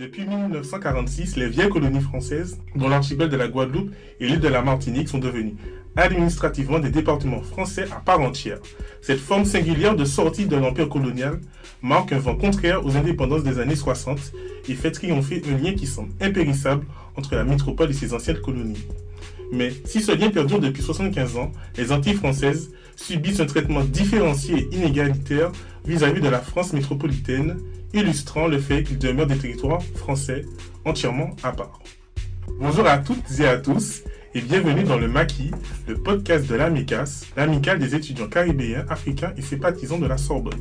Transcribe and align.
Depuis 0.00 0.24
1946, 0.24 1.36
les 1.36 1.46
vieilles 1.50 1.68
colonies 1.68 2.00
françaises, 2.00 2.56
dont 2.74 2.88
l'archipel 2.88 3.28
de 3.28 3.36
la 3.36 3.48
Guadeloupe 3.48 3.90
et 4.18 4.26
l'île 4.26 4.40
de 4.40 4.48
la 4.48 4.62
Martinique, 4.62 5.10
sont 5.10 5.18
devenues 5.18 5.56
administrativement 5.94 6.78
des 6.78 6.88
départements 6.88 7.42
français 7.42 7.84
à 7.94 8.00
part 8.00 8.18
entière. 8.20 8.60
Cette 9.02 9.20
forme 9.20 9.44
singulière 9.44 9.94
de 9.94 10.06
sortie 10.06 10.46
de 10.46 10.56
l'empire 10.56 10.88
colonial 10.88 11.38
marque 11.82 12.12
un 12.12 12.18
vent 12.18 12.34
contraire 12.34 12.82
aux 12.86 12.96
indépendances 12.96 13.44
des 13.44 13.58
années 13.58 13.76
60 13.76 14.32
et 14.70 14.74
fait 14.74 14.90
triompher 14.90 15.42
un 15.46 15.62
lien 15.62 15.74
qui 15.74 15.86
semble 15.86 16.12
impérissable 16.22 16.86
entre 17.14 17.34
la 17.34 17.44
métropole 17.44 17.90
et 17.90 17.92
ses 17.92 18.14
anciennes 18.14 18.40
colonies. 18.40 18.86
Mais 19.52 19.70
si 19.84 20.00
ce 20.00 20.12
lien 20.12 20.30
perdure 20.30 20.60
depuis 20.60 20.82
75 20.82 21.36
ans, 21.36 21.52
les 21.76 21.92
Antilles 21.92 22.14
françaises 22.14 22.70
subissent 22.96 23.40
un 23.40 23.46
traitement 23.46 23.84
différencié 23.84 24.66
et 24.72 24.76
inégalitaire 24.76 25.52
vis-à-vis 25.84 26.22
de 26.22 26.28
la 26.30 26.40
France 26.40 26.72
métropolitaine, 26.72 27.58
illustrant 27.92 28.46
le 28.46 28.58
fait 28.58 28.82
qu'ils 28.82 28.98
demeurent 28.98 29.26
des 29.26 29.38
territoires 29.38 29.82
français 29.82 30.44
entièrement 30.84 31.30
à 31.42 31.52
part. 31.52 31.80
Bonjour 32.58 32.86
à 32.86 32.98
toutes 32.98 33.38
et 33.38 33.46
à 33.46 33.58
tous 33.58 34.02
et 34.34 34.40
bienvenue 34.40 34.84
dans 34.84 34.98
le 34.98 35.08
Maquis, 35.08 35.50
le 35.88 35.94
podcast 35.94 36.48
de 36.48 36.54
l'AMICAS, 36.54 37.26
l'amicale 37.36 37.78
des 37.78 37.94
étudiants 37.94 38.28
caribéens, 38.28 38.86
africains 38.88 39.32
et 39.36 39.42
sympathisants 39.42 39.98
de 39.98 40.06
la 40.06 40.18
Sorbonne. 40.18 40.60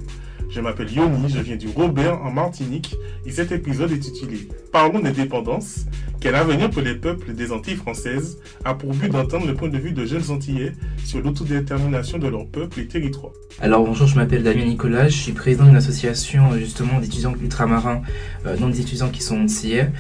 Je 0.49 0.61
m'appelle 0.61 0.91
Yoni, 0.91 1.29
je 1.29 1.39
viens 1.41 1.57
du 1.57 1.67
Robert 1.67 2.23
en 2.23 2.31
Martinique 2.31 2.95
et 3.23 3.31
cet 3.31 3.51
épisode 3.51 3.91
est 3.91 3.97
intitulé 3.97 4.47
Parlons 4.71 4.99
d'indépendance, 4.99 5.85
quel 6.19 6.33
avenir 6.33 6.71
pour 6.71 6.81
les 6.81 6.95
peuples 6.95 7.33
des 7.33 7.51
Antilles 7.51 7.75
françaises? 7.75 8.39
a 8.65 8.73
pour 8.73 8.91
but 8.95 9.11
d'entendre 9.11 9.45
le 9.45 9.53
point 9.53 9.69
de 9.69 9.77
vue 9.77 9.91
de 9.91 10.05
jeunes 10.05 10.31
Antillais 10.31 10.73
sur 11.05 11.21
l'autodétermination 11.21 12.17
de 12.17 12.27
leur 12.27 12.47
peuple 12.47 12.79
et 12.79 12.87
territoire. 12.87 13.31
Alors 13.61 13.85
bonjour, 13.85 14.07
je 14.07 14.15
m'appelle 14.15 14.41
Damien 14.41 14.65
Nicolas, 14.65 15.07
je 15.07 15.17
suis 15.17 15.33
président 15.33 15.65
d'une 15.65 15.75
association 15.75 16.57
justement 16.57 16.99
d'étudiants 16.99 17.35
ultramarins, 17.39 18.01
euh, 18.47 18.57
non 18.57 18.69
des 18.69 18.81
étudiants 18.81 19.09
qui 19.09 19.21
sont 19.21 19.39
antillais. 19.39 19.91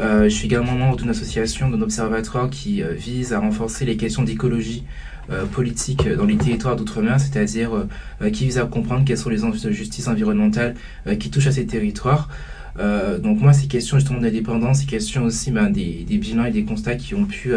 Euh, 0.00 0.24
je 0.24 0.28
suis 0.28 0.46
également 0.46 0.72
membre 0.72 0.96
d'une 0.96 1.08
association, 1.08 1.70
d'un 1.70 1.80
observatoire 1.80 2.50
qui 2.50 2.82
euh, 2.82 2.92
vise 2.92 3.32
à 3.32 3.40
renforcer 3.40 3.84
les 3.86 3.96
questions 3.96 4.22
d'écologie 4.22 4.84
euh, 4.84 5.15
politique 5.52 6.08
dans 6.08 6.24
les 6.24 6.36
territoires 6.36 6.76
d'outre-mer, 6.76 7.20
c'est-à-dire 7.20 7.70
euh, 8.22 8.30
qui 8.30 8.44
vise 8.44 8.58
à 8.58 8.64
comprendre 8.64 9.04
quels 9.04 9.18
sont 9.18 9.30
les 9.30 9.44
enjeux 9.44 9.68
de 9.68 9.72
justice 9.72 10.08
environnementale 10.08 10.74
qui 11.18 11.30
touchent 11.30 11.48
à 11.48 11.52
ces 11.52 11.66
territoires. 11.66 12.28
donc 12.78 13.40
moi, 13.40 13.52
ces 13.52 13.66
questions 13.66 13.98
justement 13.98 14.20
d'indépendance, 14.20 14.80
ces 14.80 14.86
questions 14.86 15.24
aussi 15.24 15.50
ben, 15.50 15.70
des, 15.70 16.04
bilans 16.08 16.44
et 16.44 16.50
des 16.50 16.64
constats 16.64 16.96
qui 16.96 17.14
ont 17.14 17.24
pu 17.24 17.52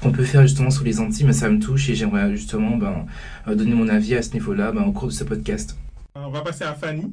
qu'on 0.00 0.12
peut 0.12 0.24
faire 0.24 0.42
justement 0.42 0.70
sous 0.70 0.84
les 0.84 1.00
Antilles, 1.00 1.26
mais 1.26 1.32
ça 1.32 1.48
me 1.48 1.58
touche 1.58 1.88
et 1.90 1.94
j'aimerais 1.94 2.30
justement 2.30 2.76
ben, 2.76 3.06
donner 3.54 3.74
mon 3.74 3.88
avis 3.88 4.14
à 4.14 4.22
ce 4.22 4.32
niveau-là 4.32 4.72
ben, 4.72 4.82
au 4.82 4.92
cours 4.92 5.08
de 5.08 5.12
ce 5.12 5.24
podcast. 5.24 5.76
On 6.14 6.30
va 6.30 6.40
passer 6.40 6.64
à 6.64 6.74
Fanny. 6.74 7.12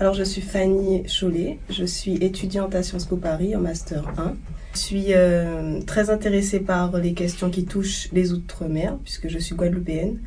Alors, 0.00 0.14
je 0.14 0.22
suis 0.22 0.42
Fanny 0.42 1.02
Chollet, 1.08 1.58
je 1.70 1.84
suis 1.84 2.14
étudiante 2.22 2.72
à 2.76 2.84
Sciences 2.84 3.06
Po 3.06 3.16
Paris 3.16 3.56
en 3.56 3.60
Master 3.60 4.06
1. 4.16 4.36
Je 4.74 4.78
suis 4.78 5.06
euh, 5.08 5.80
très 5.80 6.08
intéressée 6.08 6.60
par 6.60 6.96
les 6.98 7.14
questions 7.14 7.50
qui 7.50 7.64
touchent 7.64 8.08
les 8.12 8.32
Outre-mer, 8.32 8.96
puisque 9.02 9.26
je 9.26 9.40
suis 9.40 9.56
guadeloupéenne, 9.56 10.20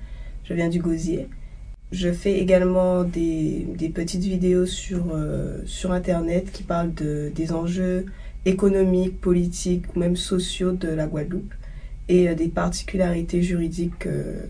je 0.44 0.54
viens 0.54 0.68
du 0.68 0.80
Gosier. 0.80 1.30
Je 1.94 2.12
fais 2.12 2.40
également 2.40 3.06
des, 3.06 3.66
petites 3.96 4.24
vidéos 4.24 4.66
sur, 4.66 5.06
euh, 5.14 5.60
sur 5.66 5.94
Internet 5.94 6.52
qui 6.52 6.64
parlent 6.64 6.94
de, 6.94 7.32
des 7.34 7.54
enjeux 7.54 8.08
économiques, 8.46 9.22
politiques 9.22 9.86
ou 9.96 10.00
même 10.00 10.18
sociaux 10.18 10.74
de 10.74 10.90
la 10.90 11.08
Guadeloupe 11.08 11.54
et 12.10 12.28
euh, 12.28 12.36
des 12.36 12.50
particularités 12.50 13.42
juridiques 13.42 14.10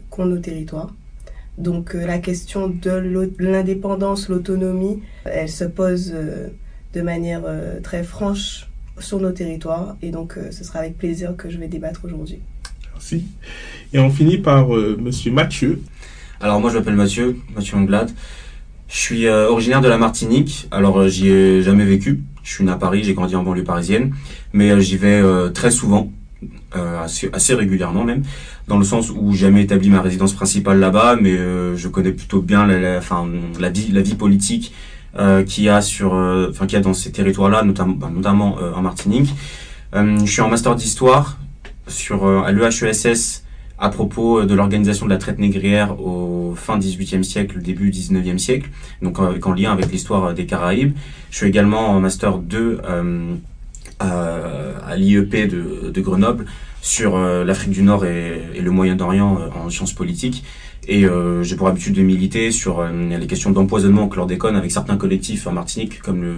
qu'ont 0.09 0.25
nos 0.25 0.39
territoires. 0.39 0.95
Donc 1.57 1.95
euh, 1.95 2.05
la 2.05 2.19
question 2.19 2.67
de 2.69 3.31
l'indépendance, 3.39 4.29
l'autonomie, 4.29 5.01
elle 5.25 5.49
se 5.49 5.65
pose 5.65 6.11
euh, 6.13 6.47
de 6.93 7.01
manière 7.01 7.41
euh, 7.45 7.79
très 7.81 8.03
franche 8.03 8.67
sur 8.99 9.19
nos 9.19 9.31
territoires 9.31 9.95
et 10.01 10.11
donc 10.11 10.37
ce 10.51 10.63
sera 10.63 10.79
avec 10.79 10.97
plaisir 10.97 11.35
que 11.35 11.49
je 11.49 11.57
vais 11.57 11.67
débattre 11.67 12.01
aujourd'hui. 12.05 12.39
Merci. 12.93 13.25
Et 13.93 13.99
on 13.99 14.11
finit 14.11 14.37
par 14.37 14.67
Monsieur 14.69 15.31
Mathieu. 15.31 15.81
Alors 16.39 16.59
moi 16.59 16.69
je 16.69 16.77
m'appelle 16.77 16.95
Mathieu, 16.95 17.37
Mathieu 17.55 17.77
Anglade. 17.77 18.11
Je 18.87 18.97
suis 18.97 19.27
originaire 19.27 19.81
de 19.81 19.87
la 19.87 19.97
Martinique. 19.97 20.67
Alors 20.69 21.07
j'y 21.07 21.29
ai 21.29 21.63
jamais 21.63 21.85
vécu. 21.85 22.21
Je 22.43 22.53
suis 22.53 22.63
né 22.63 22.71
à 22.71 22.75
Paris, 22.75 23.03
j'ai 23.03 23.15
grandi 23.15 23.35
en 23.35 23.43
banlieue 23.43 23.63
parisienne, 23.63 24.13
mais 24.53 24.79
j'y 24.81 24.97
vais 24.97 25.23
très 25.51 25.71
souvent, 25.71 26.11
assez, 26.73 27.29
assez 27.33 27.53
régulièrement 27.53 28.03
même 28.03 28.23
dans 28.67 28.77
le 28.77 28.85
sens 28.85 29.09
où 29.09 29.33
j'ai 29.33 29.47
jamais 29.47 29.63
établi 29.63 29.89
ma 29.89 30.01
résidence 30.01 30.33
principale 30.33 30.79
là-bas, 30.79 31.17
mais 31.21 31.31
euh, 31.31 31.75
je 31.75 31.89
connais 31.89 32.13
plutôt 32.13 32.41
bien 32.41 32.65
la, 32.65 32.79
la, 32.79 32.97
enfin, 32.99 33.27
la 33.59 33.69
vie, 33.69 33.91
la 33.91 34.01
vie 34.01 34.15
politique 34.15 34.73
euh, 35.17 35.43
qu'il 35.43 35.65
y 35.65 35.69
a 35.69 35.81
sur, 35.81 36.13
euh, 36.13 36.47
enfin, 36.49 36.67
qu'il 36.67 36.77
y 36.77 36.79
a 36.79 36.81
dans 36.81 36.93
ces 36.93 37.11
territoires-là, 37.11 37.63
notamment, 37.63 37.95
ben, 37.95 38.09
notamment 38.09 38.57
euh, 38.61 38.73
en 38.73 38.81
Martinique. 38.81 39.33
je 39.93 40.25
suis 40.25 40.41
en 40.41 40.47
master 40.47 40.73
d'histoire 40.75 41.37
sur 41.87 42.25
à 42.25 42.49
l'EHESS 42.53 43.43
à 43.77 43.89
propos 43.89 44.45
de 44.45 44.53
l'organisation 44.53 45.05
de 45.05 45.11
la 45.11 45.17
traite 45.17 45.39
négrière 45.39 45.99
au 45.99 46.53
fin 46.55 46.79
18e 46.79 47.23
siècle, 47.23 47.61
début 47.61 47.89
19e 47.89 48.37
siècle, 48.37 48.69
donc 49.01 49.19
en 49.19 49.53
lien 49.53 49.73
avec 49.73 49.91
l'histoire 49.91 50.33
des 50.33 50.45
Caraïbes. 50.45 50.93
Je 51.29 51.37
suis 51.37 51.47
également 51.47 51.89
en 51.89 51.99
master 51.99 52.37
2 52.37 52.79
à, 54.01 54.95
l'IEP 54.95 55.47
de, 55.47 56.01
Grenoble 56.01 56.45
sur 56.81 57.15
euh, 57.15 57.43
l'Afrique 57.43 57.71
du 57.71 57.83
Nord 57.83 58.05
et, 58.05 58.41
le 58.59 58.71
Moyen-Orient 58.71 59.37
euh, 59.39 59.59
en 59.59 59.69
sciences 59.69 59.93
politiques. 59.93 60.43
Et 60.87 61.05
euh, 61.05 61.43
j'ai 61.43 61.55
pour 61.55 61.67
habitude 61.67 61.93
de 61.93 62.01
militer 62.01 62.51
sur 62.51 62.83
les 62.83 63.27
questions 63.27 63.51
d'empoisonnement 63.51 64.05
au 64.05 64.07
chlordécone 64.07 64.55
avec 64.55 64.71
certains 64.71 64.97
collectifs 64.97 65.45
en 65.45 65.51
Martinique, 65.51 66.01
comme 66.01 66.23
le, 66.23 66.33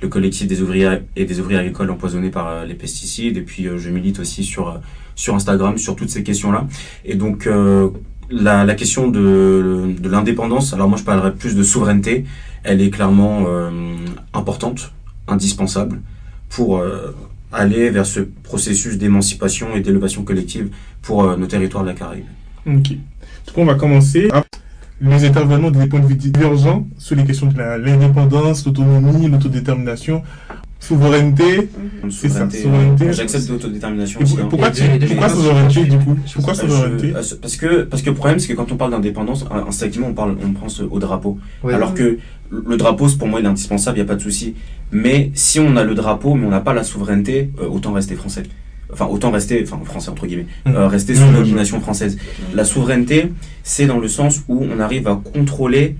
le 0.00 0.08
collectif 0.08 0.46
des 0.46 0.62
ouvriers 0.62 0.98
et 1.16 1.24
des 1.24 1.40
ouvriers 1.40 1.58
agricoles 1.58 1.90
empoisonnés 1.90 2.30
par 2.30 2.64
les 2.64 2.74
pesticides. 2.74 3.36
Et 3.36 3.42
puis 3.42 3.66
je 3.76 3.90
milite 3.90 4.20
aussi 4.20 4.44
sur 4.44 4.80
sur 5.16 5.34
Instagram 5.34 5.76
sur 5.76 5.96
toutes 5.96 6.10
ces 6.10 6.22
questions-là. 6.22 6.68
Et 7.04 7.16
donc 7.16 7.48
la, 8.30 8.74
question 8.76 9.08
de, 9.08 9.92
de 9.98 10.08
l'indépendance, 10.08 10.72
alors 10.72 10.88
moi 10.88 10.96
je 10.96 11.02
parlerai 11.02 11.34
plus 11.34 11.56
de 11.56 11.64
souveraineté, 11.64 12.24
elle 12.62 12.80
est 12.80 12.90
clairement 12.90 13.46
importante, 14.32 14.92
indispensable 15.26 16.00
pour 16.50 16.82
aller 17.52 17.90
vers 17.90 18.06
ce 18.06 18.20
processus 18.20 18.98
d'émancipation 18.98 19.74
et 19.74 19.80
d'élévation 19.80 20.22
collective 20.22 20.70
pour 21.02 21.24
euh, 21.24 21.36
nos 21.36 21.46
territoires 21.46 21.84
de 21.84 21.88
la 21.88 21.94
Caraïbe. 21.94 22.24
Ok. 22.66 22.88
Du 22.90 23.52
coup, 23.52 23.60
on 23.60 23.64
va 23.64 23.74
commencer. 23.74 24.28
Les 25.02 25.24
intervenants 25.24 25.70
des 25.70 25.86
points 25.86 26.00
de 26.00 26.06
vue 26.06 26.14
divergents 26.14 26.86
sur 26.98 27.16
les 27.16 27.24
questions 27.24 27.46
de 27.46 27.58
l'indépendance, 27.58 28.66
l'autonomie, 28.66 29.28
l'autodétermination, 29.28 30.22
souveraineté. 30.80 31.68
Mhm. 32.02 32.10
C'est 32.10 32.28
ça, 32.28 32.50
souveraineté. 32.50 33.12
J'accepte 33.12 33.48
l'autodétermination 33.48 34.20
aussi. 34.20 34.36
Hein. 34.40 34.46
Pourquoi, 34.50 34.70
tu, 34.70 34.82
pourquoi 35.06 35.28
souveraineté 35.28 35.84
du 35.84 35.98
coup? 35.98 36.16
Pourquoi 36.34 36.54
souveraineté? 36.54 37.12
Euh, 37.14 37.22
Parce 37.40 37.56
que 37.56 37.82
parce 37.82 38.02
que 38.02 38.10
le 38.10 38.16
problème 38.16 38.38
c'est 38.40 38.48
que 38.48 38.54
quand 38.54 38.72
on 38.72 38.76
parle 38.76 38.90
d'indépendance, 38.90 39.44
instinctivement 39.68 40.08
on 40.08 40.14
parle 40.14 40.36
on 40.44 40.52
pense 40.52 40.80
au 40.80 40.98
drapeau. 40.98 41.38
Alors 41.68 41.94
que 41.94 42.18
le 42.50 42.76
drapeau, 42.76 43.06
pour 43.18 43.28
moi, 43.28 43.40
il 43.40 43.46
est 43.46 43.48
indispensable, 43.48 43.98
il 43.98 44.00
n'y 44.00 44.06
a 44.06 44.08
pas 44.08 44.16
de 44.16 44.22
souci. 44.22 44.54
Mais 44.92 45.30
si 45.34 45.60
on 45.60 45.76
a 45.76 45.84
le 45.84 45.94
drapeau, 45.94 46.34
mais 46.34 46.46
on 46.46 46.50
n'a 46.50 46.60
pas 46.60 46.74
la 46.74 46.82
souveraineté, 46.82 47.50
euh, 47.60 47.68
autant 47.68 47.92
rester 47.92 48.16
français. 48.16 48.42
Enfin, 48.92 49.06
autant 49.06 49.30
rester, 49.30 49.62
enfin, 49.62 49.78
français 49.84 50.10
entre 50.10 50.26
guillemets, 50.26 50.46
mmh. 50.66 50.70
euh, 50.70 50.88
rester 50.88 51.14
sous 51.14 51.24
mmh. 51.24 51.32
la 51.32 51.38
domination 51.38 51.80
française. 51.80 52.18
La 52.54 52.64
souveraineté, 52.64 53.30
c'est 53.62 53.86
dans 53.86 53.98
le 53.98 54.08
sens 54.08 54.42
où 54.48 54.66
on 54.68 54.80
arrive 54.80 55.06
à 55.06 55.14
contrôler 55.14 55.96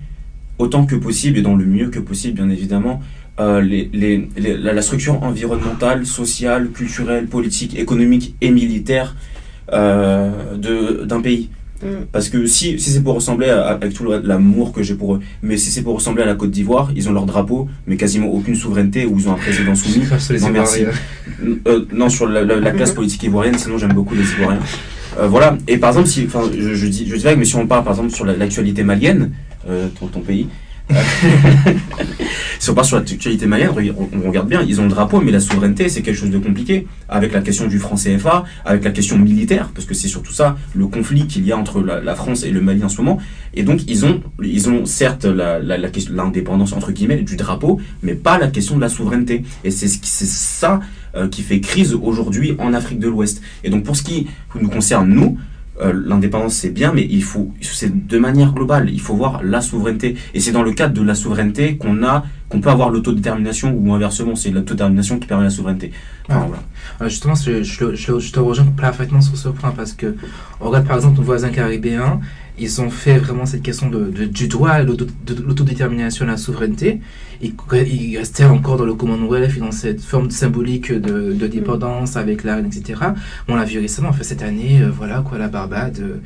autant 0.58 0.84
que 0.86 0.96
possible 0.96 1.38
et 1.38 1.42
dans 1.42 1.54
le 1.54 1.64
mieux 1.64 1.88
que 1.88 2.00
possible, 2.00 2.34
bien 2.34 2.50
évidemment, 2.50 3.00
euh, 3.40 3.60
les, 3.60 3.88
les, 3.92 4.28
la, 4.56 4.82
structure 4.82 5.22
environnementale, 5.22 6.04
sociale, 6.04 6.68
culturelle, 6.70 7.26
politique, 7.26 7.78
économique 7.78 8.34
et 8.40 8.50
militaire 8.50 9.16
euh, 9.72 10.56
d'un 11.06 11.20
pays. 11.20 11.48
Mm. 11.82 11.86
Parce 12.12 12.28
que 12.28 12.46
si, 12.46 12.78
si 12.78 12.90
c'est 12.90 13.02
pour 13.02 13.14
ressembler 13.14 13.48
à, 13.48 13.68
avec 13.68 13.94
tout 13.94 14.04
l'amour 14.04 14.72
que 14.72 14.82
j'ai 14.82 14.94
pour 14.94 15.14
eux, 15.14 15.20
mais 15.42 15.56
si 15.56 15.70
c'est 15.70 15.82
pour 15.82 15.94
ressembler 15.94 16.22
à 16.22 16.26
la 16.26 16.34
Côte 16.34 16.50
d'Ivoire, 16.50 16.90
ils 16.94 17.08
ont 17.08 17.12
leur 17.12 17.24
drapeau, 17.24 17.68
mais 17.86 17.96
quasiment 17.96 18.28
aucune 18.28 18.54
souveraineté, 18.54 19.06
où 19.06 19.18
ils 19.18 19.28
ont 19.28 19.32
un 19.32 19.38
président 19.38 19.74
soumis. 19.76 20.04
non, 20.40 20.50
merci. 20.50 20.84
Euh, 21.66 21.86
non, 21.92 22.10
sur 22.10 22.28
la, 22.28 22.44
la, 22.44 22.70
classe 22.72 22.92
politique 22.92 23.22
ivoirienne, 23.22 23.56
sinon 23.56 23.78
j'aime 23.78 23.94
beaucoup 23.94 24.14
les 24.14 24.30
Ivoiriens. 24.32 24.60
Euh, 25.18 25.26
voilà. 25.26 25.56
Et 25.66 25.78
par 25.78 25.90
exemple, 25.90 26.08
si, 26.08 26.24
enfin, 26.26 26.42
je, 26.56 26.74
je 26.74 26.86
dis, 26.86 27.08
je 27.08 27.16
dis 27.16 27.22
vague, 27.22 27.38
mais 27.38 27.44
si 27.44 27.56
on 27.56 27.66
parle 27.66 27.84
par 27.84 27.94
exemple 27.94 28.10
sur 28.10 28.24
l'actualité 28.24 28.82
malienne, 28.82 29.32
euh, 29.68 29.88
ton, 29.98 30.06
ton 30.06 30.20
pays, 30.20 30.48
si 32.58 32.70
on 32.70 32.74
part 32.74 32.84
sur 32.84 32.96
l'actualité 32.96 33.46
malienne, 33.46 33.70
on, 33.96 34.28
regarde 34.28 34.48
bien, 34.48 34.62
ils 34.66 34.80
ont 34.80 34.84
le 34.84 34.90
drapeau, 34.90 35.20
mais 35.20 35.32
la 35.32 35.40
souveraineté, 35.40 35.88
c'est 35.88 36.02
quelque 36.02 36.16
chose 36.16 36.30
de 36.30 36.38
compliqué. 36.38 36.86
Avec 37.08 37.32
la 37.32 37.40
question 37.40 37.66
du 37.66 37.78
franc 37.78 37.96
CFA, 37.96 38.44
avec 38.64 38.84
la 38.84 38.90
question 38.90 39.18
militaire, 39.18 39.70
parce 39.74 39.86
que 39.86 39.94
c'est 39.94 40.08
surtout 40.08 40.32
ça, 40.32 40.56
le 40.74 40.86
conflit 40.86 41.26
qu'il 41.26 41.46
y 41.46 41.52
a 41.52 41.56
entre 41.56 41.80
la, 41.80 42.14
France 42.14 42.44
et 42.44 42.50
le 42.50 42.60
Mali 42.60 42.84
en 42.84 42.88
ce 42.88 43.00
moment. 43.00 43.18
Et 43.54 43.62
donc, 43.62 43.80
ils 43.88 44.04
ont, 44.04 44.22
ils 44.42 44.68
ont 44.68 44.84
certes 44.84 45.24
l'indépendance, 45.24 46.72
entre 46.72 46.92
guillemets, 46.92 47.22
du 47.22 47.36
drapeau, 47.36 47.80
mais 48.02 48.14
pas 48.14 48.38
la 48.38 48.48
question 48.48 48.76
de 48.76 48.80
la 48.80 48.88
souveraineté. 48.88 49.44
Et 49.64 49.70
c'est 49.70 49.88
ça 49.88 50.80
euh, 51.16 51.28
qui 51.28 51.42
fait 51.42 51.60
crise 51.60 51.94
aujourd'hui 51.94 52.54
en 52.58 52.74
Afrique 52.74 52.98
de 52.98 53.08
l'Ouest. 53.08 53.42
Et 53.64 53.70
donc, 53.70 53.84
pour 53.84 53.96
ce 53.96 54.02
qui 54.02 54.26
nous 54.60 54.68
concerne, 54.68 55.08
nous, 55.08 55.38
euh, 55.80 55.92
l'indépendance 56.06 56.54
c'est 56.54 56.70
bien, 56.70 56.92
mais 56.92 57.06
il 57.08 57.22
faut, 57.22 57.52
c'est 57.60 58.06
de 58.06 58.18
manière 58.18 58.52
globale, 58.52 58.90
il 58.90 59.00
faut 59.00 59.14
voir 59.14 59.42
la 59.42 59.60
souveraineté. 59.60 60.16
Et 60.34 60.40
c'est 60.40 60.52
dans 60.52 60.62
le 60.62 60.72
cadre 60.72 60.94
de 60.94 61.02
la 61.02 61.14
souveraineté 61.14 61.76
qu'on 61.76 62.02
a 62.04 62.24
qu'on 62.48 62.60
peut 62.60 62.70
avoir 62.70 62.90
l'autodétermination 62.90 63.72
ou 63.72 63.94
inversement, 63.94 64.34
c'est 64.34 64.50
l'autodétermination 64.50 65.20
qui 65.20 65.28
permet 65.28 65.44
la 65.44 65.50
souveraineté. 65.50 65.92
Enfin, 66.28 66.46
voilà. 66.48 66.62
Euh, 67.00 67.08
justement, 67.08 67.34
je, 67.36 67.62
je, 67.62 67.94
je, 67.94 68.32
te 68.32 68.40
rejoins 68.40 68.66
parfaitement 68.66 69.20
sur 69.20 69.36
ce 69.36 69.48
point 69.48 69.70
parce 69.70 69.92
que 69.92 70.16
on 70.60 70.66
regarde 70.68 70.86
par 70.86 70.96
exemple 70.96 71.18
nos 71.18 71.22
voisins 71.22 71.50
caribéens, 71.50 72.20
ils 72.60 72.80
ont 72.80 72.90
fait 72.90 73.18
vraiment 73.18 73.46
cette 73.46 73.62
question 73.62 73.88
de, 73.88 74.26
du 74.26 74.46
droit 74.46 74.84
de 74.84 75.06
l'autodétermination 75.46 76.26
et 76.26 76.28
la 76.28 76.36
souveraineté. 76.36 77.00
Ils, 77.42 77.54
ils 77.86 78.18
restaient 78.18 78.44
encore 78.44 78.76
dans 78.76 78.84
le 78.84 78.94
Commonwealth 78.94 79.56
et 79.56 79.60
dans 79.60 79.72
cette 79.72 80.02
forme 80.02 80.30
symbolique 80.30 80.92
de, 80.92 81.32
de 81.32 81.46
dépendance 81.46 82.16
avec 82.16 82.44
la 82.44 82.56
reine, 82.56 82.66
etc. 82.66 83.00
On 83.48 83.56
l'a 83.56 83.64
vu 83.64 83.78
récemment, 83.78 84.10
en 84.10 84.12
fait, 84.12 84.24
cette 84.24 84.42
année, 84.42 84.82
euh, 84.82 84.90
voilà, 84.90 85.22
quoi, 85.26 85.38
la 85.38 85.48
Barbade, 85.48 85.98
euh, 86.00 86.16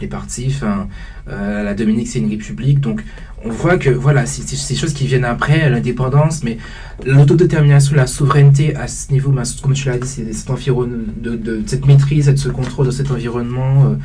les 0.00 0.06
partis, 0.06 0.46
enfin, 0.48 0.88
euh, 1.28 1.62
la 1.62 1.74
Dominique, 1.74 2.08
c'est 2.08 2.18
une 2.18 2.30
république. 2.30 2.80
Donc, 2.80 3.04
on 3.44 3.50
voit 3.50 3.76
que, 3.76 3.90
voilà, 3.90 4.24
c'est 4.24 4.42
des 4.42 4.74
choses 4.74 4.94
qui 4.94 5.06
viennent 5.06 5.26
après, 5.26 5.68
l'indépendance, 5.68 6.42
mais 6.42 6.56
l'autodétermination, 7.04 7.94
la 7.94 8.06
souveraineté 8.06 8.74
à 8.74 8.88
ce 8.88 9.12
niveau, 9.12 9.34
comme 9.62 9.74
tu 9.74 9.88
l'as 9.88 9.98
dit, 9.98 10.08
c'est 10.08 10.32
cet 10.32 10.48
environnement, 10.48 11.04
de, 11.18 11.36
de, 11.36 11.62
cette 11.66 11.86
maîtrise, 11.86 12.26
de 12.26 12.36
ce 12.36 12.48
contrôle 12.48 12.86
de 12.86 12.90
cet 12.90 13.10
environnement. 13.10 13.96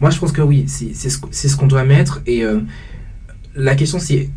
Moi, 0.00 0.10
je 0.10 0.18
pense 0.18 0.32
que 0.32 0.42
oui, 0.42 0.66
c'est 0.68 0.92
ce, 0.94 1.56
qu'on 1.56 1.66
doit 1.66 1.84
mettre. 1.84 2.20
Et 2.26 2.44
la 3.54 3.74
question, 3.74 3.98
c'est 3.98 4.28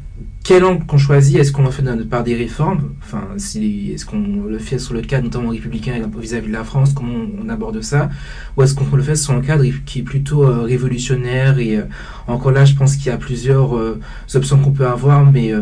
quel 0.44 0.64
angle 0.64 0.86
qu'on 0.86 0.98
choisit. 0.98 1.38
Est-ce 1.38 1.52
qu'on 1.52 1.64
le 1.64 1.72
fait 1.72 1.84
par 2.10 2.24
des 2.24 2.36
réformes? 2.36 2.94
Enfin, 3.04 3.28
est-ce 3.36 4.06
qu'on 4.06 4.46
le 4.48 4.58
fait 4.58 4.80
sur 4.80 4.94
le 4.94 5.02
cadre 5.02 5.26
notamment 5.26 5.50
républicain 5.50 5.94
vis-à-vis 6.18 6.48
de 6.48 6.54
la 6.54 6.64
France 6.64 6.94
Comment 6.94 7.26
on, 7.42 7.50
aborde 7.50 7.82
ça? 7.82 8.10
Ou 8.58 8.64
est-ce 8.64 8.74
qu'on 8.74 8.96
le 8.96 9.04
fait 9.04 9.16
sur 9.16 9.34
un 9.34 9.42
cadre 9.42 9.64
qui 9.86 10.00
est 10.00 10.04
plutôt 10.04 10.44
euh, 10.44 10.64
révolutionnaire 10.64 11.60
Et 11.60 11.78
euh, 11.78 11.84
encore 12.28 12.52
là, 12.52 12.66
je 12.66 12.74
pense 12.74 12.96
qu'il 12.96 13.08
y 13.08 13.10
a 13.10 13.18
plusieurs 13.18 13.78
euh, 13.78 14.00
options 14.34 14.58
qu'on 14.60 14.72
peut 14.72 14.88
avoir, 14.88 15.30
mais 15.30 15.54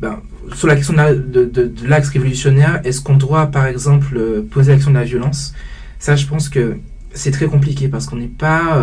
ben, 0.00 0.20
sur 0.54 0.66
la 0.66 0.76
question 0.76 0.94
de, 0.94 1.44
de 1.44 1.72
l'axe 1.86 2.08
révolutionnaire, 2.10 2.80
est-ce 2.84 3.00
qu'on 3.00 3.16
doit, 3.16 3.46
par 3.46 3.66
exemple, 3.66 4.42
poser 4.50 4.72
l'action 4.72 4.90
de 4.90 4.96
la 4.96 5.04
violence? 5.04 5.54
Ça, 5.98 6.16
je 6.16 6.26
pense 6.26 6.48
que 6.48 6.76
c'est 7.14 7.30
très 7.30 7.46
compliqué 7.46 7.88
parce 7.88 8.06
qu'on 8.06 8.16
n'est 8.16 8.26
pas 8.26 8.82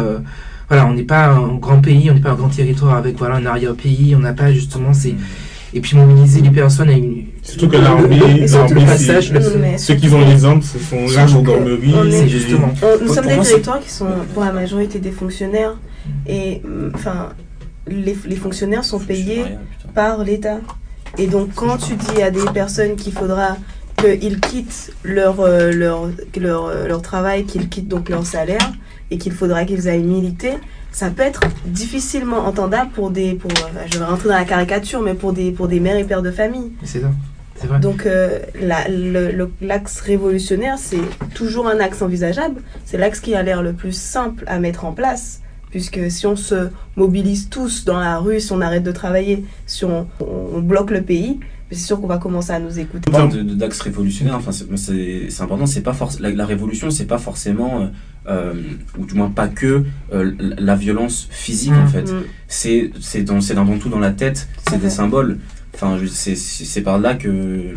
voilà, 0.70 0.86
on 0.88 0.94
n'est 0.94 1.04
pas 1.04 1.28
un 1.28 1.56
grand 1.56 1.82
pays, 1.82 2.10
on 2.10 2.14
n'est 2.14 2.22
pas 2.22 2.32
un 2.32 2.36
grand 2.36 2.50
territoire 2.50 2.96
avec 2.96 3.18
voilà 3.18 3.36
un 3.36 3.46
arrière-pays, 3.46 4.16
on 4.16 4.20
n'a 4.20 4.34
pas 4.34 4.52
justement 4.52 4.94
ces 4.94 5.16
et 5.76 5.82
puis 5.82 5.98
mobiliser 5.98 6.42
les 6.42 6.52
personnes 6.52 6.90
à 6.90 6.94
une 6.94 7.26
surtout 7.42 7.68
que 7.68 7.78
l'armée 7.78 8.48
ceux 9.78 9.96
qui 9.96 10.08
ont 10.14 10.20
les 10.20 10.46
armes 10.46 10.62
ce 10.62 10.78
sont 10.78 11.08
la 11.16 11.26
gendarmerie 11.26 11.96
c'est 12.12 12.28
justement 12.28 12.72
nous 13.02 13.12
sommes 13.12 13.26
des 13.26 13.40
territoires 13.40 13.80
qui 13.80 13.90
sont 13.90 14.06
pour 14.36 14.44
la 14.44 14.52
majorité 14.52 15.00
des 15.00 15.10
fonctionnaires 15.10 15.76
et 16.28 16.62
enfin 16.94 17.30
les, 17.88 18.16
les 18.26 18.36
fonctionnaires 18.36 18.86
sont 18.86 19.00
payés 19.00 19.44
par 19.94 20.24
l'État. 20.24 20.60
Et 21.18 21.28
donc 21.28 21.54
quand 21.56 21.78
tu 21.78 21.96
dis 21.96 22.22
à 22.22 22.32
des 22.32 22.46
personnes 22.54 22.96
qu'il 22.96 23.14
faudra 23.14 23.58
qu'ils 23.98 24.40
quittent 24.40 24.94
leur, 25.04 25.40
euh, 25.40 25.72
leur, 25.72 26.10
leur, 26.36 26.66
euh, 26.66 26.88
leur 26.88 27.02
travail, 27.02 27.46
qu'ils 27.46 27.70
quittent 27.70 27.88
donc 27.88 28.10
leur 28.10 28.26
salaire, 28.26 28.74
et 29.14 29.18
qu'il 29.18 29.32
faudra 29.32 29.64
qu'ils 29.64 29.88
aillent 29.88 30.04
militer, 30.04 30.54
ça 30.92 31.10
peut 31.10 31.22
être 31.22 31.42
difficilement 31.66 32.40
entendable 32.40 32.92
pour 32.92 33.12
des, 33.12 33.34
pour, 33.36 33.52
euh, 33.52 33.86
je 33.92 34.00
vais 34.00 34.06
rentrer 34.06 34.30
dans 34.30 34.36
la 34.36 34.46
caricature, 34.46 35.02
mais 35.02 35.14
pour 35.14 35.34
des, 35.34 35.52
pour 35.52 35.68
des 35.68 35.80
mères 35.80 35.98
et 35.98 36.04
pères 36.04 36.24
de 36.24 36.32
famille. 36.32 36.72
C'est 36.84 37.02
ça. 37.02 37.12
Vrai. 37.64 37.80
Donc 37.80 38.06
euh, 38.06 38.40
l'axe 39.62 40.02
révolutionnaire, 40.02 40.78
c'est 40.78 40.98
toujours 41.34 41.68
un 41.68 41.80
axe 41.80 42.02
envisageable. 42.02 42.62
C'est 42.84 42.98
l'axe 42.98 43.20
qui 43.22 43.36
a 43.36 43.44
l'air 43.44 43.62
le 43.62 43.74
plus 43.74 43.96
simple 43.96 44.44
à 44.48 44.60
mettre 44.60 44.84
en 44.84 44.92
place. 44.92 45.42
Puisque 45.70 46.12
si 46.12 46.28
on 46.28 46.36
se 46.36 46.70
mobilise 46.98 47.50
tous 47.50 47.86
dans 47.86 48.00
la 48.00 48.18
rue, 48.18 48.40
si 48.40 48.52
on 48.52 48.60
arrête 48.60 48.84
de 48.84 48.92
travailler, 48.92 49.46
si 49.66 49.86
on, 49.86 50.08
on 50.20 50.60
bloque 50.60 50.92
le 50.92 51.04
pays, 51.04 51.40
c'est 51.72 51.88
sûr 51.88 52.00
qu'on 52.00 52.08
va 52.08 52.18
commencer 52.18 52.52
à 52.52 52.60
nous 52.60 52.80
écouter. 52.80 53.12
D'axe 53.44 53.82
révolutionnaire, 53.82 54.36
enfin, 54.36 54.52
c'est 54.52 55.42
important, 55.42 55.66
c'est 55.66 55.82
pas 55.82 55.96
la, 56.20 56.32
la, 56.32 56.46
révolution, 56.46 56.90
c'est 56.92 57.06
pas 57.06 57.18
forcément 57.18 57.82
euh, 57.82 57.88
euh, 58.28 58.54
ou 58.98 59.06
du 59.06 59.16
moins 59.16 59.30
pas 59.30 59.48
que 59.48 59.84
euh, 60.14 60.32
la 60.40 60.76
violence 60.76 61.28
physique 61.32 61.74
en 61.74 61.86
mmh. 61.86 61.88
fait. 61.90 62.12
Mmh. 62.12 62.24
C'est 62.48 62.92
c'est 63.00 63.24
dans 63.24 63.42
c'est 63.42 63.56
tout 63.80 63.90
dans 63.90 64.00
la 64.00 64.12
tête, 64.12 64.48
c'est 64.70 64.80
des 64.80 64.90
symboles. 64.90 65.40
Enfin, 65.76 65.98
c'est 66.08 66.82
par 66.82 67.00
là 67.00 67.16
que 67.16 67.74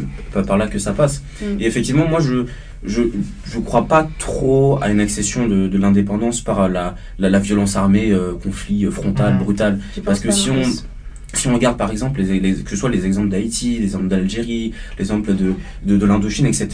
par 0.46 0.58
là 0.58 0.66
que 0.66 0.78
ça 0.78 0.92
passe. 0.92 1.22
Mmh. 1.40 1.60
Et 1.60 1.66
effectivement, 1.66 2.06
moi 2.06 2.20
je 2.20 2.46
je 2.84 3.02
je 3.44 3.58
crois 3.58 3.86
pas 3.86 4.08
trop 4.18 4.78
à 4.82 4.90
une 4.90 5.00
accession 5.00 5.48
de, 5.48 5.66
de 5.66 5.78
l'indépendance 5.78 6.40
par 6.42 6.68
la, 6.68 6.94
la, 7.18 7.38
violence 7.38 7.74
armée, 7.74 8.12
euh, 8.12 8.34
conflit 8.34 8.84
frontal, 8.90 9.38
brutal. 9.38 9.80
Parce 10.04 10.20
que 10.20 10.30
si 10.30 10.50
on 10.50 10.62
si 11.34 11.48
on 11.48 11.54
regarde 11.54 11.76
par 11.76 11.90
exemple, 11.90 12.22
les, 12.22 12.54
que 12.54 12.70
ce 12.70 12.76
soit 12.76 12.88
les 12.88 13.04
exemples 13.04 13.28
d'Haïti, 13.28 13.78
les 13.78 13.84
exemples 13.84 14.08
d'Algérie, 14.08 14.72
les 14.98 15.02
exemples 15.02 15.34
de, 15.34 15.54
de, 15.84 16.06
l'Indochine, 16.06 16.46
etc., 16.46 16.68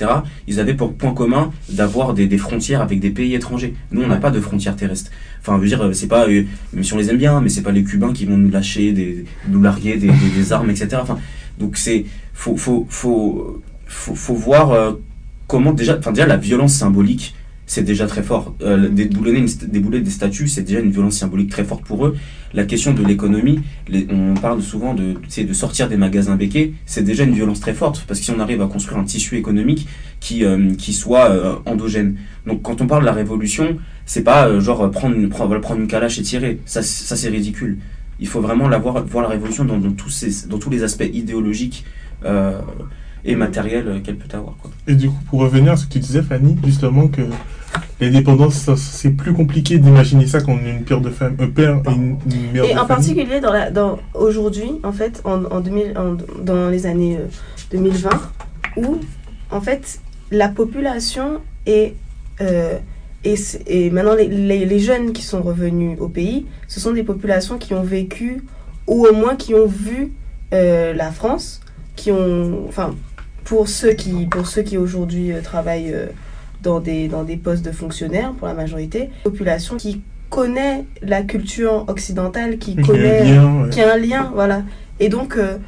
ils 0.46 0.60
avaient 0.60 0.74
pour 0.74 0.94
point 0.94 1.14
commun 1.14 1.52
d'avoir 1.68 2.14
des, 2.14 2.26
des, 2.26 2.38
frontières 2.38 2.82
avec 2.82 3.00
des 3.00 3.10
pays 3.10 3.34
étrangers. 3.34 3.74
Nous, 3.90 4.02
on 4.02 4.06
n'a 4.06 4.16
pas 4.16 4.30
de 4.30 4.40
frontières 4.40 4.76
terrestres. 4.76 5.10
Enfin, 5.40 5.56
je 5.56 5.62
veux 5.62 5.68
dire, 5.68 5.90
c'est 5.94 6.06
pas, 6.06 6.28
euh, 6.28 6.44
même 6.72 6.84
si 6.84 6.92
on 6.92 6.98
les 6.98 7.10
aime 7.10 7.18
bien, 7.18 7.40
mais 7.40 7.48
c'est 7.48 7.62
pas 7.62 7.72
les 7.72 7.82
Cubains 7.82 8.12
qui 8.12 8.26
vont 8.26 8.36
nous 8.36 8.50
lâcher, 8.50 9.24
nous 9.48 9.62
larguer 9.62 9.96
des, 9.96 10.52
armes, 10.52 10.70
etc. 10.70 10.88
Enfin, 11.00 11.18
donc 11.58 11.76
c'est, 11.76 12.04
faut, 12.34 12.56
faut, 12.56 12.86
faut, 12.88 13.62
faut, 13.86 14.14
faut 14.14 14.34
voir 14.34 14.72
euh, 14.72 14.92
comment 15.46 15.72
déjà, 15.72 15.98
enfin 15.98 16.12
déjà 16.12 16.26
la 16.26 16.36
violence 16.36 16.74
symbolique 16.74 17.34
c'est 17.66 17.82
déjà 17.82 18.06
très 18.06 18.22
fort. 18.22 18.54
Euh, 18.62 18.88
débouler 18.88 20.00
des 20.00 20.10
statuts, 20.10 20.48
c'est 20.48 20.62
déjà 20.62 20.80
une 20.80 20.90
violence 20.90 21.16
symbolique 21.16 21.50
très 21.50 21.64
forte 21.64 21.84
pour 21.84 22.06
eux. 22.06 22.16
La 22.54 22.64
question 22.64 22.92
de 22.92 23.02
l'économie, 23.02 23.60
on 24.10 24.34
parle 24.34 24.62
souvent 24.62 24.94
de, 24.94 25.14
de 25.14 25.52
sortir 25.52 25.88
des 25.88 25.96
magasins 25.96 26.36
béquets, 26.36 26.72
c'est 26.84 27.02
déjà 27.02 27.24
une 27.24 27.32
violence 27.32 27.60
très 27.60 27.72
forte, 27.72 28.04
parce 28.06 28.20
que 28.20 28.26
si 28.26 28.30
on 28.30 28.40
arrive 28.40 28.60
à 28.60 28.66
construire 28.66 28.98
un 28.98 29.04
tissu 29.04 29.36
économique 29.36 29.86
qui, 30.20 30.44
euh, 30.44 30.74
qui 30.74 30.92
soit 30.92 31.30
euh, 31.30 31.54
endogène. 31.64 32.16
Donc 32.46 32.62
quand 32.62 32.80
on 32.82 32.86
parle 32.86 33.02
de 33.02 33.06
la 33.06 33.12
révolution, 33.12 33.78
c'est 34.04 34.24
pas 34.24 34.60
genre 34.60 34.90
prendre 34.90 35.16
une, 35.16 35.28
prendre, 35.28 35.58
prendre 35.60 35.80
une 35.80 35.86
calache 35.86 36.18
et 36.18 36.22
tirer, 36.22 36.58
ça, 36.66 36.82
ça 36.82 37.16
c'est 37.16 37.28
ridicule. 37.28 37.78
Il 38.20 38.28
faut 38.28 38.40
vraiment 38.40 38.68
la 38.68 38.78
voir, 38.78 39.04
voir 39.06 39.22
la 39.22 39.30
révolution 39.30 39.64
dans, 39.64 39.80
tous 39.92 40.46
dans 40.46 40.58
tous 40.58 40.70
les 40.70 40.82
aspects 40.82 41.08
idéologiques 41.12 41.84
et 43.24 43.36
matériels 43.36 44.00
qu'elle 44.02 44.16
peut 44.16 44.36
avoir. 44.36 44.56
Quoi. 44.56 44.70
Et 44.86 44.94
du 44.94 45.08
coup, 45.08 45.20
pour 45.28 45.40
revenir 45.40 45.72
à 45.72 45.76
ce 45.76 45.86
que 45.86 45.92
tu 45.92 45.98
disais, 45.98 46.22
Fanny, 46.22 46.56
justement, 46.64 47.08
que 47.08 47.22
L'indépendance, 48.00 48.68
c'est 48.74 49.10
plus 49.10 49.32
compliqué 49.32 49.78
d'imaginer 49.78 50.26
ça 50.26 50.40
qu'on 50.40 50.58
une 50.58 50.82
père 50.82 51.00
de 51.00 51.10
femme, 51.10 51.36
un 51.38 51.48
père 51.48 51.80
et 51.88 51.92
une, 51.92 52.18
mère 52.52 52.64
et 52.64 52.76
en 52.76 52.84
particulier 52.84 53.38
dans, 53.40 53.52
la, 53.52 53.70
dans 53.70 54.00
aujourd'hui, 54.14 54.72
en 54.82 54.90
fait, 54.90 55.20
en, 55.24 55.44
en, 55.44 55.60
2000, 55.60 55.94
dans 56.42 56.68
les 56.68 56.86
années 56.86 57.20
2020, 57.70 58.10
euh, 58.10 58.16
où 58.76 58.98
en 59.52 59.60
fait 59.60 60.00
la 60.32 60.48
population 60.48 61.40
est 61.66 61.94
euh, 62.40 62.78
et, 63.24 63.36
et, 63.68 63.90
maintenant 63.90 64.16
les, 64.16 64.26
les, 64.26 64.78
jeunes 64.80 65.12
qui 65.12 65.22
sont 65.22 65.42
revenus 65.42 65.96
au 66.00 66.08
pays, 66.08 66.46
ce 66.66 66.80
sont 66.80 66.92
des 66.92 67.04
populations 67.04 67.56
qui 67.56 67.72
ont 67.72 67.84
vécu 67.84 68.42
ou 68.88 69.06
au 69.06 69.14
moins 69.14 69.36
qui 69.36 69.54
ont 69.54 69.66
vu 69.66 70.12
euh, 70.52 70.92
la 70.92 71.12
France, 71.12 71.60
qui 71.94 72.10
ont, 72.10 72.66
enfin, 72.66 72.96
pour 73.44 73.68
ceux 73.68 73.92
qui, 73.92 74.26
pour 74.26 74.46
ceux 74.46 74.62
qui 74.62 74.76
aujourd'hui 74.78 75.32
travaillent 75.42 75.94
dans 76.62 76.80
des, 76.80 77.08
dans 77.08 77.24
des 77.24 77.36
postes 77.36 77.64
de 77.64 77.72
fonctionnaires 77.72 78.32
pour 78.32 78.48
la 78.48 78.54
majorité. 78.54 79.10
Population 79.24 79.76
qui 79.76 80.02
connaît 80.30 80.84
la 81.02 81.22
culture 81.22 81.84
occidentale, 81.88 82.58
qui 82.58 82.76
connaît, 82.76 83.38
qui 83.70 83.80
a 83.80 83.92
un 83.92 83.98
lien, 83.98 84.30
voilà. 84.34 84.62
Et 84.98 85.08
donc, 85.08 85.36
euh, 85.36 85.58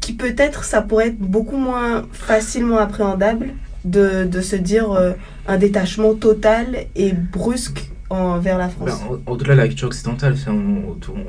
qui 0.00 0.12
peut-être, 0.12 0.64
ça 0.64 0.82
pourrait 0.82 1.08
être 1.08 1.18
beaucoup 1.18 1.56
moins 1.56 2.06
facilement 2.12 2.78
appréhendable 2.78 3.54
de, 3.84 4.24
de 4.24 4.40
se 4.40 4.56
dire 4.56 4.92
euh, 4.92 5.12
un 5.48 5.58
détachement 5.58 6.14
total 6.14 6.86
et 6.94 7.12
brusque 7.12 7.90
envers 8.10 8.58
la 8.58 8.68
France. 8.68 9.00
Ben, 9.08 9.20
au-delà 9.26 9.54
de 9.54 9.60
la 9.60 9.68
culture 9.68 9.88
occidentale, 9.88 10.36
on, 10.46 10.52
on, 10.52 11.24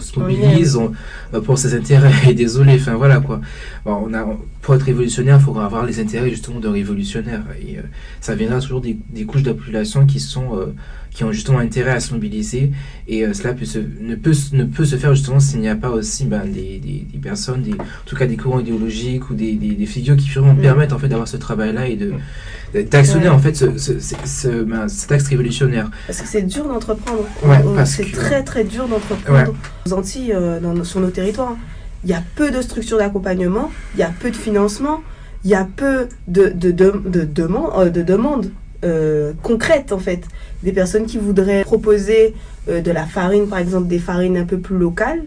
se 0.00 0.18
mobilise 0.18 0.78
euh, 1.32 1.40
pour 1.40 1.58
ses 1.58 1.74
intérêts. 1.74 2.12
Et 2.28 2.34
désolé, 2.34 2.74
enfin 2.74 2.94
voilà 2.94 3.20
quoi. 3.20 3.40
On 3.84 4.12
a, 4.14 4.26
pour 4.62 4.74
être 4.74 4.82
révolutionnaire, 4.82 5.38
il 5.40 5.44
faudra 5.44 5.66
avoir 5.66 5.84
les 5.84 6.00
intérêts 6.00 6.30
justement 6.30 6.60
de 6.60 6.68
révolutionnaire. 6.68 7.42
Et 7.60 7.78
euh, 7.78 7.82
ça 8.20 8.34
viendra 8.34 8.60
toujours 8.60 8.80
des, 8.80 8.96
couches 9.26 9.42
de 9.42 9.54
qui 10.06 10.20
sont 10.20 10.56
euh, 10.56 10.74
qui 11.14 11.24
ont 11.24 11.32
justement 11.32 11.58
intérêt 11.58 11.92
à 11.92 12.00
se 12.00 12.12
mobiliser. 12.12 12.72
Et 13.08 13.24
cela 13.32 13.54
peut 13.54 13.64
se, 13.64 13.78
ne, 13.78 14.16
peut, 14.16 14.32
ne 14.52 14.64
peut 14.64 14.84
se 14.84 14.96
faire 14.96 15.14
justement 15.14 15.40
s'il 15.40 15.60
n'y 15.60 15.68
a 15.68 15.76
pas 15.76 15.90
aussi 15.90 16.24
ben, 16.24 16.44
des, 16.44 16.78
des, 16.78 17.06
des, 17.10 17.18
personnes, 17.18 17.62
des, 17.62 17.72
en 17.72 18.04
tout 18.04 18.16
cas 18.16 18.26
des 18.26 18.36
courants 18.36 18.60
idéologiques 18.60 19.30
ou 19.30 19.34
des, 19.34 19.54
des 19.54 19.86
figures 19.86 20.16
qui 20.16 20.28
vraiment 20.28 20.54
mm. 20.54 20.60
permettent 20.60 20.92
en 20.92 20.98
fait 20.98 21.08
d'avoir 21.08 21.28
ce 21.28 21.36
travail-là 21.36 21.86
et 21.88 21.96
de 21.96 22.12
d'actionner 22.82 23.28
en 23.28 23.38
fait 23.38 23.54
ce, 23.54 23.78
ce, 23.78 23.92
ce, 24.00 24.62
ben, 24.64 24.88
cet 24.88 25.12
axe 25.12 25.28
révolutionnaire. 25.28 25.90
Parce 26.06 26.20
que 26.20 26.26
c'est 26.26 26.42
dur 26.42 26.66
d'entreprendre. 26.66 27.24
Ouais, 27.44 27.84
c'est 27.84 28.10
très 28.10 28.42
très 28.42 28.64
dur 28.64 28.88
d'entreprendre 28.88 29.54
aux 29.86 29.92
Antilles, 29.92 30.32
euh, 30.32 30.60
dans, 30.60 30.82
sur 30.84 31.00
nos 31.00 31.10
territoires. 31.10 31.56
Il 32.02 32.10
y 32.10 32.14
a 32.14 32.22
peu 32.34 32.50
de 32.50 32.60
structures 32.60 32.98
d'accompagnement, 32.98 33.70
il 33.94 34.00
y 34.00 34.02
a 34.02 34.12
peu 34.18 34.30
de 34.30 34.36
financement, 34.36 35.02
il 35.44 35.50
y 35.50 35.54
a 35.54 35.64
peu 35.64 36.08
de, 36.26 36.48
de, 36.48 36.70
de, 36.72 36.90
de, 37.06 37.20
de, 37.20 37.88
de 37.90 38.02
demandes 38.02 38.50
euh, 38.84 39.32
concrètes 39.42 39.92
en 39.92 39.98
fait. 39.98 40.22
Des 40.62 40.72
personnes 40.72 41.06
qui 41.06 41.18
voudraient 41.18 41.62
proposer 41.62 42.34
euh, 42.68 42.80
de 42.80 42.90
la 42.90 43.06
farine, 43.06 43.48
par 43.48 43.58
exemple 43.58 43.88
des 43.88 43.98
farines 43.98 44.36
un 44.36 44.44
peu 44.44 44.58
plus 44.58 44.76
locales, 44.76 45.22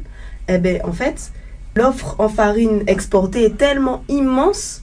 eh 0.48 0.58
ben 0.58 0.80
en 0.84 0.94
fait, 0.94 1.32
L'offre 1.78 2.16
en 2.18 2.28
farine 2.28 2.82
exportée 2.88 3.44
est 3.44 3.56
tellement 3.56 4.04
immense 4.10 4.82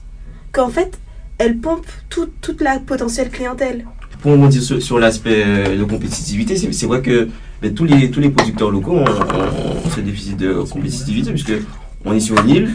qu'en 0.53 0.69
fait, 0.69 0.97
elle 1.39 1.57
pompe 1.57 1.85
tout, 2.07 2.29
toute 2.39 2.61
la 2.61 2.79
potentielle 2.79 3.29
clientèle. 3.29 3.85
Pour 4.21 4.31
rebondir 4.31 4.61
sur, 4.63 4.81
sur 4.81 4.97
l'aspect 4.97 5.43
euh, 5.45 5.77
de 5.77 5.83
compétitivité, 5.83 6.55
c'est 6.55 6.85
vrai 6.85 7.01
que 7.01 7.27
mais 7.61 7.71
tous, 7.71 7.83
les, 7.83 8.09
tous 8.11 8.21
les 8.21 8.29
producteurs 8.29 8.71
locaux 8.71 8.93
ont, 8.93 9.03
ont, 9.03 9.89
ce 9.93 9.99
déficit 9.99 10.37
de 10.37 10.53
compétitivité, 10.53 11.31
puisque 11.31 11.53
on 12.05 12.13
est 12.13 12.21
sur 12.21 12.39
une 12.39 12.49
île, 12.49 12.69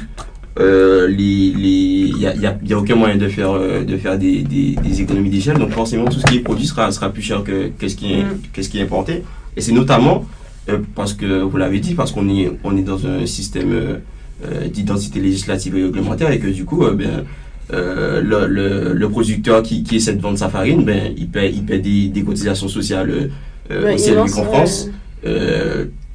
euh, 0.59 1.09
il 1.17 2.17
n'y 2.19 2.27
a, 2.27 2.35
y 2.35 2.47
a, 2.47 2.59
y 2.65 2.73
a, 2.73 2.79
aucun 2.79 2.97
moyen 2.97 3.17
de 3.17 3.29
faire, 3.29 3.53
euh, 3.53 3.85
de 3.85 3.97
faire 3.97 4.19
des, 4.19 4.43
des, 4.43 4.75
des 4.75 5.01
économies 5.01 5.31
d'échelle, 5.31 5.59
donc 5.59 5.71
forcément 5.71 6.07
tout 6.07 6.19
ce 6.19 6.27
qui 6.27 6.39
est 6.39 6.41
produit 6.41 6.67
sera, 6.67 6.91
sera 6.91 7.11
plus 7.11 7.23
cher 7.23 7.45
que, 7.45 7.69
que, 7.79 7.89
ce, 7.89 7.97
qui 7.97 8.15
est, 8.15 8.25
mm. 8.25 8.41
que 8.53 8.63
ce 8.63 8.69
qui 8.69 8.79
est 8.79 8.83
importé. 8.83 9.23
Et 9.57 9.61
c'est 9.61 9.73
notamment, 9.73 10.27
euh, 10.69 10.79
parce 10.95 11.15
que 11.15 11.43
vous 11.43 11.57
l'avez 11.57 11.79
dit, 11.79 11.95
parce 11.95 12.13
qu'on 12.13 12.29
est, 12.29 12.51
on 12.65 12.77
est 12.77 12.83
dans 12.83 13.07
un 13.07 13.27
système 13.27 13.73
euh, 13.73 14.69
d'identité 14.69 15.21
législative 15.21 15.77
et 15.77 15.85
réglementaire 15.85 16.31
et 16.31 16.39
que 16.39 16.49
du 16.49 16.65
coup, 16.65 16.85
ben, 16.95 17.25
le, 17.73 18.47
le, 18.47 18.93
le, 18.93 19.09
producteur 19.09 19.63
qui, 19.63 19.85
qui, 19.85 19.97
essaie 19.97 20.15
de 20.15 20.21
vendre 20.21 20.39
sa 20.39 20.49
farine, 20.49 20.85
ben, 20.85 21.13
il 21.17 21.29
paie, 21.29 21.53
il 21.53 21.65
paie 21.65 21.79
des, 21.79 22.09
des 22.09 22.23
cotisations 22.25 22.67
sociales 22.69 23.31
euh, 23.71 23.95
au 23.95 23.97
CLU 23.97 24.19
en 24.19 24.45
France. 24.45 24.91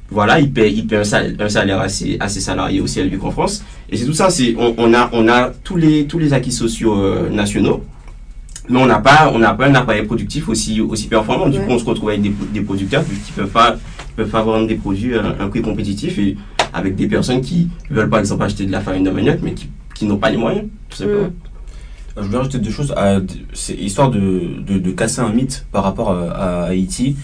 Euh, 0.06 0.14
voilà, 0.14 0.40
il 0.40 0.52
paie, 0.52 0.72
il 0.72 0.86
paie 0.86 0.96
un 0.98 1.04
salaire, 1.04 1.34
un 1.38 1.48
salaire 1.48 1.80
à, 1.80 1.88
ses, 1.88 2.16
à 2.20 2.28
ses 2.28 2.40
salariés 2.40 2.80
au 2.80 2.84
CLU 2.86 3.18
en 3.22 3.30
France. 3.30 3.64
Et 3.90 3.96
c'est 3.96 4.06
tout 4.06 4.12
ça, 4.12 4.30
c'est, 4.30 4.54
on, 4.58 4.74
on, 4.78 4.94
a, 4.94 5.10
on 5.12 5.28
a 5.28 5.50
tous 5.64 5.76
les, 5.76 6.06
tous 6.06 6.18
les 6.18 6.32
acquis 6.32 6.52
sociaux 6.52 6.94
euh, 7.00 7.28
nationaux, 7.30 7.84
mais 8.68 8.78
on 8.78 8.86
n'a 8.86 8.98
pas, 8.98 9.30
on 9.32 9.38
n'a 9.38 9.54
pas 9.54 9.66
un 9.68 9.74
appareil 9.74 10.04
productif 10.04 10.48
aussi, 10.48 10.80
aussi 10.80 11.08
performant. 11.08 11.48
Du 11.48 11.58
coup, 11.58 11.70
on 11.70 11.78
se 11.78 11.84
retrouve 11.84 12.10
avec 12.10 12.22
des, 12.22 12.32
des 12.52 12.60
producteurs 12.60 13.04
qui 13.04 13.32
peuvent 13.32 13.50
pas, 13.50 13.76
peuvent 14.16 14.30
pas 14.30 14.42
vendre 14.42 14.66
des 14.66 14.76
produits 14.76 15.16
à 15.16 15.24
un, 15.24 15.40
un 15.40 15.48
prix 15.48 15.62
compétitif 15.62 16.18
et 16.18 16.36
avec 16.72 16.94
des 16.96 17.06
personnes 17.08 17.40
qui 17.40 17.68
veulent 17.90 18.10
par 18.10 18.20
exemple 18.20 18.42
acheter 18.42 18.66
de 18.66 18.72
la 18.72 18.80
farine 18.80 19.04
de 19.04 19.10
manioc, 19.10 19.38
mais 19.42 19.54
qui, 19.54 19.68
qui 19.94 20.04
n'ont 20.04 20.18
pas 20.18 20.30
les 20.30 20.36
moyens, 20.36 20.66
tout 20.90 20.96
simplement. 20.98 21.30
Je 22.16 22.22
voulais 22.22 22.38
rajouter 22.38 22.58
deux 22.58 22.70
choses. 22.70 22.94
C'est 23.52 23.74
histoire 23.74 24.10
de, 24.10 24.62
de, 24.66 24.78
de, 24.78 24.90
casser 24.90 25.20
un 25.20 25.32
mythe 25.32 25.66
par 25.70 25.84
rapport 25.84 26.12
à, 26.12 26.30
à 26.30 26.62
Haïti. 26.68 27.16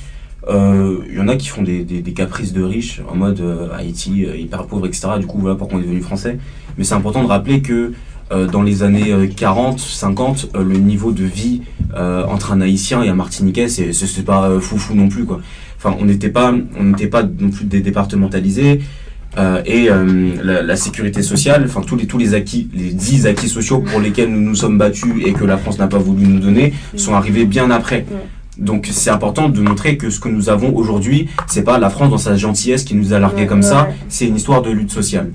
Il 0.48 0.54
euh, 0.54 0.96
y 1.12 1.20
en 1.20 1.28
a 1.28 1.36
qui 1.36 1.46
font 1.48 1.62
des, 1.62 1.84
des, 1.84 2.02
des, 2.02 2.12
caprices 2.12 2.52
de 2.52 2.64
riches 2.64 3.00
en 3.08 3.14
mode 3.14 3.40
euh, 3.40 3.68
Haïti 3.72 4.24
euh, 4.24 4.36
hyper 4.36 4.66
pauvre, 4.66 4.86
etc. 4.86 5.08
Du 5.20 5.26
coup, 5.26 5.38
voilà 5.38 5.54
pourquoi 5.54 5.78
on 5.78 5.80
est 5.80 5.84
devenu 5.84 6.00
français. 6.00 6.38
Mais 6.76 6.84
c'est 6.84 6.94
important 6.94 7.22
de 7.22 7.28
rappeler 7.28 7.62
que 7.62 7.92
dans 8.50 8.62
les 8.62 8.82
années 8.82 9.28
40, 9.36 9.78
50, 9.78 10.52
le 10.54 10.78
niveau 10.78 11.12
de 11.12 11.22
vie 11.22 11.60
entre 11.94 12.52
un 12.52 12.62
Haïtien 12.62 13.02
et 13.02 13.10
un 13.10 13.14
Martiniquais, 13.14 13.68
c'est 13.68 13.92
c'est 13.92 14.24
pas 14.24 14.58
foufou 14.58 14.94
non 14.94 15.10
plus 15.10 15.26
quoi. 15.26 15.42
Enfin, 15.76 15.94
on 16.00 16.06
n'était 16.06 16.30
pas 16.30 16.54
on 16.80 16.84
n'était 16.84 17.08
pas 17.08 17.24
non 17.24 17.50
plus 17.50 17.66
des 17.66 17.82
départementalisés. 17.82 18.80
Euh, 19.38 19.62
et 19.64 19.90
euh, 19.90 20.34
la, 20.42 20.62
la, 20.62 20.76
sécurité 20.76 21.22
sociale, 21.22 21.64
enfin 21.64 21.80
tous 21.80 21.96
les 21.96 22.06
tous 22.06 22.18
les 22.18 22.34
acquis, 22.34 22.68
les 22.74 22.92
dix 22.92 23.26
acquis 23.26 23.48
sociaux 23.48 23.80
pour 23.80 23.98
lesquels 23.98 24.30
nous 24.30 24.40
nous 24.40 24.54
sommes 24.54 24.76
battus 24.76 25.14
et 25.24 25.32
que 25.32 25.44
la 25.44 25.56
France 25.56 25.78
n'a 25.78 25.86
pas 25.86 25.96
voulu 25.96 26.26
nous 26.26 26.38
donner, 26.38 26.74
sont 26.96 27.14
arrivés 27.14 27.46
bien 27.46 27.70
après. 27.70 28.04
Donc 28.58 28.88
c'est 28.90 29.10
important 29.10 29.48
de 29.48 29.60
montrer 29.60 29.96
que 29.96 30.10
ce 30.10 30.20
que 30.20 30.28
nous 30.28 30.50
avons 30.50 30.74
aujourd'hui, 30.76 31.28
c'est 31.46 31.64
pas 31.64 31.78
la 31.78 31.88
France 31.90 32.10
dans 32.10 32.18
sa 32.18 32.36
gentillesse 32.36 32.84
qui 32.84 32.94
nous 32.94 33.12
a 33.12 33.18
largué 33.18 33.46
comme 33.46 33.62
ça, 33.62 33.88
c'est 34.08 34.26
une 34.26 34.36
histoire 34.36 34.62
de 34.62 34.70
lutte 34.70 34.90
sociale. 34.90 35.32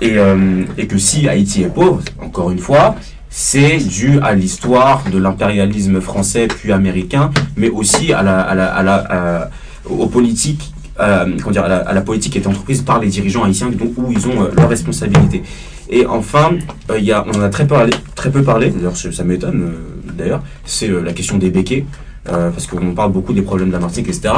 Et, 0.00 0.18
euh, 0.18 0.64
et 0.76 0.86
que 0.86 0.98
si 0.98 1.28
Haïti 1.28 1.62
est 1.62 1.72
pauvre, 1.72 2.02
encore 2.20 2.50
une 2.50 2.58
fois, 2.58 2.96
c'est 3.30 3.78
dû 3.78 4.18
à 4.20 4.34
l'histoire 4.34 5.04
de 5.10 5.16
l'impérialisme 5.16 6.00
français 6.00 6.48
puis 6.48 6.72
américain, 6.72 7.30
mais 7.56 7.70
aussi 7.70 8.12
à 8.12 8.22
la, 8.22 8.40
à 8.40 8.54
la, 8.54 8.66
à 8.66 8.82
la 8.82 8.94
à, 8.96 9.50
aux 9.88 10.08
politiques 10.08 10.72
euh, 10.98 11.36
comment 11.38 11.52
dire, 11.52 11.64
à 11.64 11.68
la, 11.68 11.78
à, 11.78 11.92
la, 11.94 12.00
politique 12.02 12.32
qui 12.32 12.38
est 12.38 12.46
entreprise 12.46 12.82
par 12.82 13.00
les 13.00 13.08
dirigeants 13.08 13.44
haïtiens, 13.44 13.70
donc 13.70 13.92
où 13.96 14.12
ils 14.12 14.26
ont 14.28 14.42
euh, 14.42 14.50
leurs 14.54 14.68
responsabilités. 14.68 15.42
Et 15.88 16.04
enfin, 16.04 16.50
euh, 16.90 16.98
y 16.98 17.10
a, 17.12 17.24
on 17.26 17.38
en 17.38 17.42
a 17.42 17.48
très, 17.48 17.66
parlé, 17.66 17.92
très 18.14 18.30
peu 18.30 18.42
parlé, 18.42 18.70
d'ailleurs 18.70 18.96
ça 18.96 19.24
m'étonne 19.24 19.62
euh, 19.62 20.12
d'ailleurs, 20.12 20.42
c'est 20.64 20.88
la 20.88 21.12
question 21.12 21.38
des 21.38 21.50
béquets, 21.50 21.86
parce 22.24 22.66
qu'on 22.66 22.94
parle 22.94 23.12
beaucoup 23.12 23.32
des 23.32 23.42
problèmes 23.42 23.68
de 23.68 23.72
la 23.72 23.80
Martinique, 23.80 24.08
etc., 24.08 24.34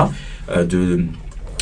de 0.49 1.05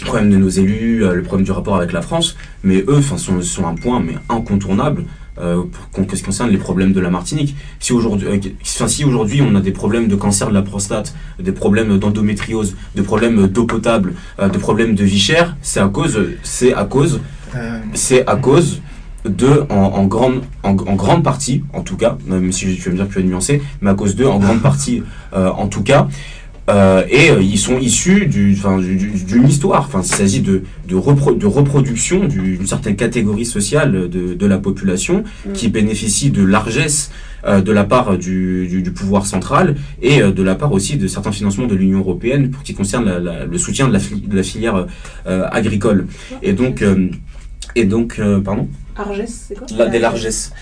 problème 0.05 0.31
de 0.31 0.37
nos 0.37 0.49
élus, 0.49 1.00
le 1.00 1.23
problème 1.23 1.45
du 1.45 1.53
rapport 1.53 1.77
avec 1.77 1.93
la 1.93 2.03
France, 2.03 2.37
mais 2.65 2.85
eux 2.89 3.03
sont, 3.03 3.43
sont 3.43 3.67
un 3.67 3.75
point 3.75 4.00
mais 4.00 4.15
incontournable 4.29 5.05
euh, 5.41 5.62
pour 5.93 6.05
ce 6.11 6.17
qui 6.17 6.23
concerne 6.23 6.50
les 6.50 6.59
problèmes 6.59 6.93
de 6.93 7.00
la 7.00 7.09
Martinique. 7.09 7.57
Si 7.79 7.93
aujourd'hui, 7.93 8.29
euh, 8.29 8.39
enfin, 8.62 8.89
si 8.89 9.05
aujourd'hui 9.05 9.41
on 9.41 9.55
a 9.55 9.61
des 9.61 9.71
problèmes 9.71 10.07
de 10.07 10.17
cancer 10.17 10.49
de 10.49 10.55
la 10.55 10.61
prostate, 10.61 11.15
des 11.39 11.53
problèmes 11.53 11.99
d'endométriose, 11.99 12.77
des 12.95 13.03
problèmes 13.03 13.47
d'eau 13.47 13.65
potable, 13.65 14.15
euh, 14.39 14.49
des 14.49 14.59
problèmes 14.59 14.95
de 14.95 15.05
vie 15.05 15.19
chère, 15.19 15.57
c'est 15.62 15.81
à 15.81 15.89
cause, 15.89 16.19
c'est 16.43 16.75
à 16.75 16.85
cause, 16.85 17.21
c'est 17.95 18.27
à 18.29 18.37
cause 18.37 18.83
de, 19.25 19.65
en, 19.69 19.75
en 19.75 20.07
grande, 20.07 20.43
en, 20.62 20.71
en, 20.71 20.95
grande 20.95 21.23
partie, 21.23 21.62
en 21.73 21.83
tout 21.83 21.97
cas, 21.97 22.17
même 22.27 22.53
si 22.53 22.77
tu 22.77 22.83
vas 22.83 22.91
me 22.91 22.97
dire 22.97 23.09
que 23.09 23.15
tu 23.15 23.21
vas 23.21 23.27
nuancer, 23.27 23.62
mais 23.81 23.91
à 23.91 23.95
cause 23.95 24.17
de, 24.17 24.25
en 24.25 24.39
grande 24.45 24.62
partie, 24.62 25.03
en 25.33 25.69
tout 25.69 25.83
cas, 25.83 26.09
euh, 26.71 27.03
et 27.09 27.31
euh, 27.31 27.43
ils 27.43 27.59
sont 27.59 27.79
issus 27.79 28.27
d'une 28.27 28.55
du, 28.55 29.25
du, 29.25 29.47
histoire. 29.47 29.87
Enfin, 29.87 30.03
il 30.03 30.15
s'agit 30.15 30.41
de, 30.41 30.62
de, 30.87 30.95
repro 30.95 31.33
de 31.33 31.47
reproduction 31.47 32.27
d'une 32.27 32.67
certaine 32.67 32.97
catégorie 32.97 33.45
sociale 33.45 34.09
de, 34.09 34.35
de 34.35 34.47
la 34.47 34.59
population 34.59 35.25
mmh. 35.47 35.53
qui 35.53 35.69
bénéficie 35.69 36.31
de 36.31 36.45
largesse 36.45 37.11
euh, 37.45 37.61
de 37.61 37.73
la 37.73 37.85
part 37.85 38.19
du, 38.19 38.69
du, 38.69 38.93
pouvoir 38.93 39.27
central 39.27 39.77
et 40.03 40.23
euh, 40.23 40.31
de 40.31 40.43
la 40.43 40.55
part 40.55 40.73
aussi 40.73 40.97
de 40.97 41.09
certains 41.09 41.33
financements 41.33 41.67
de 41.67 41.75
l'Union 41.75 41.99
européenne 42.00 42.50
pour 42.50 42.62
qui 42.62 42.75
concerne 42.75 43.07
la, 43.07 43.19
la, 43.19 43.45
le 43.47 43.59
soutien 43.59 43.89
de 43.89 43.95
la, 43.95 44.00
la 44.31 44.43
filière 44.43 44.87
euh, 45.27 45.49
agricole. 45.50 46.07
Et 46.43 46.53
donc, 46.53 46.85
et 47.75 47.85
donc, 47.85 48.21
pardon? 48.45 48.69
Largesse, 48.97 49.47
c'est 49.49 49.59
quoi 49.59 49.67
la, 49.77 49.87
Des 49.87 49.99
largesses 49.99 50.53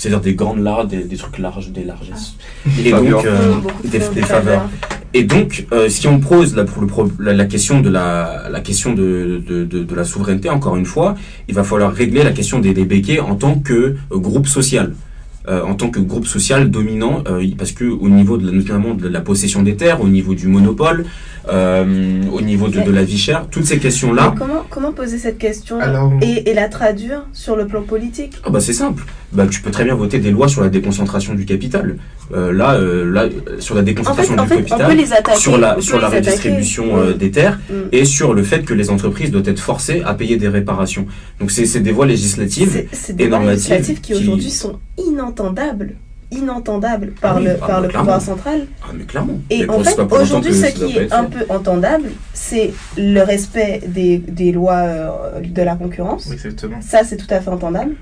c'est-à-dire 0.00 0.22
des 0.22 0.34
grandes 0.34 0.60
larges, 0.60 0.88
des, 0.88 1.04
des, 1.04 1.16
trucs 1.18 1.36
larges, 1.38 1.68
des 1.72 1.84
largesses. 1.84 2.34
Ah. 2.66 2.70
Et 2.82 2.90
donc, 2.90 3.22
euh, 3.26 3.56
des, 3.84 3.98
des, 3.98 4.22
faveurs. 4.22 4.66
Et 5.12 5.24
donc, 5.24 5.66
euh, 5.72 5.90
si 5.90 6.08
on 6.08 6.20
pose 6.20 6.56
la, 6.56 6.64
pour 6.64 6.80
le 6.80 6.88
pro, 6.88 7.10
la, 7.18 7.34
la, 7.34 7.44
question 7.44 7.80
de 7.80 7.90
la, 7.90 8.48
la 8.50 8.60
question 8.62 8.94
de, 8.94 9.42
de, 9.46 9.64
de, 9.64 9.82
de, 9.84 9.94
la 9.94 10.04
souveraineté, 10.04 10.48
encore 10.48 10.76
une 10.76 10.86
fois, 10.86 11.16
il 11.48 11.54
va 11.54 11.64
falloir 11.64 11.92
régler 11.92 12.24
la 12.24 12.32
question 12.32 12.60
des, 12.60 12.72
des 12.72 12.86
béquets 12.86 13.20
en 13.20 13.34
tant 13.34 13.56
que 13.56 13.74
euh, 13.74 14.16
groupe 14.16 14.46
social. 14.46 14.94
Euh, 15.48 15.62
en 15.62 15.74
tant 15.74 15.88
que 15.88 16.00
groupe 16.00 16.26
social 16.26 16.70
dominant, 16.70 17.24
euh, 17.26 17.42
parce 17.56 17.72
que 17.72 17.84
au 17.86 18.10
niveau 18.10 18.36
de 18.36 18.44
la, 18.44 18.52
notamment 18.52 18.92
de 18.92 19.08
la 19.08 19.22
possession 19.22 19.62
des 19.62 19.74
terres, 19.74 20.02
au 20.02 20.08
niveau 20.08 20.34
du 20.34 20.48
monopole, 20.48 21.06
euh, 21.48 22.20
au 22.30 22.42
niveau 22.42 22.68
de, 22.68 22.82
de, 22.82 22.90
la 22.90 23.04
vie 23.04 23.16
chère, 23.16 23.46
toutes 23.46 23.64
ces 23.64 23.78
questions-là. 23.78 24.34
Comment, 24.36 24.66
comment 24.68 24.92
poser 24.92 25.16
cette 25.16 25.38
question 25.38 25.80
Alors... 25.80 26.12
et, 26.20 26.50
et, 26.50 26.52
la 26.52 26.68
traduire 26.68 27.26
sur 27.32 27.56
le 27.56 27.66
plan 27.66 27.80
politique? 27.80 28.34
Ah 28.44 28.50
bah 28.50 28.60
C'est 28.60 28.74
simple. 28.74 29.02
Bah, 29.32 29.46
tu 29.48 29.60
peux 29.60 29.70
très 29.70 29.84
bien 29.84 29.94
voter 29.94 30.18
des 30.18 30.30
lois 30.30 30.48
sur 30.48 30.60
la 30.60 30.68
déconcentration 30.68 31.34
du 31.34 31.44
capital. 31.44 31.96
Euh, 32.32 32.52
là, 32.52 32.74
euh, 32.74 33.04
là, 33.10 33.28
sur 33.60 33.74
la 33.76 33.82
déconcentration 33.82 34.34
en 34.38 34.46
fait, 34.46 34.62
du 34.62 34.72
en 34.72 34.76
fait, 34.78 34.94
capital, 35.04 35.36
sur 35.36 35.56
la, 35.56 35.80
sur 35.80 36.00
la 36.00 36.08
redistribution 36.08 36.96
mmh. 36.96 37.12
des 37.14 37.30
terres 37.30 37.60
mmh. 37.68 37.74
et 37.92 38.04
sur 38.04 38.34
le 38.34 38.42
fait 38.42 38.64
que 38.64 38.74
les 38.74 38.90
entreprises 38.90 39.30
doivent 39.30 39.48
être 39.48 39.60
forcées 39.60 40.02
à 40.04 40.14
payer 40.14 40.36
des 40.36 40.48
réparations. 40.48 41.06
Donc 41.38 41.50
c'est 41.52 41.80
des 41.80 41.92
voies 41.92 42.06
législatives 42.06 42.86
et 43.18 43.28
normatives 43.28 43.70
législatives 43.70 44.00
qui, 44.00 44.12
qui... 44.12 44.18
aujourd'hui 44.18 44.50
sont 44.50 44.80
inentendables 44.98 45.94
inentendable 46.32 47.12
par 47.20 47.36
ah 47.36 47.38
oui, 47.38 47.44
le, 47.44 47.56
ah 47.60 47.66
par 47.66 47.80
le 47.80 47.88
pouvoir 47.88 48.22
central. 48.22 48.66
Ah, 48.82 48.86
mais 48.94 49.04
clairement. 49.04 49.38
Et 49.50 49.64
mais 49.64 49.70
en 49.70 49.82
fait, 49.82 49.98
aujourd'hui, 49.98 50.54
ce 50.54 50.66
qui 50.66 50.96
est 50.96 51.12
un 51.12 51.24
peu 51.24 51.44
entendable, 51.48 52.10
c'est 52.32 52.72
le 52.96 53.20
respect 53.22 53.82
des, 53.86 54.18
des 54.18 54.52
lois 54.52 54.78
euh, 54.78 55.40
de 55.42 55.62
la 55.62 55.74
concurrence. 55.74 56.30
Exactement. 56.30 56.80
Ça, 56.80 57.02
c'est 57.04 57.16
tout 57.16 57.26
à 57.30 57.40
fait 57.40 57.50
entendable. 57.50 57.96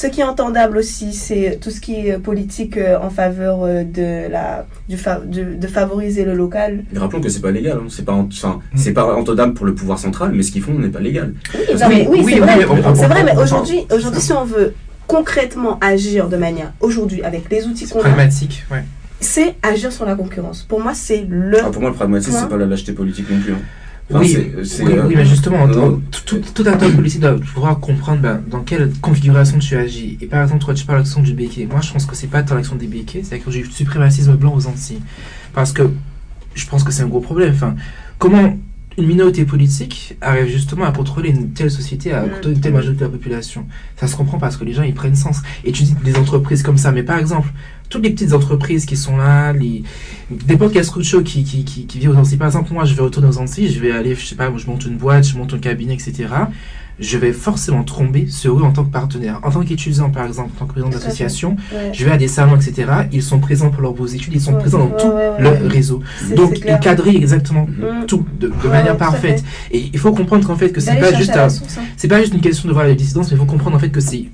Ce 0.00 0.06
qui 0.06 0.20
est 0.20 0.24
entendable 0.24 0.78
aussi, 0.78 1.12
c'est 1.12 1.58
tout 1.60 1.70
ce 1.70 1.80
qui 1.80 2.06
est 2.06 2.20
politique 2.20 2.76
euh, 2.76 3.00
en 3.02 3.10
faveur 3.10 3.64
euh, 3.64 3.82
de 3.82 4.30
la 4.30 4.64
du 4.88 4.96
fa 4.96 5.18
de, 5.18 5.54
de, 5.54 5.66
favoriser 5.66 6.24
le 6.24 6.34
local. 6.34 6.84
Mais 6.92 7.00
rappelons 7.00 7.20
que 7.20 7.28
c'est 7.28 7.40
pas 7.40 7.50
légal, 7.50 7.78
hein. 7.78 7.88
c'est 7.88 8.04
pas 8.04 8.12
enfin, 8.12 8.60
mm. 8.72 8.78
c'est 8.78 8.92
pas 8.92 9.12
entendable 9.16 9.54
pour 9.54 9.66
le 9.66 9.74
pouvoir 9.74 9.98
central, 9.98 10.30
mais 10.32 10.44
ce 10.44 10.52
qu'ils 10.52 10.62
font 10.62 10.72
n'est 10.74 10.86
pas 10.86 11.00
légal. 11.00 11.34
Oui, 11.52 11.60
oui, 11.68 12.06
oui, 12.10 12.20
oui 12.26 12.32
c'est 12.34 12.38
vrai. 12.38 12.94
c'est 12.94 13.06
vrai, 13.08 13.24
mais 13.24 13.36
aujourd'hui, 13.36 13.80
aujourd'hui, 13.92 14.20
si 14.20 14.32
on 14.32 14.44
veut 14.44 14.72
concrètement 15.08 15.80
agir 15.80 16.28
de 16.28 16.36
manière 16.36 16.72
aujourd'hui 16.78 17.24
avec 17.24 17.50
les 17.50 17.66
outils 17.66 17.88
qu'on 17.88 17.98
a. 17.98 18.02
Pragmatique, 18.02 18.66
ouais. 18.70 18.84
C'est 19.18 19.56
agir 19.64 19.90
sur 19.90 20.06
la 20.06 20.14
concurrence. 20.14 20.62
Pour 20.62 20.80
moi, 20.80 20.94
c'est 20.94 21.26
le. 21.28 21.58
Ah, 21.60 21.70
pour 21.70 21.82
moi, 21.82 21.90
le 21.90 21.96
pragmatisme, 21.96 22.38
c'est 22.38 22.48
pas 22.48 22.56
la 22.56 22.66
lâcheté 22.66 22.92
politique 22.92 23.28
non 23.28 23.40
plus. 23.40 23.52
Hein. 23.52 23.62
Enfin, 24.10 24.20
oui, 24.20 24.28
c 24.28 24.52
est, 24.58 24.64
c 24.64 24.82
est, 24.82 24.86
oui, 24.86 24.92
euh... 24.92 25.06
oui, 25.06 25.14
mais 25.16 25.26
justement, 25.26 25.68
euh... 25.68 25.96
tout, 26.10 26.38
tout, 26.38 26.64
acteur 26.66 26.90
politique 26.92 27.20
doit 27.20 27.36
pouvoir 27.36 27.78
comprendre 27.78 28.22
ben, 28.22 28.42
dans 28.50 28.60
quelle 28.60 28.90
configuration 29.02 29.58
tu 29.58 29.76
agis. 29.76 30.16
Et 30.20 30.26
par 30.26 30.42
exemple, 30.42 30.64
toi, 30.64 30.74
tu 30.74 30.86
parles 30.86 31.00
de 31.00 31.04
l'action 31.04 31.22
du 31.22 31.34
béquet. 31.34 31.66
Moi, 31.70 31.80
je 31.82 31.92
pense 31.92 32.06
que 32.06 32.16
c'est 32.16 32.26
pas 32.26 32.42
tant 32.42 32.54
l'action 32.54 32.76
des 32.76 32.86
béquets, 32.86 33.22
c'est 33.22 33.38
que 33.38 33.50
j'ai 33.50 33.60
eu 33.60 33.64
le 33.64 33.70
suprémacisme 33.70 34.34
blanc 34.36 34.54
aux 34.54 34.66
Antilles. 34.66 35.02
Parce 35.52 35.72
que 35.72 35.90
je 36.54 36.66
pense 36.66 36.84
que 36.84 36.92
c'est 36.92 37.02
un 37.02 37.08
gros 37.08 37.20
problème. 37.20 37.52
Enfin, 37.54 37.74
comment 38.18 38.56
une 38.98 39.06
minorité 39.06 39.44
politique 39.44 40.16
arrive 40.20 40.48
justement 40.48 40.84
à 40.84 40.92
contrôler 40.92 41.30
une 41.30 41.52
telle 41.52 41.70
société, 41.70 42.12
à 42.12 42.22
contrôler 42.22 42.56
une 42.56 42.60
telle 42.60 42.72
majorité 42.72 43.00
de 43.00 43.04
la 43.04 43.10
population. 43.10 43.66
Ça 43.96 44.08
se 44.08 44.16
comprend 44.16 44.38
parce 44.38 44.56
que 44.56 44.64
les 44.64 44.72
gens 44.72 44.82
ils 44.82 44.92
prennent 44.92 45.14
sens. 45.14 45.40
Et 45.64 45.70
tu 45.70 45.84
dis 45.84 45.94
des 46.04 46.16
entreprises 46.16 46.64
comme 46.64 46.76
ça, 46.76 46.90
mais 46.90 47.04
par 47.04 47.18
exemple, 47.18 47.48
toutes 47.88 48.02
les 48.02 48.10
petites 48.10 48.32
entreprises 48.32 48.86
qui 48.86 48.96
sont 48.96 49.16
là, 49.16 49.52
les 49.52 49.84
n'importe 50.48 50.72
quel 50.72 50.84
structure 50.84 51.22
qui, 51.22 51.44
qui, 51.44 51.64
qui, 51.64 51.86
qui 51.86 51.98
vit 52.00 52.08
aux 52.08 52.16
Antilles. 52.16 52.38
Par 52.38 52.48
exemple, 52.48 52.72
moi 52.72 52.84
je 52.84 52.94
vais 52.94 53.02
retourner 53.02 53.28
aux 53.28 53.38
Antilles, 53.38 53.72
je 53.72 53.78
vais 53.78 53.92
aller, 53.92 54.16
je 54.16 54.26
sais 54.26 54.34
pas, 54.34 54.52
je 54.56 54.66
monte 54.66 54.84
une 54.84 54.96
boîte, 54.96 55.26
je 55.28 55.38
monte 55.38 55.54
un 55.54 55.58
cabinet, 55.58 55.94
etc. 55.94 56.26
je 57.00 57.18
vais 57.18 57.32
forcément 57.32 57.84
tomber 57.84 58.26
sur 58.28 58.58
eux 58.58 58.62
en 58.62 58.72
tant 58.72 58.84
que 58.84 58.90
partenaire. 58.90 59.40
En 59.42 59.50
tant 59.50 59.62
qu'étudiant, 59.62 60.10
par 60.10 60.26
exemple, 60.26 60.50
en 60.56 60.58
tant 60.60 60.66
que 60.66 60.72
président 60.72 60.90
d'association, 60.90 61.56
je 61.92 62.04
vais 62.04 62.10
à 62.10 62.16
des 62.16 62.28
salons, 62.28 62.56
etc. 62.56 62.90
Ils 63.12 63.22
sont 63.22 63.38
présents 63.38 63.70
pour 63.70 63.82
leurs 63.82 63.92
beaux 63.92 64.06
études, 64.06 64.34
ils 64.34 64.40
sont 64.40 64.54
présents 64.54 64.86
dans 64.86 64.96
tout 64.96 65.12
le 65.38 65.68
réseau. 65.68 66.02
Donc, 66.34 66.58
ils 66.66 66.78
cadrent 66.80 67.08
exactement 67.08 67.66
mm. 67.66 68.06
tout 68.06 68.24
de, 68.40 68.50
manière 68.68 68.96
parfaite. 68.96 69.44
Et 69.70 69.90
il 69.92 69.98
faut 69.98 70.12
comprendre 70.12 70.46
qu'en 70.46 70.56
fait, 70.56 70.70
que 70.70 70.80
c'est 70.80 70.96
pas 70.96 71.12
juste, 71.14 71.36
hein. 71.36 71.48
c'est 71.96 72.08
pas 72.08 72.20
juste 72.20 72.34
une 72.34 72.40
question 72.40 72.68
de 72.68 72.74
voir 72.74 72.86
la 72.86 72.94
dissidence, 72.94 73.30
mais 73.30 73.36
il 73.36 73.40
faut 73.40 73.46
comprendre 73.46 73.76
en 73.76 73.80
fait 73.80 73.90
que 73.90 74.00
c'est 74.00 74.26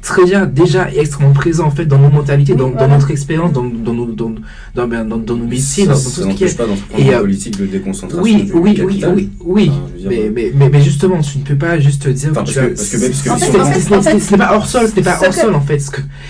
très 0.00 0.24
bien 0.24 0.46
déjà 0.46 0.90
extrêmement 0.92 1.32
présent 1.32 1.66
en 1.66 1.70
fait 1.70 1.86
dans 1.86 1.98
nos 1.98 2.10
mentalités, 2.10 2.54
dans, 2.54 2.70
notre 2.70 3.10
expérience, 3.10 3.52
dans, 3.52 3.64
dans, 3.64 3.94
nos, 3.94 4.06
dans, 4.06 4.34
dans, 4.74 4.88
ben, 4.88 5.04
dans, 5.04 5.18
nos 5.18 5.46
métiers, 5.46 5.86
dans, 5.86 5.94
tout 5.94 5.98
ce 5.98 6.22
qui 6.34 6.44
est. 6.44 6.56
pas 6.56 6.66
dans 6.66 6.76
ce 6.76 7.00
et, 7.00 7.14
euh, 7.14 7.20
politique 7.20 7.58
de 7.58 7.66
déconcentration. 7.66 8.22
Oui, 8.22 8.44
du 8.44 8.52
oui, 8.52 8.74
capital. 8.74 9.14
oui, 9.14 9.30
oui, 9.40 9.70
oui. 9.70 10.06
mais, 10.08 10.30
mais, 10.34 10.52
mais, 10.54 10.68
mais, 10.68 10.82
justement, 10.82 11.20
tu 11.20 11.38
ne 11.38 11.44
peux 11.44 11.56
pas 11.56 11.78
juste 11.78 12.08
dire 12.08 12.30
enfin, 12.30 12.44
que, 12.44 12.74
parce 12.74 12.88
que, 12.88 12.96
parce 13.06 13.22
que, 13.22 13.88
parce 13.88 14.06
que 14.06 14.18
ce 14.20 14.30
n'est 14.32 14.38
pas 14.38 14.54
hors 14.54 14.66
sol, 14.66 14.88
ce 14.88 14.96
n'est 14.96 15.02
pas 15.02 15.18
hors 15.24 15.34
sol 15.34 15.54
en 15.54 15.60
fait. 15.60 15.78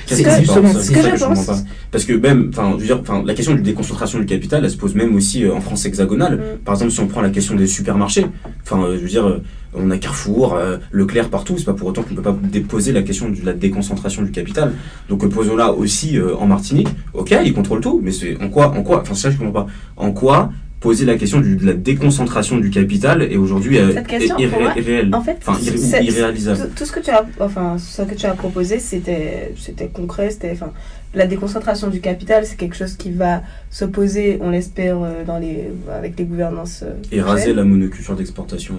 C'est 0.07 0.41
justement 0.41 0.73
ce 0.73 0.91
que 0.91 1.01
je 1.01 1.25
pense. 1.25 1.51
Parce 1.91 2.05
que 2.05 2.13
même, 2.13 2.51
enfin, 2.53 2.73
je 2.75 2.81
veux 2.81 2.87
dire, 2.87 3.01
enfin, 3.01 3.23
la 3.25 3.35
question 3.35 3.55
de 3.55 3.61
déconcentration 3.61 4.19
du 4.19 4.27
capital, 4.27 4.65
elle 4.65 4.71
se 4.71 4.77
pose 4.77 4.95
même 4.95 5.15
aussi 5.15 5.45
euh, 5.45 5.55
en 5.55 5.61
France 5.61 5.87
hexagonale. 5.87 6.37
Mm. 6.37 6.59
Par 6.65 6.75
exemple, 6.75 6.93
si 6.93 7.01
on 7.01 7.07
prend 7.07 7.21
la 7.21 7.31
question 7.31 7.55
des 7.55 7.67
supermarchés, 7.67 8.27
enfin, 8.63 8.83
euh, 8.83 8.97
je 8.97 9.03
veux 9.03 9.09
dire 9.09 9.41
on 9.77 9.91
a 9.91 9.99
Carrefour, 9.99 10.55
euh, 10.55 10.79
Leclerc 10.91 11.29
partout, 11.29 11.57
c'est 11.59 11.65
pas 11.65 11.75
pour 11.75 11.89
autant 11.89 12.03
qu'on 12.03 12.15
peut 12.15 12.23
pas 12.23 12.37
déposer 12.43 12.93
la 12.93 13.03
question 13.03 13.29
de 13.29 13.45
la 13.45 13.53
déconcentration 13.53 14.23
du 14.23 14.31
capital. 14.31 14.73
Donc 15.09 15.23
euh, 15.23 15.29
posons-la 15.29 15.73
aussi 15.73 16.19
euh, 16.19 16.37
en 16.37 16.47
Martinique. 16.47 16.89
Ok, 17.15 17.35
ils 17.45 17.55
contrôlent 17.55 17.81
tout, 17.81 18.01
mais 18.03 18.13
c'est 18.13 18.41
en 18.43 18.49
quoi, 18.49 18.69
en 18.69 18.83
quoi, 18.83 19.03
enfin 19.03 19.15
ça 19.15 19.31
je 19.31 19.37
comprends 19.37 19.65
pas. 19.65 19.67
En 19.97 20.13
quoi 20.13 20.51
poser 20.81 21.07
la 21.07 21.17
question 21.17 21.41
de 21.41 21.65
la 21.65 21.73
déconcentration 21.73 22.59
du 22.59 22.71
capital 22.71 23.23
est 23.23 23.37
aujourd'hui 23.37 23.77
irréelle, 23.77 25.15
en 25.15 25.23
fait, 25.23 25.39
enfin, 25.47 25.59
irréalisable. 25.61 26.71
Tout, 26.77 26.85
ce 26.85 26.93
que 26.93 27.01
tu 27.01 27.11
as, 27.11 27.25
enfin, 27.41 27.77
ce 27.79 28.03
que 28.03 28.15
tu 28.15 28.27
as 28.27 28.35
proposé, 28.35 28.79
c'était, 28.79 29.55
c'était 29.57 29.89
concret, 29.89 30.31
c'était, 30.31 30.53
enfin, 30.53 30.73
la 31.15 31.27
déconcentration 31.27 31.89
du 31.89 32.01
capital, 32.01 32.45
c'est 32.45 32.57
quelque 32.57 32.77
chose 32.77 32.95
qui 32.95 33.11
va 33.11 33.43
s'opposer, 33.71 34.39
on 34.43 34.51
l'espère, 34.51 35.03
euh, 35.03 35.25
dans 35.25 35.39
les, 35.39 35.71
avec 35.91 36.19
les 36.19 36.25
gouvernances. 36.25 36.83
Euh, 36.83 36.95
et 37.11 37.23
raser 37.23 37.55
la 37.55 37.65
monoculture 37.65 38.15
d'exportation. 38.15 38.75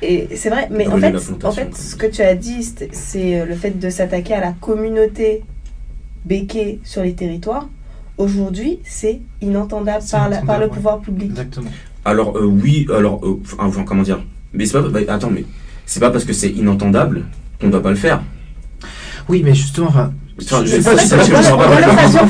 Et 0.00 0.28
c'est 0.34 0.48
vrai, 0.48 0.68
mais 0.70 0.86
en 0.88 0.96
fait, 0.96 1.14
en 1.44 1.52
fait, 1.52 1.76
ce 1.76 1.96
que 1.96 2.06
tu 2.06 2.22
as 2.22 2.34
dit, 2.34 2.66
c'est 2.92 3.40
euh, 3.40 3.44
le 3.44 3.54
fait 3.54 3.78
de 3.78 3.90
s'attaquer 3.90 4.34
à 4.34 4.40
la 4.40 4.52
communauté 4.52 5.42
béquée 6.24 6.80
sur 6.82 7.02
les 7.02 7.14
territoires. 7.14 7.68
Aujourd'hui, 8.20 8.80
c'est 8.84 9.22
inentendable, 9.40 10.04
par, 10.10 10.28
par, 10.44 10.60
le 10.60 10.68
pouvoir 10.68 11.00
public. 11.00 11.30
Exactement. 11.30 11.70
Alors 12.04 12.36
oui, 12.38 12.86
alors 12.94 13.24
enfin, 13.58 13.82
comment 13.82 14.02
dire? 14.02 14.22
Mais 14.52 14.66
c'est 14.66 14.74
pas, 14.74 14.86
bah, 14.90 15.00
attends, 15.08 15.30
mais 15.30 15.46
c'est 15.86 16.00
pas 16.00 16.10
parce 16.10 16.26
que 16.26 16.34
c'est 16.34 16.50
inentendable 16.50 17.24
qu'on 17.58 17.68
ne 17.68 17.72
va 17.72 17.80
pas 17.80 17.88
le 17.88 17.96
faire. 17.96 18.22
Oui, 19.30 19.40
mais 19.42 19.54
justement, 19.54 19.90
enfin, 20.42 20.64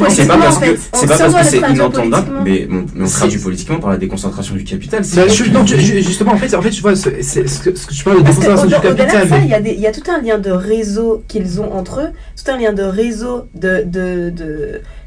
c'est 0.08 0.26
pas, 0.26 0.36
parce 0.36 0.58
que 0.58 0.76
c'est 0.92 1.06
pas 1.06 1.18
parce 1.18 1.34
que 1.34 1.44
c'est 1.44 1.70
inentendable, 1.70 2.32
mais, 2.44 2.68
on 2.98 3.06
traduit 3.06 3.38
politiquement 3.38 3.78
par 3.78 3.90
la 3.90 3.96
déconcentration 3.96 4.54
du 4.54 4.64
capital. 4.64 5.02
Bah, 5.14 5.28
justement, 5.28 6.32
en 6.32 6.36
fait, 6.36 6.54
en 6.54 6.62
fait, 6.62 6.72
je 6.72 6.82
vois, 6.82 6.96
ce 6.96 7.08
que 7.08 7.94
je 7.94 8.04
parle 8.04 8.18
de 8.18 8.22
déconcentration 8.22 8.66
du 8.66 8.74
capital. 8.74 9.28
Il 9.64 9.80
y 9.80 9.86
a 9.86 9.92
tout 9.92 10.10
un 10.10 10.20
lien 10.20 10.38
de 10.38 10.50
réseau 10.50 11.22
qu'ils 11.28 11.60
ont 11.60 11.72
entre 11.72 12.00
eux, 12.00 12.08
tout 12.36 12.50
un 12.50 12.56
lien 12.58 12.72
de 12.72 12.82
réseau 12.82 13.46
de 13.54 13.84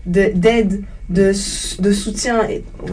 d'aide 0.05 0.83
de, 1.09 1.31
de 1.79 1.91
soutien 1.91 2.41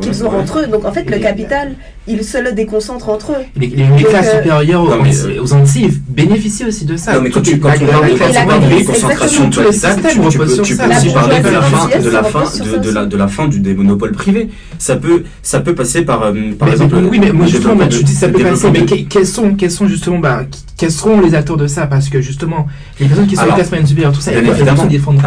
qu'ils 0.00 0.24
ont 0.24 0.30
entre 0.30 0.60
eux. 0.60 0.66
Donc 0.66 0.84
en 0.84 0.92
fait, 0.92 1.04
le 1.04 1.18
capital, 1.18 1.74
ils 2.10 2.24
se 2.24 2.38
le 2.38 2.52
déconcentrent 2.52 3.08
entre 3.08 3.32
eux. 3.32 3.44
Les, 3.56 3.68
les, 3.68 4.04
classes 4.04 4.26
euh, 4.34 4.38
supérieures 4.38 4.82
aux, 4.82 4.90
euh, 4.90 5.42
aux 5.42 5.52
Antilles 5.52 5.90
bénéficient 6.08 6.64
aussi 6.64 6.84
de 6.84 6.96
ça. 6.96 7.14
Non, 7.14 7.20
mais 7.22 7.30
quand, 7.30 7.42
tu, 7.42 7.58
quand 7.58 7.70
on 7.80 8.46
parle 8.46 8.70
de 8.70 8.76
déconcentration 8.76 9.48
de 9.48 9.54
capital, 9.54 9.96
tu, 9.96 10.20
tu, 10.20 10.38
peux, 10.38 10.46
tu 10.62 10.76
peux 10.76 10.90
aussi 10.90 11.12
parler 11.12 11.40
de 11.40 11.48
la 11.50 11.62
fin, 11.62 11.98
de 11.98 12.10
la 12.10 12.22
fin, 12.24 12.44
de, 12.44 12.78
de, 12.78 12.90
la, 12.90 13.06
de 13.06 13.16
la 13.16 13.28
fin 13.28 13.48
du 13.48 13.60
des 13.60 13.74
monopoles 13.74 14.12
privés. 14.12 14.48
Ça 14.78 14.96
peut, 14.96 15.22
ça 15.42 15.60
peut 15.60 15.74
passer 15.74 16.02
par, 16.02 16.22
euh, 16.22 16.34
par 16.58 16.68
exemple. 16.68 16.96
Oui, 17.10 17.18
mais 17.20 17.32
moi 17.32 17.46
justement, 17.46 17.76
bah, 17.76 17.86
tu 17.86 18.02
dis 18.02 18.14
ça 18.14 18.28
peut 18.28 18.42
passer, 18.42 18.70
mais 18.70 18.84
quels 18.84 19.26
sont, 19.26 19.54
quels 19.54 19.70
sont 19.70 19.86
justement, 19.86 20.18
bah, 20.18 20.42
quels 20.76 20.90
seront 20.90 21.20
les 21.20 21.34
acteurs 21.34 21.56
de 21.58 21.66
ça? 21.66 21.86
Parce 21.86 22.08
que 22.08 22.20
justement, 22.20 22.66
les 22.98 23.06
personnes 23.06 23.26
qui 23.26 23.36
sont 23.36 23.44
les 23.44 23.52
classes 23.52 23.70
moyennes 23.70 23.86
supérieures, 23.86 24.12
tout 24.12 24.20
ça, 24.20 24.32
elles 24.32 24.44
vont 24.46 24.86
défendre. 24.86 25.20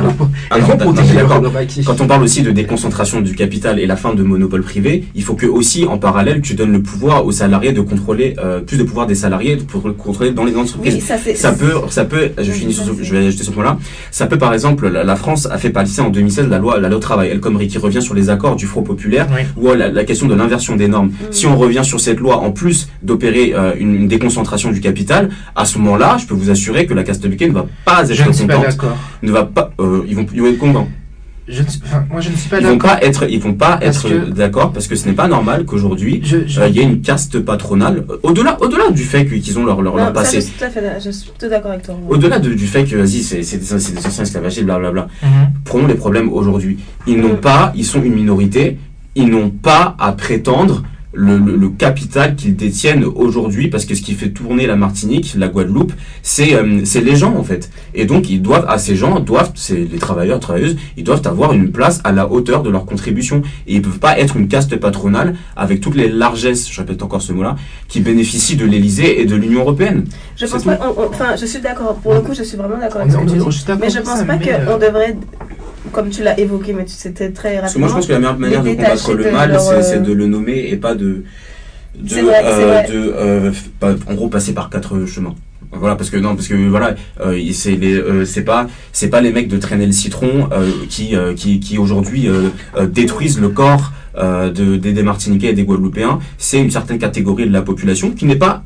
Elles 0.53 0.61
vont 0.61 0.77
protéger 0.77 1.15
Quand 1.85 2.01
on 2.01 2.07
parle 2.07 2.23
aussi 2.23 2.41
de 2.41 2.51
déconcentration 2.51 3.21
du 3.21 3.35
capital 3.35 3.79
et 3.79 3.85
la 3.85 3.95
fin 3.95 4.13
de 4.13 4.23
monopole 4.23 4.63
privé, 4.63 5.05
il 5.15 5.23
faut 5.23 5.35
que 5.35 5.45
aussi 5.45 5.85
en 5.85 5.97
parallèle 5.97 6.41
tu 6.41 6.55
donnes 6.55 6.72
le 6.73 6.81
pouvoir 6.81 7.25
aux 7.25 7.31
salariés 7.31 7.71
de 7.71 7.81
contrôler 7.81 8.35
euh, 8.43 8.59
plus 8.59 8.77
de 8.77 8.83
pouvoir 8.83 9.07
des 9.07 9.15
salariés 9.15 9.55
pour 9.55 9.81
contrôler 9.95 10.31
dans 10.31 10.43
les 10.43 10.55
entreprises. 10.55 11.03
ça, 11.03 11.51
peut, 11.53 11.73
ça 11.89 12.05
peut. 12.05 12.31
Je 12.37 12.51
finis 12.51 12.73
sur, 12.73 12.95
je 13.01 13.15
vais 13.15 13.27
ajouter 13.27 13.43
ce 13.43 13.51
point-là. 13.51 13.77
Ça 14.11 14.27
peut 14.27 14.37
par 14.37 14.53
exemple, 14.53 14.87
la, 14.89 15.15
France 15.15 15.47
a 15.49 15.57
fait 15.57 15.69
passer 15.69 16.01
en 16.01 16.09
2016 16.09 16.47
la 16.49 16.59
loi, 16.59 16.79
la 16.79 16.89
loi 16.89 16.99
travail, 16.99 17.29
El 17.29 17.39
Khomri, 17.39 17.67
qui 17.67 17.77
revient 17.77 18.01
sur 18.01 18.13
les 18.13 18.29
accords 18.29 18.55
du 18.55 18.65
Front 18.65 18.83
populaire 18.83 19.27
ou 19.55 19.71
la, 19.73 20.03
question 20.03 20.27
de 20.27 20.35
l'inversion 20.35 20.75
des 20.75 20.87
normes. 20.87 21.07
Mm. 21.07 21.31
Si 21.31 21.47
on 21.47 21.57
revient 21.57 21.83
sur 21.83 21.99
cette 21.99 22.19
loi, 22.19 22.37
en 22.37 22.51
plus 22.51 22.89
d'opérer 23.01 23.53
euh, 23.55 23.73
une, 23.79 24.07
déconcentration 24.07 24.71
du 24.71 24.81
capital, 24.81 25.29
à 25.55 25.65
ce 25.65 25.77
moment-là, 25.77 26.17
je 26.19 26.25
peux 26.25 26.33
vous 26.33 26.49
assurer 26.49 26.85
que 26.85 26.93
la 26.93 27.03
caste 27.03 27.23
ne 27.25 27.51
va 27.51 27.67
pas 27.85 28.03
être 28.03 28.37
contente. 28.37 28.79
ne 29.21 29.31
va 29.31 29.45
pas. 29.45 29.71
Euh, 29.79 30.03
ils 30.07 30.15
vont, 30.15 30.25
ils 30.33 30.41
vont 30.41 30.47
être 30.47 30.57
contents 30.57 30.87
je 31.47 31.61
moi 32.09 32.21
je 32.21 32.29
ne 32.29 32.35
suis 32.35 32.49
pas 32.49 32.59
ils 32.59 32.67
vont 32.67 32.77
pas 32.77 32.99
être 33.01 33.29
ils 33.29 33.39
vont 33.39 33.53
pas 33.53 33.77
être 33.81 34.09
d'accord 34.31 34.71
parce 34.71 34.87
que 34.87 34.95
ce 34.95 35.07
n'est 35.07 35.15
pas 35.15 35.27
normal 35.27 35.65
qu'aujourd'hui 35.65 36.21
euh, 36.33 36.67
il 36.69 36.75
y 36.75 36.79
ait 36.79 36.83
une 36.83 37.01
caste 37.01 37.39
patronale 37.39 38.05
au-delà 38.23 38.57
au-delà 38.61 38.91
du 38.91 39.03
fait 39.03 39.25
qu'ils 39.25 39.59
ont 39.59 39.65
leur 39.65 39.81
leur, 39.81 39.95
leur 39.95 40.13
passé. 40.13 40.37
je 40.37 40.41
suis 40.45 40.53
tout 40.53 40.63
à 40.63 40.69
fait 40.69 40.81
je 41.03 41.11
suis 41.11 41.31
tout 41.37 41.49
d'accord 41.49 41.71
avec 41.71 41.83
toi 41.83 41.95
au-delà 42.07 42.39
du 42.39 42.67
fait 42.67 42.85
que 42.85 42.95
vas-y 42.95 43.23
c'est 43.23 43.43
c'est 43.43 43.57
des, 43.57 43.65
des 43.65 44.05
anciens 44.07 44.23
esclavagistes 44.23 44.65
blablabla 44.65 45.07
mm 45.21 45.27
prenons 45.63 45.87
les 45.87 45.95
problèmes 45.95 46.31
aujourd'hui. 46.31 46.77
Ils 47.07 47.19
n'ont 47.19 47.29
mhm. 47.33 47.37
pas 47.37 47.73
ils 47.75 47.85
sont 47.85 48.01
une 48.03 48.13
minorité. 48.13 48.77
Ils 49.15 49.29
n'ont 49.29 49.49
pas 49.49 49.95
à 49.99 50.11
prétendre 50.13 50.83
le, 51.13 51.37
le, 51.37 51.69
capital 51.69 52.35
qu'ils 52.35 52.55
détiennent 52.55 53.03
aujourd'hui, 53.03 53.67
parce 53.67 53.85
que 53.85 53.93
ce 53.95 54.01
qui 54.01 54.13
fait 54.13 54.29
tourner 54.29 54.65
la 54.65 54.75
Martinique, 54.75 55.35
la 55.37 55.47
Guadeloupe, 55.47 55.93
c'est 56.23 56.55
euh, 56.55 56.81
c'est 56.85 57.01
les 57.01 57.15
gens 57.15 57.35
en 57.35 57.43
fait. 57.43 57.69
Et 57.93 58.05
donc 58.05 58.29
ils 58.29 58.41
doivent, 58.41 58.65
à 58.67 58.77
ces 58.79 58.95
gens 58.95 59.19
doivent, 59.19 59.51
c'est 59.55 59.75
les 59.75 59.99
travailleurs, 59.99 60.39
travailleuses, 60.39 60.75
ils 60.97 61.03
doivent 61.03 61.25
avoir 61.25 61.53
une 61.53 61.71
place 61.71 62.01
à 62.03 62.11
la 62.11 62.31
hauteur 62.31 62.63
de 62.63 62.69
leur 62.69 62.85
contribution. 62.85 63.41
Et 63.67 63.75
ils 63.75 63.81
peuvent 63.81 63.99
pas 63.99 64.17
être 64.19 64.37
une 64.37 64.47
caste 64.47 64.75
patronale 64.77 65.35
avec 65.55 65.81
toutes 65.81 65.95
les 65.95 66.09
largesses, 66.09 66.71
je 66.71 66.79
répète 66.81 67.03
encore 67.03 67.21
ce 67.21 67.31
mot-là, 67.31 67.55
qui 67.87 67.99
bénéficient 68.01 68.55
de 68.55 68.65
l'Élysée 68.65 69.21
et 69.21 69.25
de 69.25 69.35
l'Union 69.35 69.61
européenne. 69.61 70.05
Je 70.35 70.45
pense 70.47 70.63
pas, 70.63 70.79
enfin, 70.97 71.35
je 71.39 71.45
suis 71.45 71.61
d'accord. 71.61 71.95
Pour 71.95 72.13
le 72.13 72.21
coup, 72.21 72.33
je 72.33 72.43
suis 72.43 72.57
vraiment 72.57 72.77
d'accord 72.77 73.01
avec 73.01 73.13
ce 73.13 73.73
Mais 73.79 73.89
je 73.89 73.99
pense 73.99 74.23
pas 74.23 74.37
qu'on 74.37 74.49
euh, 74.49 74.77
devrait 74.77 75.15
comme 75.93 76.09
tu 76.09 76.23
l'as 76.23 76.37
évoqué, 76.39 76.73
mais 76.73 76.85
tu 76.85 76.93
c'était 77.03 77.29
très 77.29 77.59
rapidement. 77.59 77.61
Parce 77.61 77.73
que 77.73 77.79
moi, 77.79 77.87
je 77.87 77.93
pense 77.93 78.07
que 78.07 78.11
la 78.11 78.19
meilleure 78.19 78.37
manière 78.37 78.63
de 78.63 78.69
combattre 78.73 79.13
le 79.13 79.31
mal, 79.31 79.59
c'est 79.81 80.03
de 80.03 80.11
le 80.11 80.27
nommer 80.27 80.57
et 80.71 80.75
pas 80.75 80.95
de. 80.95 81.23
de, 81.95 82.15
euh, 82.17 82.83
de 82.87 83.13
euh, 83.15 83.51
en 84.09 84.13
gros, 84.15 84.27
passer 84.27 84.53
par 84.53 84.69
quatre 84.69 85.05
chemins. 85.05 85.35
Voilà, 85.75 85.95
parce 85.95 86.09
que 86.11 86.17
non, 86.17 86.35
parce 86.35 86.47
que 86.47 86.55
voilà, 86.69 86.95
euh, 87.21 87.39
c'est 87.51 87.75
les, 87.75 87.95
euh, 87.95 88.25
c'est 88.25 88.43
pas, 88.43 88.67
c'est 88.91 89.09
pas 89.09 89.21
les 89.21 89.31
mecs 89.31 89.47
de 89.47 89.57
traîner 89.57 89.87
le 89.87 89.91
citron 89.91 90.49
euh, 90.51 90.69
qui, 90.89 91.15
euh, 91.15 91.33
qui, 91.33 91.59
qui 91.59 91.77
aujourd'hui 91.77 92.27
détruisent 92.89 93.39
le 93.39 93.49
corps 93.49 93.91
de, 94.15 94.77
des, 94.77 94.93
des 94.93 95.03
Martiniquais 95.03 95.47
et 95.47 95.53
des 95.53 95.63
Guadeloupéens. 95.63 96.19
C'est 96.37 96.59
une 96.59 96.69
certaine 96.69 96.99
catégorie 96.99 97.47
de 97.47 97.53
la 97.53 97.63
population 97.63 98.11
qui 98.11 98.25
n'est 98.25 98.35
pas 98.35 98.63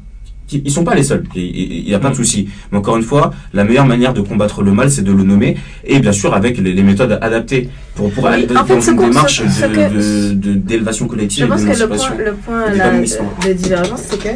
ils 0.51 0.71
sont 0.71 0.83
pas 0.83 0.95
les 0.95 1.03
seuls. 1.03 1.23
Il 1.36 1.83
n'y 1.86 1.93
a 1.93 1.99
pas 1.99 2.10
de 2.10 2.13
mm. 2.13 2.17
souci. 2.17 2.49
Mais 2.71 2.77
encore 2.77 2.97
une 2.97 3.03
fois, 3.03 3.33
la 3.53 3.63
meilleure 3.63 3.86
manière 3.86 4.13
de 4.13 4.21
combattre 4.21 4.63
le 4.63 4.71
mal, 4.71 4.89
c'est 4.89 5.01
de 5.01 5.12
le 5.12 5.23
nommer 5.23 5.57
et 5.83 5.99
bien 5.99 6.12
sûr 6.12 6.33
avec 6.33 6.57
les, 6.57 6.83
méthodes 6.83 7.17
adaptées 7.21 7.69
pour 7.95 8.12
pour 8.12 8.27
aller 8.27 8.45
dans 8.45 8.79
une 8.79 8.97
démarche 8.97 9.41
d'élevation 10.36 11.05
de, 11.05 11.10
collective. 11.10 11.45
Je 11.45 11.49
pense 11.49 11.63
que 11.63 11.83
le 11.83 11.88
point, 11.88 12.15
le 12.17 12.33
point 12.33 12.71
de, 12.71 13.47
de 13.47 13.53
divergence, 13.53 14.01
c'est 14.10 14.19
que 14.21 14.29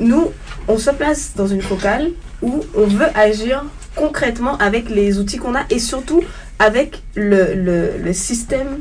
nous, 0.00 0.30
on 0.66 0.78
se 0.78 0.90
place 0.90 1.32
dans 1.36 1.46
une 1.46 1.62
focale 1.62 2.10
où 2.42 2.64
on 2.76 2.86
veut 2.86 3.06
agir 3.14 3.64
concrètement 3.94 4.56
avec 4.58 4.90
les 4.90 5.18
outils 5.18 5.38
qu'on 5.38 5.54
a 5.54 5.62
et 5.70 5.78
surtout 5.78 6.22
avec 6.58 7.02
le, 7.16 7.54
le, 7.54 7.90
le 8.02 8.12
système 8.12 8.78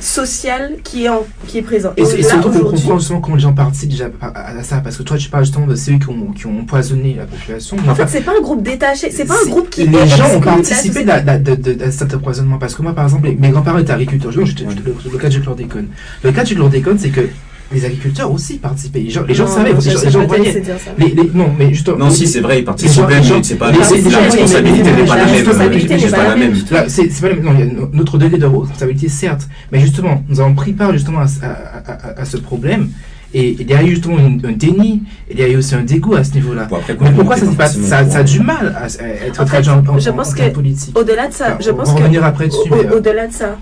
social 0.00 0.76
qui 0.82 1.04
est, 1.04 1.08
en, 1.08 1.26
qui 1.46 1.58
est 1.58 1.62
présent. 1.62 1.92
Et, 1.96 2.02
et 2.02 2.22
surtout 2.22 2.50
pour 2.50 2.70
comprendre 2.70 2.98
justement 2.98 3.20
comment 3.20 3.36
les 3.36 3.42
gens 3.42 3.52
participent 3.52 3.90
déjà 3.90 4.08
à, 4.22 4.62
ça, 4.62 4.80
parce 4.80 4.96
que 4.96 5.02
toi 5.02 5.16
tu 5.18 5.28
parles 5.28 5.44
justement 5.44 5.66
de 5.66 5.74
ceux 5.74 5.98
qui 5.98 6.08
ont, 6.08 6.32
qui 6.32 6.46
ont 6.46 6.60
empoisonné 6.60 7.14
la 7.14 7.26
population. 7.26 7.76
En 7.86 7.94
fait, 7.94 8.06
c'est 8.08 8.22
pas 8.22 8.32
un 8.38 8.40
groupe 8.40 8.62
détaché, 8.62 9.10
c'est 9.10 9.26
pas 9.26 9.36
un 9.44 9.48
groupe 9.48 9.68
qui. 9.68 9.86
Les 9.86 10.06
gens 10.06 10.34
ont 10.34 10.40
participé 10.40 11.04
à, 11.10 11.90
cet 11.90 12.14
empoisonnement, 12.14 12.58
parce 12.58 12.74
que 12.74 12.82
moi 12.82 12.94
par 12.94 13.04
exemple, 13.04 13.30
mes 13.38 13.50
grands-parents 13.50 13.78
étaient 13.78 13.92
agriculteurs. 13.92 14.32
Je, 14.32 14.40
le, 14.40 15.18
cas 15.18 15.28
du 15.28 15.40
chlordécone. 15.40 15.88
Le 16.22 16.32
cas 16.32 16.44
du 16.44 16.54
chlordécone, 16.54 16.98
c'est 16.98 17.10
que 17.10 17.28
les 17.72 17.84
agriculteurs 17.84 18.32
aussi 18.32 18.58
participaient. 18.58 19.00
Les 19.00 19.10
gens, 19.10 19.22
les 19.26 19.34
gens 19.34 19.46
savaient, 19.46 19.72
les 19.72 20.10
gens, 20.10 20.26
voyaient. 20.26 20.62
Les, 20.98 21.08
les, 21.08 21.30
non, 21.32 21.52
mais 21.56 21.72
justement. 21.72 21.98
Non, 21.98 22.10
si, 22.10 22.26
c'est 22.26 22.40
vrai, 22.40 22.60
ils 22.60 22.64
participaient, 22.64 23.20
mais 23.20 23.42
c'est 23.42 23.54
pas, 23.56 23.70
la 23.70 23.78
responsabilité 23.78 24.92
n'est 24.92 25.04
pas 25.04 25.16
la 25.16 25.26
même. 25.26 25.44
C'est 25.44 26.10
pas 26.10 26.24
la 26.24 26.36
même. 26.36 26.54
C'est 26.88 27.20
pas 27.20 27.28
la 27.28 27.34
même. 27.34 27.44
Non, 27.44 27.52
il 27.54 27.60
y 27.60 27.62
a 27.62 27.72
notre 27.92 28.18
degré 28.18 28.38
de 28.38 28.46
responsabilité, 28.46 29.08
certes. 29.08 29.48
Mais 29.72 29.80
justement, 29.80 30.22
nous 30.28 30.40
avons 30.40 30.54
pris 30.54 30.72
part 30.72 30.92
justement 30.92 31.20
à, 31.20 32.24
ce 32.24 32.36
problème. 32.36 32.90
Et 33.32 33.56
il 33.60 33.70
y 33.70 33.74
a 33.74 33.82
eu 33.84 33.90
justement 33.90 34.16
un, 34.16 34.52
déni, 34.52 35.04
il 35.30 35.38
y 35.38 35.42
a 35.44 35.48
eu 35.48 35.56
aussi 35.56 35.76
un 35.76 35.82
dégoût 35.82 36.16
à 36.16 36.24
ce 36.24 36.34
niveau-là. 36.34 36.66
Mais 37.00 37.12
pourquoi 37.12 37.36
ça, 37.36 37.46
pas, 37.56 37.68
ça, 37.68 37.98
a 37.98 38.22
du 38.24 38.40
mal 38.40 38.76
à, 38.76 38.86
être 39.24 39.44
traduit 39.44 39.70
en, 39.70 39.98
je 40.00 40.10
pense 40.10 40.34
que 40.34 40.48
politique 40.48 40.98
Au-delà 40.98 41.28
de 41.28 41.32
ça, 41.32 41.56
je 41.60 41.70
pense 41.70 41.92
que. 41.92 41.98
revenir 42.00 42.24
après 42.24 42.48
dessus. 42.48 42.68
Euh, 42.72 42.96
au-delà 42.96 43.28
de 43.28 43.32
ça, 43.32 43.56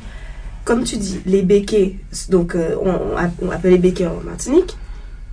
comme 0.69 0.85
tu 0.85 0.99
dis, 0.99 1.19
les 1.25 1.41
béquets, 1.41 1.95
donc 2.29 2.55
euh, 2.55 2.77
on, 2.83 3.51
appelle 3.51 3.71
les 3.71 3.79
béquets 3.79 4.07
en 4.07 4.21
Martinique, 4.23 4.77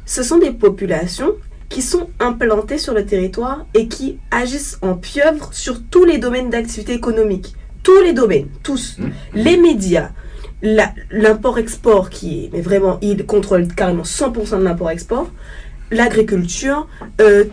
ce 0.06 0.24
sont 0.24 0.38
des 0.38 0.52
populations 0.52 1.34
qui 1.67 1.82
sont 1.82 2.10
implantées 2.21 2.78
sur 2.78 2.93
le 2.93 3.06
territoire 3.06 3.65
et 3.74 3.89
qui 3.89 4.17
agissent 4.32 4.80
en 4.82 4.93
pieuvre 4.93 5.54
sur 5.54 5.84
tous 5.84 6.06
les 6.06 6.19
domaines 6.19 6.50
d'activité 6.50 6.93
économique. 6.93 7.54
Tous 7.84 8.00
les 8.00 8.13
domaines, 8.13 8.48
tous. 8.63 8.98
Mmh. 8.98 9.10
Les 9.34 9.58
médias, 9.58 10.12
l'import-export 10.62 12.10
qui 12.10 12.45
est, 12.45 12.50
mais 12.54 12.62
vraiment, 12.62 12.98
il 13.02 13.26
contrôle 13.26 13.67
carrément 13.67 14.04
100% 14.04 14.60
de 14.60 14.63
l'import-export, 14.63 15.30
l'agriculture, 15.91 16.88
euh, 17.19 17.43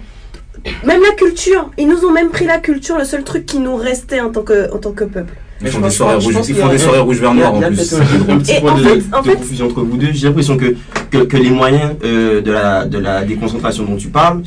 même 0.85 1.03
la 1.03 1.17
culture. 1.17 1.73
Ils 1.79 1.89
nous 1.89 2.05
ont 2.05 2.13
même 2.13 2.31
pris 2.31 2.45
la 2.45 2.61
culture, 2.61 2.97
le 2.97 3.05
seul 3.05 3.25
truc 3.25 3.45
qui 3.45 3.59
nous 3.59 3.75
restait 3.75 4.21
en 4.21 4.31
tant 4.31 4.43
que, 4.45 4.73
en 4.73 4.79
tant 4.79 4.93
que 4.93 5.03
peuple. 5.03 5.35
Ils 5.65 5.71
font 5.71 5.81
des 5.81 6.79
soirées 6.79 7.01
rouges, 7.01 7.21
vert 7.21 7.35
noir 7.35 7.55
en 7.55 7.61
plus. 7.61 7.95
un 8.29 8.39
petit 8.39 8.61
point 8.61 8.75
de, 8.75 9.35
confusion 9.37 9.67
entre 9.67 9.83
vous 9.83 9.97
deux. 9.97 10.13
J'ai 10.13 10.27
l'impression 10.27 10.57
que, 10.57 10.77
que, 11.11 11.37
les 11.37 11.51
moyens 11.51 11.93
euh, 12.05 12.41
de, 12.41 12.51
la, 12.51 12.85
de 12.85 12.99
la 12.99 13.25
déconcentration 13.25 13.85
dont 13.85 13.97
tu 13.97 14.09
parles, 14.09 14.43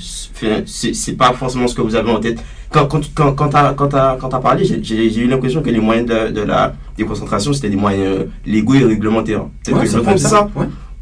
c'est 0.66 1.18
pas 1.18 1.34
forcément 1.34 1.68
ce 1.68 1.76
que 1.76 1.82
vous 1.82 1.96
avez 1.96 2.12
en 2.12 2.20
tête 2.20 2.40
quand, 2.70 2.88
quand, 2.88 3.32
quand, 3.36 3.50
quand 3.76 3.88
tu 3.88 3.96
as, 3.96 4.40
parlé, 4.40 4.66
j'ai 4.66 5.18
eu 5.18 5.28
l'impression 5.28 5.62
que 5.62 5.70
les 5.70 5.80
moyens 5.80 6.08
de, 6.08 6.42
la 6.42 6.74
déconcentration, 6.98 7.54
c'était 7.54 7.70
des 7.70 7.76
moyens 7.76 8.06
euh, 8.06 8.24
légaux 8.46 8.76
et 8.76 8.84
réglementaires. 8.84 9.46
c'est 9.64 10.18
ça 10.18 10.50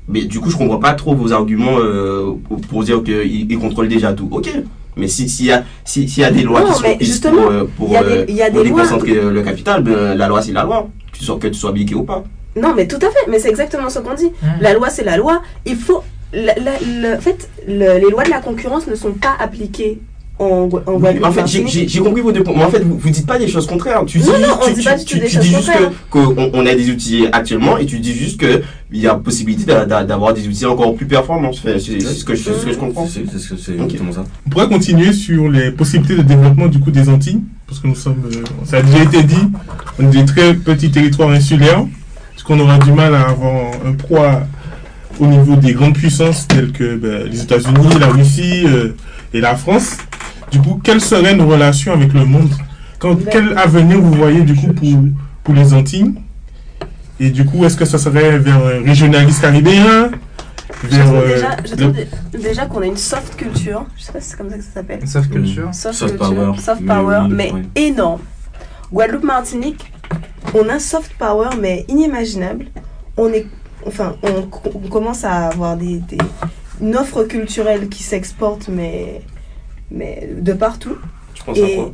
Mais 0.08 0.24
du 0.26 0.40
coup, 0.40 0.50
je 0.50 0.58
comprends 0.58 0.78
pas 0.78 0.94
trop 0.94 1.16
vos 1.16 1.32
arguments 1.32 1.78
euh, 1.80 2.34
pour 2.70 2.84
dire 2.84 3.04
qu'ils 3.04 3.52
ils 3.52 3.58
contrôlent 3.58 3.88
déjà 3.88 4.14
tout. 4.14 4.28
Ok, 4.32 4.50
mais 4.96 5.08
s'il 5.08 5.30
si 5.30 5.46
y, 5.46 5.52
a, 5.52 5.64
si, 5.84 6.06
y 6.06 6.24
a 6.24 6.32
des 6.32 6.44
lois 6.44 6.62
qui 6.64 6.74
sont 6.74 6.96
prises 6.96 7.20
pour, 7.20 7.40
euh, 7.40 7.66
pour, 7.78 7.90
déconcentrer 8.64 9.16
le 9.16 9.42
capital, 9.42 9.84
ben, 9.84 10.16
la 10.16 10.28
loi 10.28 10.42
c'est 10.42 10.52
la 10.52 10.64
loi, 10.64 10.90
tu 11.12 11.24
sors 11.24 11.40
que 11.40 11.48
tu 11.48 11.56
sois 11.56 11.72
biqué 11.72 11.96
ou 11.96 12.04
pas. 12.04 12.24
Non, 12.56 12.74
mais 12.76 12.88
tout 12.88 12.98
à 12.98 13.10
fait, 13.10 13.30
mais 13.30 13.40
c'est 13.40 13.50
exactement 13.50 13.90
ce 13.90 14.00
qu'on 14.00 14.14
dit. 14.14 14.32
La 14.60 14.74
loi 14.74 14.90
c'est 14.90 15.04
la 15.04 15.18
loi. 15.18 15.42
Il 15.66 15.76
faut. 15.76 16.04
en 16.36 17.22
fait, 17.22 17.50
les 17.68 18.00
lois 18.10 18.24
de 18.24 18.30
la 18.30 18.40
concurrence 18.40 18.88
ne 18.88 18.96
sont 18.96 19.14
pas 19.14 19.36
appliquées 19.40 20.00
en, 20.40 20.68
en 20.88 21.32
fait, 21.32 21.46
j'ai 21.48 22.00
compris 22.00 22.22
vos 22.22 22.32
deux 22.32 22.44
points. 22.44 22.56
Mais 22.58 22.64
en 22.64 22.70
fait, 22.70 22.80
vous, 22.80 22.98
vous 22.98 23.10
dites 23.10 23.28
pas 23.28 23.38
des 23.38 23.48
choses 23.48 23.68
contraires. 23.68 24.04
Tu 24.06 24.18
dis, 24.18 24.28
non, 24.28 24.40
non, 24.40 24.58
on 24.62 24.68
tu, 24.68 24.74
dit 24.74 24.84
pas 24.84 24.98
tu, 24.98 25.20
tu, 25.20 25.20
dis 25.20 25.30
juste 25.30 25.72
qu'on 26.10 26.50
on 26.54 26.66
a 26.66 26.74
des 26.74 26.90
outils 26.90 27.28
actuellement 27.32 27.78
et 27.78 27.86
tu 27.86 28.00
dis 28.00 28.14
juste 28.14 28.44
qu'il 28.94 29.02
y 29.02 29.08
a 29.08 29.16
possibilité 29.16 29.66
d'avoir 29.66 30.34
des 30.34 30.48
outils 30.48 30.66
encore 30.68 30.96
plus 30.96 31.08
performants. 31.08 31.52
C'est 31.52 31.80
ce, 31.80 32.24
que 32.24 32.36
je, 32.36 32.44
ce 32.44 32.66
que 32.66 32.72
je 32.74 32.78
comprends. 32.78 33.08
C'est 33.08 33.22
exactement 33.22 34.12
ça. 34.12 34.24
On 34.46 34.50
pourrait 34.52 34.70
continuer 34.70 35.14
sur 35.14 35.50
les 35.50 35.72
possibilités 35.72 36.16
de 36.16 36.22
développement 36.22 36.68
du 36.68 36.80
coup 36.80 36.92
des 36.92 37.10
Antilles. 37.10 37.42
Parce 37.68 37.80
que 37.80 37.88
nous 37.88 37.96
sommes, 37.96 38.24
euh, 38.32 38.44
ça 38.66 38.78
a 38.78 38.82
déjà 38.84 39.04
été 39.04 39.24
dit, 39.24 39.48
on 39.98 40.08
est 40.08 40.12
des 40.12 40.26
très 40.26 40.54
petits 40.54 40.92
territoires 40.92 41.32
insulaires. 41.32 41.86
Parce 42.32 42.44
qu'on 42.44 42.60
aura 42.60 42.78
du 42.78 42.92
mal 42.92 43.16
à 43.16 43.30
avoir 43.30 43.72
un 43.86 43.94
poids 43.94 44.44
au 45.20 45.26
niveau 45.26 45.56
des 45.56 45.74
grandes 45.74 45.96
puissances 45.96 46.48
telles 46.48 46.72
que 46.72 46.96
ben, 46.96 47.28
les 47.30 47.42
États-Unis, 47.42 48.00
la 48.00 48.08
Russie 48.08 48.64
euh, 48.66 48.96
et 49.34 49.42
la 49.42 49.56
France? 49.56 49.98
Du 50.52 50.60
coup, 50.60 50.80
quelles 50.84 51.02
seraient 51.02 51.36
nos 51.36 51.48
relations 51.48 51.94
avec 51.94 52.14
le 52.14 52.26
monde? 52.26 52.52
Quand, 53.00 53.18
Quel 53.32 53.58
avenir 53.58 54.00
vous 54.00 54.14
voyez 54.14 54.42
du 54.42 54.54
coup 54.54 54.72
pour, 54.72 54.90
pour 55.44 55.56
les 55.56 55.74
Antilles? 55.74 56.14
Et 57.24 57.30
du 57.30 57.46
coup, 57.46 57.64
est-ce 57.64 57.78
que 57.78 57.86
ça 57.86 57.98
serait 57.98 58.38
vers 58.38 58.58
un 58.58 58.84
régionalisme 58.84 59.42
caribéen 59.42 60.12
vers, 60.84 61.24
déjà, 61.24 61.58
euh, 61.80 61.94
déjà 62.34 62.66
qu'on 62.66 62.82
a 62.82 62.86
une 62.86 62.98
soft 62.98 63.38
culture, 63.38 63.86
je 63.96 64.04
sais 64.04 64.12
pas 64.12 64.20
si 64.20 64.32
c'est 64.32 64.38
comme 64.38 64.50
ça 64.50 64.58
que 64.58 64.64
ça 64.64 64.72
s'appelle. 64.74 65.08
Soft 65.08 65.32
culture 65.32 65.70
Soft, 65.74 66.18
power. 66.18 66.52
Soft 66.60 66.86
power, 66.86 67.22
mais, 67.30 67.54
énorme. 67.76 68.20
Guadeloupe, 68.92 69.24
Martinique, 69.24 69.94
on 70.54 70.68
a 70.68 70.74
un 70.74 70.80
soft 70.80 71.14
power, 71.18 71.52
mais 71.62 71.86
inimaginable. 71.88 72.66
On 73.16 73.32
est, 73.32 73.48
enfin, 73.88 74.18
on, 74.24 74.90
commence 74.90 75.24
à 75.24 75.48
avoir 75.48 75.78
des, 75.78 76.00
des, 76.00 76.18
une 76.82 76.98
offre 76.98 77.24
culturelle 77.24 77.88
qui 77.88 78.04
s'exporte, 78.04 78.68
mais 78.68 79.22
mais 79.92 80.30
de 80.38 80.52
partout. 80.52 80.98
Tu 81.36 81.44
penses 81.44 81.58
et 81.58 81.74
à 81.74 81.76
quoi? 81.78 81.92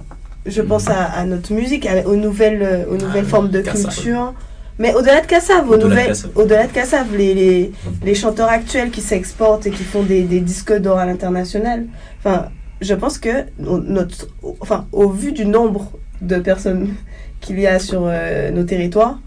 Je 0.48 0.62
pense 0.64 0.88
à, 0.88 1.24
notre 1.26 1.54
musique, 1.54 1.88
aux 2.08 2.16
nouvelles, 2.16 2.88
aux 2.90 2.98
nouvelles 2.98 3.26
ah, 3.28 3.30
formes 3.30 3.50
de 3.50 3.62
culture. 3.62 4.34
Mais 4.80 4.94
au-delà 4.96 5.20
de 5.20 5.28
Kassav, 5.28 5.70
au-delà 5.70 6.68
de 6.68 6.72
Kassav, 6.72 7.16
les, 7.16 7.34
les, 7.34 7.72
les, 8.02 8.16
chanteurs 8.16 8.48
actuels 8.48 8.92
qui 8.92 9.02
s'exportent 9.02 9.68
et 9.68 9.72
qui 9.72 9.84
font 9.84 10.04
des, 10.04 10.24
des 10.24 10.40
disques 10.40 10.74
d'or 10.74 10.98
à 10.98 11.06
l'international. 11.06 11.86
Enfin, 12.20 12.46
je 12.80 12.94
pense 12.94 13.18
que 13.18 13.46
notre, 13.60 14.30
enfin, 14.62 14.88
au 14.94 15.10
vu 15.10 15.34
du 15.34 15.46
nombre 15.46 15.92
de 16.22 16.38
personnes 16.38 16.94
qu'il 17.42 17.60
y 17.60 17.68
a 17.68 17.78
sur 17.80 18.04
euh, 18.06 18.52
nos 18.52 18.64
territoires, 18.64 19.20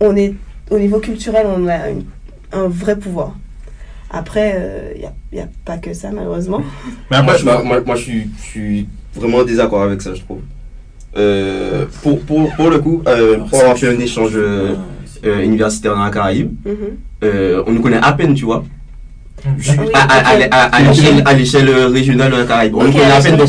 on 0.00 0.14
est 0.16 0.34
au 0.70 0.78
niveau 0.78 0.98
culturel, 0.98 1.46
on 1.46 1.66
a 1.66 1.78
un 2.52 2.68
vrai 2.68 2.96
pouvoir. 2.96 3.36
Après, 4.10 4.94
il 4.96 5.04
euh, 5.04 5.08
n'y 5.32 5.40
a, 5.40 5.48
pas 5.64 5.78
que 5.78 5.92
ça, 5.94 6.10
malheureusement. 6.10 6.60
Mais 7.10 7.22
moi, 7.22 7.34
moi, 7.42 7.80
moi, 7.80 7.96
je, 7.96 8.02
suis, 8.02 8.30
je 8.38 8.42
suis 8.42 8.88
vraiment 9.14 9.42
désaccord 9.44 9.82
avec 9.82 10.02
ça, 10.02 10.14
je 10.14 10.20
trouve. 10.20 10.40
Euh, 11.16 11.84
pour, 12.02 12.20
pour, 12.20 12.50
pour, 12.54 12.70
le 12.70 12.78
coup, 12.78 13.02
euh, 13.06 13.38
pour 13.48 13.60
avoir 13.60 13.76
fait 13.78 13.88
un 13.94 14.00
échange 14.00 14.36
universitaire 15.24 15.94
dans 15.94 16.04
la 16.04 16.10
Caraïbe, 16.10 16.52
mhm. 16.64 17.62
on 17.66 17.72
nous 17.72 17.80
connaît 17.80 18.00
à 18.02 18.12
peine, 18.12 18.34
tu 18.34 18.44
vois. 18.44 18.64
Ah 19.92 20.06
à, 20.50 21.32
l'échelle 21.34 21.70
régionale 21.92 22.32
de 22.32 22.36
la 22.38 22.44
Caraïbe. 22.44 22.74
On 22.76 22.84
nous 22.84 22.92
connaît 22.92 23.04
à 23.04 23.20
peine, 23.20 23.36
donc, 23.36 23.48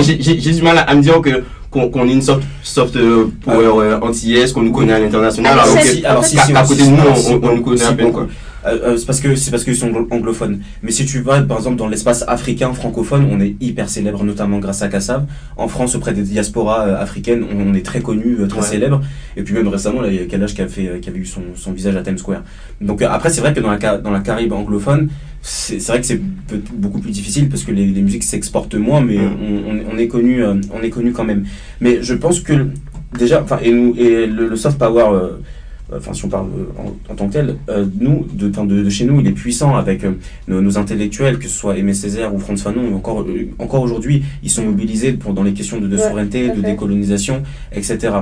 j'ai 0.00 0.52
du 0.52 0.62
mal 0.62 0.84
à, 0.86 0.94
me 0.94 1.02
dire 1.02 1.20
que 1.20 1.42
qu'on 1.70 2.06
ait 2.06 2.12
une 2.12 2.20
soft, 2.20 2.42
soft 2.62 2.98
power 3.44 3.98
antillaise, 4.02 4.52
qu'on 4.52 4.62
nous 4.62 4.72
connaît 4.72 4.92
à 4.92 4.98
l'international. 4.98 5.52
Alors, 5.52 5.64
alors, 6.04 6.24
si, 6.24 6.36
à, 6.38 6.62
côté 6.64 6.82
de 6.84 6.90
nous, 6.90 6.98
on, 6.98 7.48
on, 7.48 7.56
nous 7.56 7.62
connaît 7.62 7.82
à 7.82 7.92
peine. 7.92 8.12
Quoi. 8.12 8.28
Euh, 8.64 8.78
euh, 8.82 8.96
c'est 8.96 9.06
parce 9.06 9.20
que 9.20 9.34
c'est 9.34 9.50
parce 9.50 9.64
qu'ils 9.64 9.76
sont 9.76 9.92
anglophones. 10.10 10.60
Mais 10.82 10.90
si 10.90 11.04
tu 11.04 11.20
vas 11.20 11.42
par 11.42 11.58
exemple 11.58 11.76
dans 11.76 11.88
l'espace 11.88 12.24
africain 12.28 12.72
francophone, 12.72 13.26
on 13.30 13.40
est 13.40 13.54
hyper 13.60 13.88
célèbre, 13.88 14.22
notamment 14.24 14.58
grâce 14.58 14.82
à 14.82 14.88
Kassav. 14.88 15.24
En 15.56 15.68
France, 15.68 15.94
auprès 15.94 16.12
des 16.12 16.22
diasporas 16.22 16.86
euh, 16.86 17.00
africaines, 17.00 17.44
on, 17.50 17.74
est 17.74 17.84
très 17.84 18.00
connu, 18.00 18.36
très 18.48 18.62
célèbre. 18.62 19.00
Et 19.36 19.42
puis 19.42 19.54
même 19.54 19.68
récemment, 19.68 20.04
il 20.04 20.14
y 20.14 20.18
a 20.20 20.26
Kalash 20.26 20.54
qui 20.54 20.62
a 20.62 20.68
fait, 20.68 21.00
qui 21.00 21.08
avait 21.08 21.18
eu 21.18 21.26
son, 21.26 21.42
son 21.54 21.72
visage 21.72 21.96
à 21.96 22.02
Times 22.02 22.18
Square. 22.18 22.42
Donc 22.80 23.02
après, 23.02 23.30
c'est 23.30 23.40
vrai 23.40 23.52
que 23.52 23.60
dans 23.60 23.70
la 23.70 23.98
dans 23.98 24.10
la 24.10 24.20
Caraïbe 24.20 24.52
anglophone, 24.52 25.08
c'est 25.40 25.78
vrai 25.88 26.00
que 26.00 26.06
c'est 26.06 26.20
beaucoup 26.74 27.00
plus 27.00 27.10
difficile 27.10 27.48
parce 27.48 27.64
que 27.64 27.72
les, 27.72 27.86
les 27.86 28.02
musiques 28.02 28.24
s'exportent 28.24 28.76
moins, 28.76 29.00
mais 29.00 29.18
mm. 29.18 29.36
on, 29.68 29.94
on, 29.94 29.98
est 29.98 30.08
connu, 30.08 30.42
on 30.44 30.82
est 30.82 30.90
connu 30.90 31.12
quand 31.12 31.24
même. 31.24 31.44
Mais 31.80 32.02
je 32.02 32.14
pense 32.14 32.40
que 32.40 32.68
déjà, 33.18 33.42
enfin, 33.42 33.58
et, 33.62 33.72
nous, 33.72 33.94
et 33.96 34.26
le, 34.26 34.54
soft 34.56 34.78
power 34.78 35.38
enfin 35.96 36.12
si 36.12 36.24
on 36.24 36.28
parle 36.28 36.46
euh, 36.46 37.10
en, 37.10 37.14
tant 37.14 37.28
que 37.28 37.32
tel, 37.32 37.56
euh, 37.68 37.86
nous, 38.00 38.26
de, 38.32 38.48
de, 38.48 38.90
chez 38.90 39.04
nous, 39.04 39.20
il 39.20 39.26
est 39.26 39.32
puissant 39.32 39.76
avec 39.76 40.04
euh, 40.04 40.12
nos, 40.48 40.78
intellectuels, 40.78 41.38
que 41.38 41.44
ce 41.44 41.56
soit 41.56 41.76
Aimé 41.76 41.94
Césaire 41.94 42.34
ou 42.34 42.38
Franz 42.38 42.62
Fanon, 42.62 42.94
encore, 42.94 43.26
encore 43.58 43.82
aujourd'hui, 43.82 44.22
ils 44.42 44.50
sont 44.50 44.64
mobilisés 44.64 45.12
pour, 45.12 45.32
dans 45.34 45.42
les 45.42 45.52
questions 45.52 45.80
de, 45.80 45.96
souveraineté, 45.96 46.50
de 46.50 46.60
décolonisation, 46.60 47.42
etc. 47.72 48.14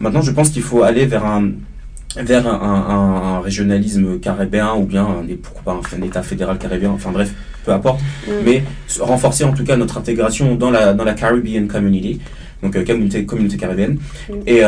Maintenant, 0.00 0.22
je 0.22 0.30
pense 0.30 0.50
qu'il 0.50 0.62
faut 0.62 0.82
aller 0.82 1.06
vers 1.06 1.24
un 1.24 1.50
vers 2.14 2.46
un, 2.46 3.40
régionalisme 3.40 4.18
caribéen 4.18 4.74
ou 4.76 4.84
bien 4.84 5.04
un, 5.04 5.24
pourquoi 5.42 5.62
pas 5.80 5.96
un, 5.96 6.02
État 6.02 6.22
fédéral 6.22 6.58
caribéen, 6.58 6.90
enfin 6.90 7.10
bref, 7.10 7.32
peu 7.64 7.72
importe, 7.72 8.00
mm. 8.28 8.30
mais 8.44 8.62
renforcer 9.00 9.44
en 9.44 9.54
tout 9.54 9.64
cas 9.64 9.76
notre 9.76 9.96
intégration 9.96 10.54
dans 10.54 10.70
la, 10.70 10.92
dans 10.92 11.04
la 11.04 11.14
Caribbean 11.14 11.66
Community, 11.66 12.20
donc 12.62 12.84
communauté, 12.84 13.24
communauté 13.24 13.56
caribéenne. 13.56 13.96
Mm. 14.28 14.34
Et 14.46 14.60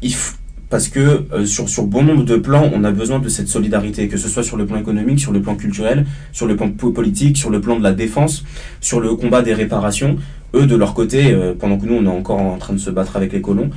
il 0.00 0.14
faut 0.14 0.36
parce 0.68 0.88
que 0.88 1.24
euh, 1.32 1.44
sur, 1.44 1.68
sur 1.68 1.84
bon 1.84 2.02
nombre 2.02 2.24
de 2.24 2.36
plans, 2.36 2.70
on 2.74 2.82
a 2.84 2.90
besoin 2.90 3.18
de 3.18 3.28
cette 3.28 3.48
solidarité, 3.48 4.08
que 4.08 4.16
ce 4.16 4.28
soit 4.28 4.42
sur 4.42 4.56
le 4.56 4.66
plan 4.66 4.78
économique, 4.78 5.20
sur 5.20 5.32
le 5.32 5.40
plan 5.40 5.54
culturel, 5.54 6.06
sur 6.32 6.46
le 6.46 6.56
plan 6.56 6.70
politique, 6.70 7.36
sur 7.36 7.50
le 7.50 7.60
plan 7.60 7.76
de 7.76 7.82
la 7.82 7.92
défense, 7.92 8.44
sur 8.80 9.00
le 9.00 9.14
combat 9.14 9.42
des 9.42 9.54
réparations. 9.54 10.16
Eux, 10.54 10.66
de 10.66 10.76
leur 10.76 10.94
côté, 10.94 11.32
euh, 11.32 11.54
pendant 11.58 11.78
que 11.78 11.86
nous, 11.86 11.94
on 11.94 12.04
est 12.04 12.16
encore 12.16 12.40
en 12.40 12.58
train 12.58 12.72
de 12.72 12.78
se 12.78 12.90
battre 12.90 13.16
avec 13.16 13.32
les 13.32 13.40
colons, 13.40 13.70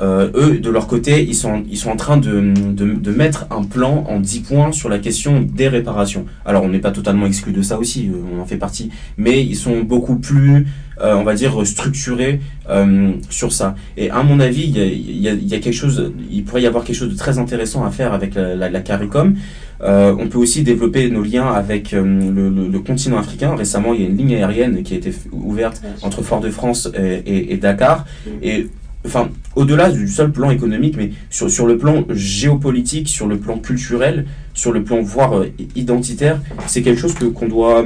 euh, 0.00 0.30
eux, 0.34 0.58
de 0.58 0.70
leur 0.70 0.86
côté, 0.86 1.24
ils 1.24 1.34
sont, 1.34 1.64
ils 1.68 1.76
sont 1.76 1.90
en 1.90 1.96
train 1.96 2.16
de, 2.16 2.52
de, 2.72 2.92
de 2.94 3.10
mettre 3.10 3.46
un 3.50 3.64
plan 3.64 4.04
en 4.08 4.20
10 4.20 4.40
points 4.40 4.72
sur 4.72 4.88
la 4.88 4.98
question 4.98 5.40
des 5.40 5.68
réparations. 5.68 6.24
Alors, 6.44 6.62
on 6.62 6.68
n'est 6.68 6.78
pas 6.78 6.92
totalement 6.92 7.26
exclu 7.26 7.52
de 7.52 7.62
ça 7.62 7.78
aussi, 7.78 8.10
on 8.32 8.40
en 8.40 8.46
fait 8.46 8.56
partie, 8.56 8.90
mais 9.16 9.44
ils 9.44 9.56
sont 9.56 9.80
beaucoup 9.80 10.16
plus 10.16 10.66
euh, 11.00 11.14
on 11.14 11.22
va 11.22 11.34
dire, 11.34 11.64
structuré 11.64 12.40
euh, 12.68 13.12
sur 13.30 13.52
ça. 13.52 13.76
Et 13.96 14.10
à 14.10 14.24
mon 14.24 14.40
avis, 14.40 14.64
il 14.64 15.20
y 15.20 15.28
a, 15.28 15.58
quelque 15.58 15.72
chose, 15.72 16.12
il 16.28 16.42
pourrait 16.42 16.62
y 16.62 16.66
avoir 16.66 16.82
quelque 16.82 16.96
chose 16.96 17.10
de 17.10 17.16
très 17.16 17.38
intéressant 17.38 17.84
à 17.84 17.90
faire 17.92 18.12
avec 18.12 18.34
la, 18.34 18.80
CARICOM. 18.80 19.36
Euh, 19.80 20.12
on 20.18 20.26
peut 20.26 20.38
aussi 20.38 20.64
développer 20.64 21.08
nos 21.08 21.22
liens 21.22 21.52
avec 21.52 21.92
le, 21.92 22.78
continent 22.80 23.18
africain. 23.18 23.54
Récemment, 23.54 23.94
il 23.94 24.00
y 24.00 24.04
a 24.04 24.08
une 24.08 24.16
ligne 24.16 24.34
aérienne 24.34 24.82
qui 24.82 24.94
a 24.94 24.96
été 24.96 25.12
ouverte 25.30 25.82
entre 26.02 26.22
Fort-de-France 26.22 26.90
et, 26.96 27.56
Dakar. 27.58 28.04
Et 28.42 28.66
enfin, 29.04 29.30
au-delà 29.56 29.90
du 29.90 30.08
seul 30.08 30.32
plan 30.32 30.50
économique, 30.50 30.96
mais 30.96 31.12
sur, 31.30 31.50
sur 31.50 31.66
le 31.66 31.78
plan 31.78 32.04
géopolitique, 32.10 33.08
sur 33.08 33.26
le 33.26 33.38
plan 33.38 33.58
culturel, 33.58 34.26
sur 34.54 34.72
le 34.72 34.82
plan 34.82 35.02
voire 35.02 35.38
euh, 35.38 35.52
identitaire, 35.74 36.40
c'est 36.66 36.82
quelque 36.82 37.00
chose 37.00 37.14
que 37.14 37.24
qu'on 37.26 37.48
doit 37.48 37.84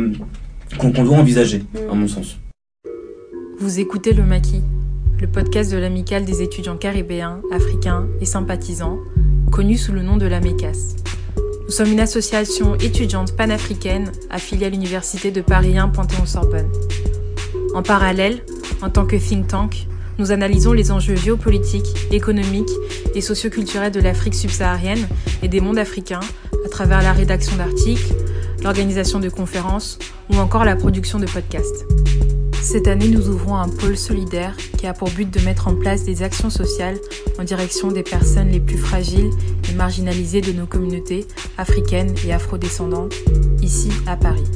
qu'on 0.78 0.90
doit 0.90 1.18
envisager, 1.18 1.62
à 1.90 1.94
mon 1.94 2.08
sens. 2.08 2.38
Vous 3.58 3.78
écoutez 3.78 4.12
le 4.12 4.24
Maquis, 4.24 4.62
le 5.20 5.26
podcast 5.26 5.70
de 5.70 5.76
l'amicale 5.76 6.24
des 6.24 6.42
étudiants 6.42 6.76
caribéens, 6.76 7.40
africains 7.52 8.06
et 8.20 8.24
sympathisants, 8.24 8.98
connu 9.50 9.76
sous 9.76 9.92
le 9.92 10.02
nom 10.02 10.16
de 10.16 10.26
la 10.26 10.40
MECAS. 10.40 10.96
Nous 11.64 11.70
sommes 11.70 11.92
une 11.92 12.00
association 12.00 12.74
étudiante 12.76 13.36
panafricaine 13.36 14.10
affiliée 14.30 14.66
à 14.66 14.70
l'Université 14.70 15.30
de 15.30 15.40
Paris 15.40 15.78
1 15.78 15.88
Panthéon-Sorbonne. 15.88 16.70
En 17.74 17.82
parallèle, 17.82 18.42
en 18.82 18.90
tant 18.90 19.06
que 19.06 19.16
think 19.16 19.46
tank, 19.46 19.86
nous 20.22 20.30
analysons 20.30 20.72
les 20.72 20.92
enjeux 20.92 21.16
géopolitiques, 21.16 22.12
économiques 22.12 22.70
et 23.16 23.20
socioculturels 23.20 23.90
de 23.90 23.98
l'Afrique 23.98 24.36
subsaharienne 24.36 25.08
et 25.42 25.48
des 25.48 25.60
mondes 25.60 25.78
africains 25.78 26.20
à 26.64 26.68
travers 26.68 27.02
la 27.02 27.12
rédaction 27.12 27.56
d'articles, 27.56 28.14
l'organisation 28.62 29.18
de 29.18 29.28
conférences 29.28 29.98
ou 30.30 30.36
encore 30.36 30.64
la 30.64 30.76
production 30.76 31.18
de 31.18 31.26
podcasts. 31.26 31.86
Cette 32.62 32.86
année, 32.86 33.08
nous 33.08 33.30
ouvrons 33.30 33.56
un 33.56 33.68
pôle 33.68 33.96
solidaire 33.96 34.56
qui 34.78 34.86
a 34.86 34.92
pour 34.92 35.10
but 35.10 35.28
de 35.28 35.40
mettre 35.40 35.66
en 35.66 35.74
place 35.74 36.04
des 36.04 36.22
actions 36.22 36.50
sociales 36.50 37.00
en 37.40 37.42
direction 37.42 37.90
des 37.90 38.04
personnes 38.04 38.50
les 38.52 38.60
plus 38.60 38.78
fragiles 38.78 39.30
et 39.68 39.74
marginalisées 39.74 40.40
de 40.40 40.52
nos 40.52 40.66
communautés 40.66 41.26
africaines 41.58 42.14
et 42.24 42.32
afrodescendantes, 42.32 43.14
ici 43.60 43.90
à 44.06 44.16
Paris. 44.16 44.46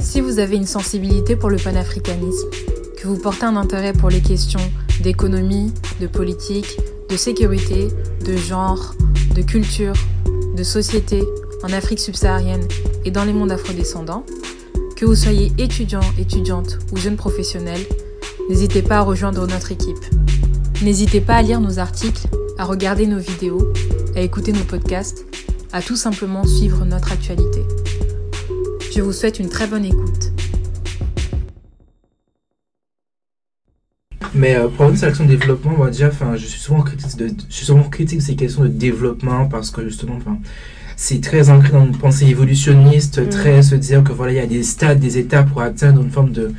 Si 0.00 0.20
vous 0.20 0.40
avez 0.40 0.56
une 0.56 0.66
sensibilité 0.66 1.36
pour 1.36 1.48
le 1.48 1.58
panafricanisme, 1.58 2.48
que 2.98 3.06
vous 3.06 3.16
portez 3.16 3.44
un 3.44 3.54
intérêt 3.54 3.92
pour 3.92 4.10
les 4.10 4.20
questions 4.20 4.60
d'économie, 5.00 5.72
de 6.00 6.08
politique, 6.08 6.76
de 7.08 7.16
sécurité, 7.16 7.88
de 8.26 8.36
genre, 8.36 8.94
de 9.36 9.42
culture, 9.42 9.94
de 10.56 10.62
société 10.64 11.22
en 11.62 11.72
Afrique 11.72 12.00
subsaharienne 12.00 12.66
et 13.04 13.12
dans 13.12 13.24
les 13.24 13.32
mondes 13.32 13.52
afrodescendants, 13.52 14.26
que 14.96 15.04
vous 15.04 15.14
soyez 15.14 15.52
étudiant, 15.58 16.00
étudiante 16.18 16.78
ou 16.90 16.96
jeune 16.96 17.16
professionnel, 17.16 17.80
n'hésitez 18.50 18.82
pas 18.82 18.98
à 18.98 19.02
rejoindre 19.02 19.46
notre 19.46 19.70
équipe. 19.70 20.04
N'hésitez 20.82 21.20
pas 21.20 21.36
à 21.36 21.42
lire 21.42 21.60
nos 21.60 21.78
articles, 21.78 22.26
à 22.58 22.64
regarder 22.64 23.06
nos 23.06 23.18
vidéos, 23.18 23.72
à 24.16 24.22
écouter 24.22 24.52
nos 24.52 24.64
podcasts, 24.64 25.24
à 25.72 25.82
tout 25.82 25.96
simplement 25.96 26.44
suivre 26.44 26.84
notre 26.84 27.12
actualité. 27.12 27.62
Je 28.92 29.02
vous 29.02 29.12
souhaite 29.12 29.38
une 29.38 29.48
très 29.48 29.68
bonne 29.68 29.84
écoute. 29.84 30.32
Mais 34.34 34.56
euh, 34.56 34.68
pour 34.68 34.88
une 34.88 34.96
sélection 34.96 35.24
de 35.24 35.30
développement, 35.30 35.86
dire, 35.88 36.08
enfin, 36.12 36.36
je 36.36 36.46
suis 36.46 36.60
souvent 36.60 36.82
critique 36.82 37.16
de, 37.16 37.28
je 37.48 37.54
suis 37.54 37.66
souvent 37.66 37.82
critique 37.84 38.18
de 38.18 38.22
ces 38.24 38.36
questions 38.36 38.62
de 38.62 38.68
développement 38.68 39.46
parce 39.46 39.70
que 39.70 39.82
justement, 39.84 40.16
enfin, 40.16 40.38
c'est 40.96 41.20
très 41.20 41.48
ancré 41.50 41.72
dans 41.72 41.86
une 41.86 41.96
pensée 41.96 42.26
évolutionniste, 42.26 43.20
Mm. 43.24 43.28
très 43.28 43.62
se 43.62 43.74
dire 43.74 44.02
que 44.02 44.12
voilà, 44.12 44.32
il 44.32 44.36
y 44.36 44.40
a 44.40 44.46
des 44.46 44.62
stades, 44.62 44.98
des 44.98 45.18
étapes 45.18 45.48
pour 45.50 45.62
atteindre 45.62 46.02
une 46.02 46.10
forme 46.10 46.32
de, 46.32 46.52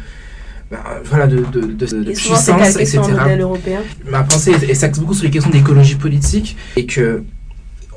bah, 0.72 1.02
voilà, 1.06 1.28
de, 1.28 1.38
de, 1.52 1.62
de, 1.62 2.04
de 2.04 2.12
Et 2.12 2.16
souvent, 2.16 2.36
c'est 2.38 2.54
puissance, 2.54 2.76
etc. 2.78 3.02
européen. 3.40 3.82
Ma 4.10 4.24
pensée 4.24 4.54
elle 4.68 4.76
s'axe 4.76 5.00
beaucoup 5.00 5.14
sur 5.14 5.26
les 5.26 5.32
questions 5.32 5.52
d'écologie 5.52 5.96
politique 5.96 6.56
et 6.76 6.86
que 6.86 7.24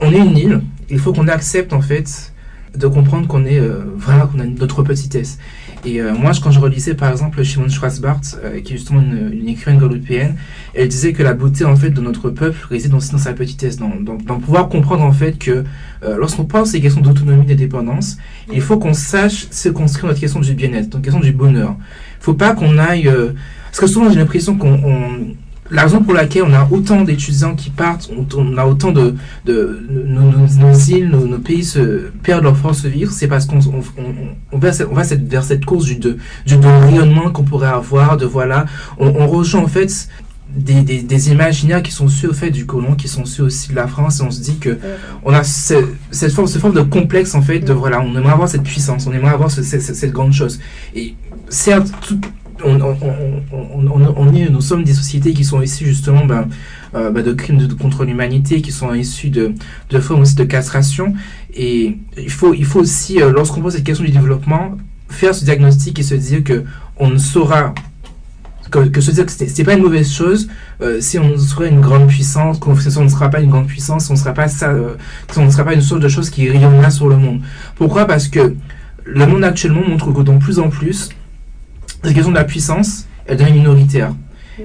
on 0.00 0.12
est 0.12 0.18
une 0.18 0.36
île. 0.36 0.60
Il 0.90 0.98
faut 0.98 1.12
qu'on 1.12 1.28
accepte 1.28 1.72
en 1.72 1.80
fait 1.80 2.32
de 2.76 2.86
comprendre 2.86 3.28
qu'on 3.28 3.44
est 3.44 3.58
euh, 3.60 3.84
voilà 3.96 4.26
qu'on 4.26 4.40
a 4.40 4.44
notre 4.44 4.82
petitesse. 4.82 5.38
Et 5.84 6.00
euh, 6.00 6.14
moi, 6.14 6.30
quand 6.40 6.52
je 6.52 6.60
relisais 6.60 6.94
par 6.94 7.10
exemple 7.10 7.42
Shimon 7.42 7.68
Schwarzbart, 7.68 8.20
euh, 8.44 8.60
qui 8.60 8.74
est 8.74 8.76
justement 8.76 9.00
une, 9.00 9.32
une 9.32 9.48
écrivaine 9.48 9.80
guadeloupéenne, 9.80 10.36
elle 10.74 10.86
disait 10.88 11.12
que 11.12 11.22
la 11.24 11.34
beauté 11.34 11.64
en 11.64 11.74
fait 11.74 11.90
de 11.90 12.00
notre 12.00 12.30
peuple 12.30 12.64
réside 12.70 12.94
aussi 12.94 13.10
dans 13.10 13.18
sa 13.18 13.32
petitesse, 13.32 13.76
dans, 13.78 13.90
dans, 14.00 14.14
dans 14.14 14.38
pouvoir 14.38 14.68
comprendre 14.68 15.02
en 15.02 15.12
fait 15.12 15.38
que 15.38 15.64
euh, 16.04 16.16
lorsqu'on 16.18 16.44
pense 16.44 16.74
aux 16.74 16.78
questions 16.80 17.00
d'autonomie, 17.00 17.44
d'indépendance, 17.46 18.16
il 18.52 18.60
faut 18.60 18.78
qu'on 18.78 18.94
sache 18.94 19.48
circonscrire 19.50 20.06
notre 20.06 20.20
question 20.20 20.40
du 20.40 20.54
bien-être, 20.54 20.84
notre 20.84 21.00
question 21.02 21.20
du 21.20 21.32
bonheur. 21.32 21.74
Il 22.20 22.24
faut 22.24 22.34
pas 22.34 22.54
qu'on 22.54 22.78
aille 22.78 23.08
euh, 23.08 23.30
parce 23.66 23.80
que 23.80 23.86
souvent 23.88 24.08
j'ai 24.10 24.18
l'impression 24.20 24.56
qu'on 24.56 24.74
on- 24.84 25.34
la 25.72 25.82
raison 25.84 26.02
pour 26.02 26.12
laquelle 26.14 26.42
on 26.44 26.52
a 26.52 26.68
autant 26.70 27.02
d'étudiants 27.02 27.54
qui 27.54 27.70
partent, 27.70 28.10
on, 28.36 28.56
a 28.58 28.66
autant 28.66 28.92
de, 28.92 29.14
de 29.46 29.80
nos, 29.90 30.20
nos- 30.30 30.46
nos 30.60 30.74
îles, 30.74 31.08
nos, 31.08 31.26
nos 31.26 31.38
pays 31.38 31.64
se 31.64 32.10
perdent 32.22 32.44
leur 32.44 32.56
force 32.56 32.82
de 32.82 32.88
vivre, 32.90 33.10
c'est 33.10 33.26
parce 33.26 33.46
qu'on 33.46 33.58
on, 33.58 33.80
on, 33.98 34.14
on 34.52 34.58
va, 34.58 34.72
cette- 34.72 34.88
on 34.90 34.94
va 34.94 35.04
cette- 35.04 35.26
vers 35.28 35.42
cette 35.44 35.64
course 35.64 35.86
du, 35.86 35.96
de, 35.96 36.18
du 36.46 36.56
rayonnement 36.56 37.30
qu'on 37.30 37.42
pourrait 37.44 37.68
avoir, 37.68 38.16
de 38.16 38.26
voilà, 38.26 38.66
on, 38.98 39.26
rejoint 39.26 39.62
en 39.62 39.66
fait 39.66 40.08
des, 40.54 40.82
des, 40.82 41.00
des 41.02 41.30
imaginaires 41.32 41.82
qui 41.82 41.92
sont 41.92 42.08
ceux 42.08 42.28
au 42.28 42.34
fait 42.34 42.50
du 42.50 42.66
colon, 42.66 42.94
qui 42.94 43.08
sont 43.08 43.24
ceux 43.24 43.44
aussi 43.44 43.70
de 43.70 43.74
la 43.74 43.86
France, 43.88 44.20
et 44.20 44.22
on 44.22 44.30
se 44.30 44.40
dit 44.42 44.58
que 44.58 44.78
on 45.24 45.32
a 45.32 45.42
ce- 45.42 45.86
cette 46.10 46.32
forme, 46.32 46.46
cette 46.48 46.60
forme 46.60 46.74
de 46.74 46.82
complexe 46.82 47.34
en 47.34 47.40
fait, 47.40 47.60
de 47.60 47.72
voilà, 47.72 48.02
on 48.02 48.14
aimerait 48.14 48.32
avoir 48.34 48.48
cette 48.48 48.62
puissance, 48.64 49.06
on 49.06 49.12
aimerait 49.14 49.32
avoir 49.32 49.50
ce- 49.50 49.62
ce- 49.62 49.80
ce- 49.80 49.94
cette 49.94 50.12
grande 50.12 50.34
chose. 50.34 50.60
Et 50.94 51.14
certes, 51.48 51.90
tout- 52.06 52.20
on, 52.64 54.34
est, 54.34 54.48
nous 54.50 54.60
sommes 54.60 54.84
des 54.84 54.94
sociétés 54.94 55.32
qui 55.32 55.44
sont 55.44 55.60
issues 55.62 55.86
justement 55.86 56.24
ben, 56.24 56.48
euh, 56.94 57.10
ben, 57.10 57.24
de 57.24 57.32
crimes 57.32 57.58
de, 57.58 57.72
contre 57.74 58.04
l'humanité, 58.04 58.62
qui 58.62 58.72
sont 58.72 58.92
issues 58.94 59.30
de, 59.30 59.54
formes 60.00 60.24
de 60.36 60.44
castration. 60.44 61.14
Et 61.54 61.98
il 62.16 62.30
faut, 62.30 62.54
il 62.54 62.64
faut 62.64 62.80
aussi, 62.80 63.20
euh, 63.20 63.32
lorsqu'on 63.32 63.60
pose 63.60 63.74
cette 63.74 63.84
question 63.84 64.04
du 64.04 64.10
développement, 64.10 64.76
faire 65.08 65.34
ce 65.34 65.44
diagnostic 65.44 65.98
et 65.98 66.02
se 66.02 66.14
dire 66.14 66.42
que 66.42 66.64
on 66.96 67.08
ne 67.10 67.18
saura 67.18 67.74
que, 68.70 69.00
se 69.02 69.10
dire 69.10 69.26
que 69.26 69.32
c'est 69.32 69.64
pas 69.64 69.74
une 69.74 69.82
mauvaise 69.82 70.10
chose 70.10 70.48
euh, 70.80 70.98
si 71.00 71.18
on 71.18 71.36
serait 71.36 71.68
une 71.68 71.82
grande 71.82 72.06
puissance, 72.08 72.58
si 72.58 73.00
ne 73.00 73.08
sera 73.08 73.28
pas 73.28 73.40
une 73.40 73.50
grande 73.50 73.66
puissance, 73.66 74.06
si 74.06 74.10
on 74.10 74.14
ne 74.14 74.18
sera 74.18 74.32
pas 74.32 74.48
ça, 74.48 74.74
on 75.36 75.44
ne 75.44 75.50
sera 75.50 75.64
pas 75.64 75.74
une 75.74 75.82
sorte 75.82 76.00
de 76.00 76.08
chose 76.08 76.30
qui 76.30 76.48
rayonnera 76.48 76.90
sur 76.90 77.08
le 77.08 77.16
monde. 77.16 77.42
Pourquoi? 77.76 78.06
Parce 78.06 78.28
que 78.28 78.54
le 79.04 79.26
monde 79.26 79.44
actuellement 79.44 79.86
montre 79.86 80.10
que 80.12 80.22
de 80.22 80.38
plus 80.38 80.58
en 80.58 80.70
plus, 80.70 81.10
cette 82.02 82.14
question 82.14 82.30
de 82.32 82.36
la 82.36 82.44
puissance, 82.44 83.06
elle 83.26 83.36
devient 83.36 83.52
minoritaire. 83.52 84.12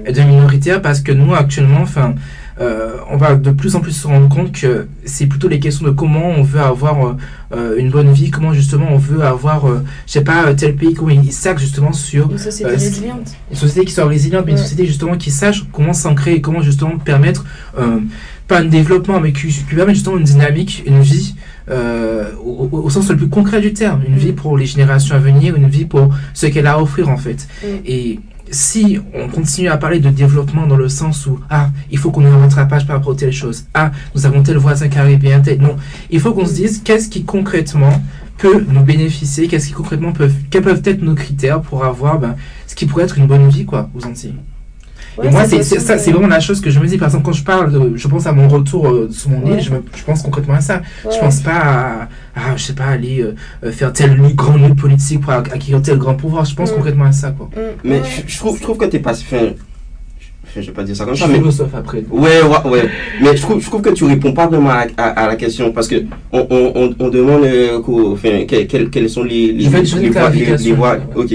Elle 0.04 0.12
devient 0.14 0.26
minoritaire 0.28 0.82
parce 0.82 1.00
que 1.00 1.12
nous, 1.12 1.34
actuellement, 1.34 1.80
enfin, 1.80 2.14
euh, 2.60 2.96
on 3.10 3.16
va 3.16 3.36
de 3.36 3.50
plus 3.52 3.74
en 3.76 3.80
plus 3.80 3.92
se 3.92 4.06
rendre 4.06 4.28
compte 4.28 4.52
que 4.52 4.86
c'est 5.04 5.26
plutôt 5.26 5.48
les 5.48 5.60
questions 5.60 5.86
de 5.86 5.92
comment 5.92 6.26
on 6.30 6.42
veut 6.42 6.60
avoir 6.60 7.06
euh, 7.06 7.16
euh, 7.54 7.76
une 7.78 7.90
bonne 7.90 8.10
vie, 8.12 8.30
comment 8.30 8.52
justement 8.52 8.88
on 8.90 8.98
veut 8.98 9.22
avoir, 9.22 9.66
euh, 9.68 9.82
je 10.06 10.12
sais 10.12 10.24
pas, 10.24 10.52
tel 10.54 10.74
pays, 10.76 10.92
comment 10.92 11.10
il 11.10 11.32
s'axe 11.32 11.62
justement 11.62 11.92
sur 11.92 12.30
Une 12.30 12.36
société 12.38 12.70
Euh, 12.70 12.74
résiliente. 12.74 13.28
une 13.50 13.56
société 13.56 13.86
qui 13.86 13.92
soit 13.92 14.06
résiliente, 14.06 14.44
mais 14.44 14.52
une 14.52 14.58
société 14.58 14.86
justement 14.86 15.16
qui 15.16 15.30
sache 15.30 15.64
comment 15.72 15.92
s'ancrer 15.94 16.34
et 16.34 16.40
comment 16.40 16.60
justement 16.60 16.98
permettre, 16.98 17.44
euh, 17.78 18.00
pas 18.48 18.60
un 18.60 18.64
développement, 18.64 19.20
mais 19.20 19.32
qui, 19.32 19.48
qui 19.48 19.74
permet 19.74 19.94
justement 19.94 20.16
une 20.16 20.24
dynamique, 20.24 20.82
une 20.86 21.00
vie, 21.00 21.34
euh, 21.70 22.32
au, 22.44 22.68
au- 22.72 22.78
au 22.84 22.90
sens 22.90 23.08
le 23.10 23.16
plus 23.16 23.28
concret 23.28 23.60
du 23.60 23.72
terme, 23.74 24.00
une 24.08 24.16
vie 24.16 24.32
pour 24.32 24.56
les 24.58 24.66
générations 24.66 25.14
à 25.14 25.18
venir, 25.18 25.54
une 25.54 25.68
vie 25.68 25.84
pour 25.84 26.08
ce 26.34 26.46
qu'elle 26.46 26.66
a 26.66 26.72
à 26.74 26.78
offrir 26.80 27.08
en 27.10 27.18
fait. 27.18 27.46
Mm. 27.62 27.66
Et 27.84 28.20
si 28.50 28.98
on 29.14 29.28
continue 29.28 29.68
à 29.68 29.76
parler 29.76 30.00
de 30.00 30.08
développement 30.08 30.66
dans 30.66 30.76
le 30.76 30.88
sens 30.88 31.26
où, 31.26 31.38
ah, 31.50 31.68
il 31.90 31.98
faut 31.98 32.10
qu'on 32.10 32.22
ait 32.24 32.28
un 32.30 32.38
rattrapage 32.38 32.86
par 32.86 32.96
rapport 32.96 33.12
à 33.12 33.16
telle 33.16 33.32
chose, 33.32 33.66
ah, 33.74 33.92
nous 34.14 34.24
avons 34.24 34.42
tel 34.42 34.56
voisin 34.56 34.88
caribéen, 34.88 35.40
tel, 35.40 35.60
non, 35.60 35.76
il 36.10 36.18
faut 36.18 36.32
qu'on 36.32 36.46
se 36.46 36.54
dise 36.54 36.80
qu'est-ce 36.82 37.10
qui 37.10 37.24
concrètement 37.24 38.02
peut 38.38 38.64
nous 38.66 38.80
bénéficier, 38.82 39.48
qu'est-ce 39.48 39.66
qui 39.66 39.74
concrètement 39.74 40.12
peuvent, 40.12 40.32
quels 40.50 40.62
peuvent 40.62 40.80
être 40.86 41.02
nos 41.02 41.14
critères 41.14 41.60
pour 41.60 41.84
avoir 41.84 42.18
ben, 42.18 42.36
ce 42.66 42.74
qui 42.74 42.86
pourrait 42.86 43.04
être 43.04 43.18
une 43.18 43.26
bonne 43.26 43.48
vie, 43.50 43.66
quoi, 43.66 43.90
aux 43.94 44.06
Antilles. 44.06 44.36
Ouais, 45.18 45.26
et 45.26 45.30
moi, 45.30 45.44
c'est 45.46 45.62
c'est- 45.62 45.80
ça, 45.80 45.96
vraiment 45.96 46.28
la 46.28 46.40
chose 46.40 46.60
que 46.60 46.70
je 46.70 46.78
me 46.78 46.86
dis. 46.86 46.96
Par 46.96 47.08
exemple, 47.08 47.24
quand 47.24 47.32
je 47.32 47.42
parle, 47.42 47.72
de, 47.72 47.96
je 47.96 48.08
pense 48.08 48.26
à 48.26 48.32
mon 48.32 48.48
retour 48.48 48.88
euh, 48.88 49.08
sur 49.10 49.30
mon 49.30 49.44
île, 49.52 49.60
je, 49.60 49.70
me- 49.70 49.82
je 49.96 50.02
pense 50.04 50.22
concrètement 50.22 50.54
à 50.54 50.60
ça. 50.60 50.80
Je 51.04 51.18
pense 51.18 51.40
pas 51.40 51.50
à, 51.56 52.08
à, 52.36 52.56
je 52.56 52.62
sais 52.62 52.72
pas, 52.74 52.84
aller 52.86 53.20
euh, 53.22 53.34
euh, 53.64 53.72
faire 53.72 53.92
lutte, 54.14 54.36
grande 54.36 54.62
lutte 54.62 54.76
politique 54.76 55.20
pour 55.20 55.32
ac- 55.32 55.52
acquérir 55.52 55.82
tel 55.82 55.98
grand 55.98 56.14
pouvoir. 56.14 56.44
Je 56.44 56.54
pense 56.54 56.70
Mm. 56.70 56.74
concrètement 56.76 57.04
à 57.06 57.12
ça, 57.12 57.30
quoi. 57.32 57.50
Mm, 57.56 57.60
Mais 57.84 58.00
ouais. 58.00 58.02
je, 58.26 58.32
je 58.32 58.38
trouve, 58.38 58.56
je 58.58 58.62
trouve 58.62 58.76
que 58.78 58.84
t'es 58.84 59.00
pas. 59.00 59.12
Enfin, 59.12 59.48
je, 60.54 60.62
je 60.62 60.66
vais 60.68 60.72
pas 60.72 60.82
dire 60.84 60.96
ça 60.96 61.04
comme 61.04 61.14
Je 61.14 61.18
ça, 61.20 61.24
suis 61.26 61.32
mais. 61.34 61.38
philosophe 61.40 61.74
après. 61.74 62.04
Ouais, 62.10 62.40
ouais, 62.42 62.70
ouais. 62.70 62.88
Mais 63.20 63.36
je 63.36 63.42
trouve, 63.42 63.60
je 63.60 63.66
trouve 63.66 63.82
que 63.82 63.90
tu 63.90 64.04
réponds 64.04 64.32
pas 64.32 64.46
vraiment 64.46 64.70
à, 64.70 64.86
à, 64.96 65.08
à 65.24 65.26
la 65.28 65.36
question 65.36 65.72
parce 65.72 65.88
que 65.88 65.96
on, 66.32 66.46
on, 66.48 66.72
on, 66.74 66.94
on 66.98 67.08
demande 67.08 67.42
euh, 67.44 67.80
enfin, 68.12 68.44
quelles, 68.48 68.66
quelles, 68.66 68.88
quelles 68.90 69.10
sont 69.10 69.24
les, 69.24 69.52
les, 69.52 69.64
les 69.64 69.68
voies, 69.68 70.30
les, 70.30 70.72
voies, 70.72 70.96
ok, 71.14 71.28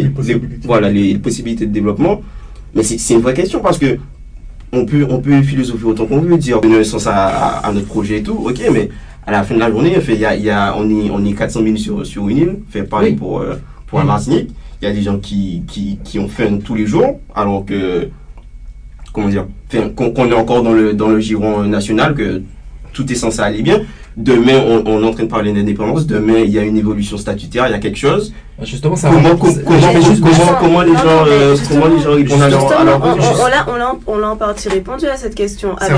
voilà, 0.64 0.90
les 0.90 1.16
possibilités 1.20 1.66
de 1.68 1.72
développement. 1.74 2.22
Mais 2.74 2.84
c'est 2.84 3.14
une 3.14 3.22
vraie 3.22 3.34
question 3.34 3.60
parce 3.60 3.78
que 3.78 3.98
on 4.72 4.86
peut, 4.86 5.06
on 5.10 5.20
peut 5.20 5.42
philosopher 5.44 5.86
autant 5.86 6.06
qu'on 6.08 6.20
veut, 6.20 6.38
dire 6.38 6.60
donner 6.60 6.84
sens 6.84 7.06
à, 7.06 7.14
à, 7.28 7.68
à 7.68 7.72
notre 7.72 7.86
projet 7.88 8.18
et 8.18 8.24
tout, 8.24 8.34
ok, 8.34 8.60
mais 8.72 8.90
à 9.26 9.32
la 9.32 9.44
fin 9.44 9.56
de 9.56 9.60
la 9.60 9.70
journée, 9.70 9.94
fait, 10.02 10.16
y 10.16 10.26
a, 10.26 10.36
y 10.36 10.50
a, 10.50 10.76
on, 10.76 10.90
est, 10.90 11.10
on 11.12 11.24
est 11.24 11.34
400 11.34 11.62
000 11.64 11.78
sur, 11.78 12.06
sur 12.06 12.28
une 12.28 12.38
île, 12.38 12.56
fait 12.70 12.84
pareil 12.84 13.12
Oui. 13.12 13.18
pour, 13.18 13.40
euh, 13.40 13.56
pour 13.88 14.00
la. 14.00 14.06
Martinique. 14.06 14.50
Il 14.82 14.86
y 14.86 14.92
a 14.92 14.94
des 14.94 15.02
gens 15.02 15.18
qui, 15.18 15.64
qui, 15.68 15.98
qui 16.04 16.20
ont 16.20 16.28
faim 16.28 16.60
tous 16.64 16.76
les 16.76 16.86
jours, 16.86 17.22
alors 17.34 17.66
que, 17.66 18.10
comment 19.14 19.30
dire, 19.30 19.46
qu'on 19.96 20.30
est 20.30 20.34
encore 20.34 20.62
dans 20.62 20.74
le, 20.74 20.94
dans 20.94 21.08
le 21.08 21.20
giron 21.22 21.64
national, 21.64 22.16
que 22.16 22.42
tout 22.92 23.10
est 23.10 23.16
censé 23.16 23.40
aller 23.40 23.62
bien. 23.62 23.82
Demain 24.18 24.62
on, 24.68 24.84
on 24.86 25.02
est 25.04 25.08
en 25.08 25.12
train 25.12 25.24
de 25.24 25.30
parler 25.30 25.52
d'indépendance, 25.54 26.06
demain 26.08 26.40
il 26.40 26.50
y 26.52 26.60
a 26.60 26.64
une 26.64 26.78
évolution 26.78 27.18
statutaire, 27.18 27.68
il 27.68 27.72
y 27.72 27.76
a 27.76 27.80
quelque 27.80 27.98
chose. 27.98 28.34
Justement, 28.62 28.96
ça 28.96 29.10
Comment, 29.10 29.36
comment, 29.36 29.54
comment, 29.66 30.02
juste- 30.02 30.22
comment, 30.62 30.82
les 30.82 30.94
gens, 30.94 31.26
euh, 31.28 31.56
comment 31.70 31.88
les 31.88 32.00
gens 32.00 32.12
répondent 32.14 32.42
à 32.42 32.50
leur- 32.50 32.72
à 32.80 32.84
leur- 32.84 33.02
on, 33.04 33.48
l'a- 33.48 33.66
on 33.70 33.76
l'a 33.76 33.96
on 34.08 34.18
l'a 34.20 34.30
en 34.30 34.36
partie 34.36 34.70
répondu 34.70 35.08
à 35.08 35.18
cette 35.18 35.36
question 35.36 35.76
avec 35.78 35.98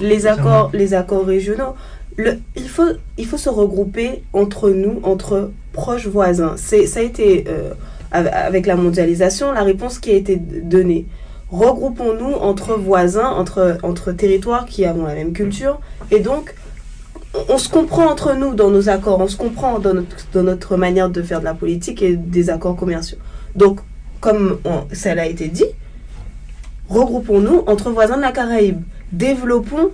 les 0.00 0.26
accords, 0.26 0.70
les 0.74 0.94
accords 0.94 1.24
régionaux. 1.26 1.74
Le, 2.16 2.38
il, 2.54 2.68
faut, 2.68 2.84
il 3.18 3.26
faut 3.26 3.38
se 3.38 3.48
regrouper 3.48 4.22
entre 4.32 4.70
nous, 4.70 5.00
entre 5.02 5.50
proches 5.72 6.06
voisins. 6.06 6.52
C'est, 6.56 6.86
ça 6.86 7.00
a 7.00 7.02
été, 7.02 7.44
euh, 7.48 7.70
av- 8.12 8.30
avec 8.32 8.66
la 8.66 8.76
mondialisation, 8.76 9.50
la 9.50 9.64
réponse 9.64 9.98
qui 9.98 10.10
a 10.12 10.14
été 10.14 10.36
donnée. 10.36 11.06
Regroupons-nous 11.50 12.34
entre 12.34 12.74
voisins, 12.74 13.28
entre, 13.30 13.78
entre 13.82 14.12
territoires 14.12 14.66
qui 14.66 14.84
avons 14.84 15.06
la 15.06 15.14
même 15.14 15.32
culture. 15.32 15.80
Et 16.10 16.20
donc, 16.20 16.54
on, 17.48 17.58
se 17.58 17.68
comprend 17.68 18.06
entre 18.06 18.34
nous 18.34 18.54
dans 18.54 18.70
nos 18.70 18.88
accords, 18.88 19.20
on 19.20 19.28
se 19.28 19.36
comprend 19.36 19.78
dans 19.78 19.94
notre, 20.34 20.76
manière 20.76 21.10
de 21.10 21.22
faire 21.22 21.40
de 21.40 21.44
la 21.44 21.54
politique 21.54 22.02
et 22.02 22.16
des 22.16 22.50
accords 22.50 22.76
commerciaux. 22.76 23.18
Donc, 23.54 23.80
comme 24.20 24.58
on- 24.64 24.84
ça 24.92 25.12
a 25.12 25.26
été 25.26 25.48
dit, 25.48 25.64
regroupons-nous 26.88 27.64
entre 27.66 27.90
voisins 27.90 28.16
de 28.16 28.22
la 28.22 28.32
Caraïbe. 28.32 28.82
Développons 29.12 29.90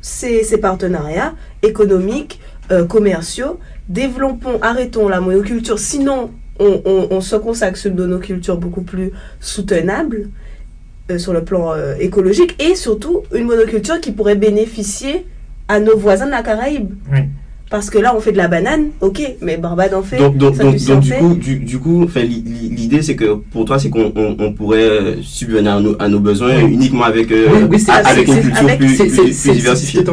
ces, 0.00 0.42
partenariats 0.58 1.34
économiques, 1.62 2.40
euh, 2.70 2.84
commerciaux. 2.84 3.58
Développons, 3.88 4.58
arrêtons 4.62 5.08
la 5.08 5.20
monoculture. 5.20 5.78
Sinon, 5.78 6.30
on, 6.58 6.80
on- 6.84 7.08
on 7.10 7.20
se 7.20 7.36
consacre 7.36 7.76
sur 7.76 7.90
une 7.90 7.96
monoculture 7.96 8.56
beaucoup 8.56 8.82
plus 8.82 9.12
soutenable 9.40 10.28
euh, 11.10 11.18
sur 11.18 11.32
le 11.32 11.44
plan 11.44 11.72
euh, 11.72 11.94
écologique 11.98 12.60
et 12.62 12.74
surtout 12.74 13.22
une 13.34 13.44
monoculture 13.46 14.00
qui 14.00 14.12
pourrait 14.12 14.36
bénéficier 14.36 15.26
à 15.68 15.80
nos 15.80 15.96
voisins 15.96 16.26
de 16.26 16.30
la 16.32 16.42
Caraïbe. 16.42 16.90
Oui. 17.12 17.20
Parce 17.70 17.88
que 17.88 17.96
là, 17.96 18.14
on 18.14 18.20
fait 18.20 18.32
de 18.32 18.36
la 18.36 18.48
banane, 18.48 18.88
ok, 19.00 19.22
mais 19.40 19.56
Barbade 19.56 19.94
en 19.94 20.02
fait. 20.02 20.18
Donc, 20.18 20.36
donc, 20.36 20.52
du 20.52 20.84
donc, 20.84 21.00
du 21.00 21.08
fait. 21.10 21.18
coup, 21.20 21.34
du, 21.34 21.56
du 21.56 21.78
l'idée 22.22 23.00
c'est 23.00 23.16
que 23.16 23.32
pour 23.50 23.64
toi 23.64 23.78
c'est 23.78 23.88
qu'on 23.88 24.12
on, 24.14 24.36
on 24.38 24.52
pourrait 24.52 24.82
euh, 24.82 25.14
subvenir 25.22 25.76
à 25.76 25.80
nos, 25.80 25.96
à 25.98 26.08
nos 26.08 26.20
besoins 26.20 26.62
Oui. 26.62 26.74
uniquement 26.74 27.04
avec 27.04 27.32
euh, 27.32 27.46
Oui, 27.50 27.58
oui, 27.70 27.84
avec 28.04 28.28
une 28.28 28.40
culture 28.42 28.64
avec- 28.64 28.78
plus, 28.78 28.96
diversifiée. 29.54 30.04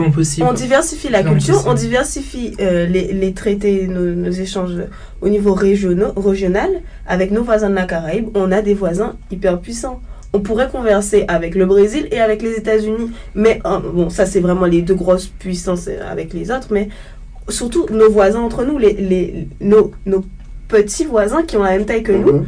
On 0.41 0.53
diversifie 0.53 1.09
la 1.09 1.21
Non, 1.21 1.31
culture, 1.33 1.61
on 1.67 1.73
diversifie 1.73 2.53
euh, 2.61 2.85
les, 2.85 3.11
les 3.11 3.33
traités, 3.33 3.87
nos, 3.87 4.15
nos 4.15 4.31
échanges 4.31 4.77
au 5.21 5.27
niveau 5.27 5.53
régional. 5.53 6.69
Avec 7.07 7.31
nos 7.31 7.43
voisins 7.43 7.69
de 7.69 7.75
la 7.75 7.83
Caraïbe, 7.85 8.29
on 8.35 8.53
a 8.53 8.61
des 8.61 8.73
voisins 8.73 9.15
hyper 9.31 9.59
puissants. 9.59 9.99
On 10.31 10.39
pourrait 10.41 10.69
converser 10.69 11.25
avec 11.27 11.55
le 11.55 11.65
Brésil 11.65 12.07
et 12.11 12.19
avec 12.19 12.41
les 12.41 12.53
États-Unis. 12.53 13.11
Mais 13.35 13.61
euh, 13.65 13.79
bon, 13.79 14.09
ça 14.09 14.25
c'est 14.25 14.39
vraiment 14.39 14.65
les 14.65 14.81
deux 14.81 14.95
grosses 14.95 15.27
puissances 15.27 15.87
euh, 15.87 15.99
avec 16.09 16.33
les 16.33 16.51
autres. 16.51 16.67
Mais 16.71 16.89
surtout 17.47 17.87
nos 17.91 18.09
voisins 18.11 18.41
entre 18.41 18.63
nous, 18.63 18.77
les, 18.77 18.93
les, 18.93 19.47
nos, 19.59 19.91
nos 20.05 20.23
petits 20.67 21.05
voisins 21.05 21.43
qui 21.43 21.57
ont 21.57 21.63
la 21.63 21.71
même 21.71 21.85
taille 21.85 22.03
que 22.03 22.11
nous. 22.11 22.31
Mhm. 22.31 22.45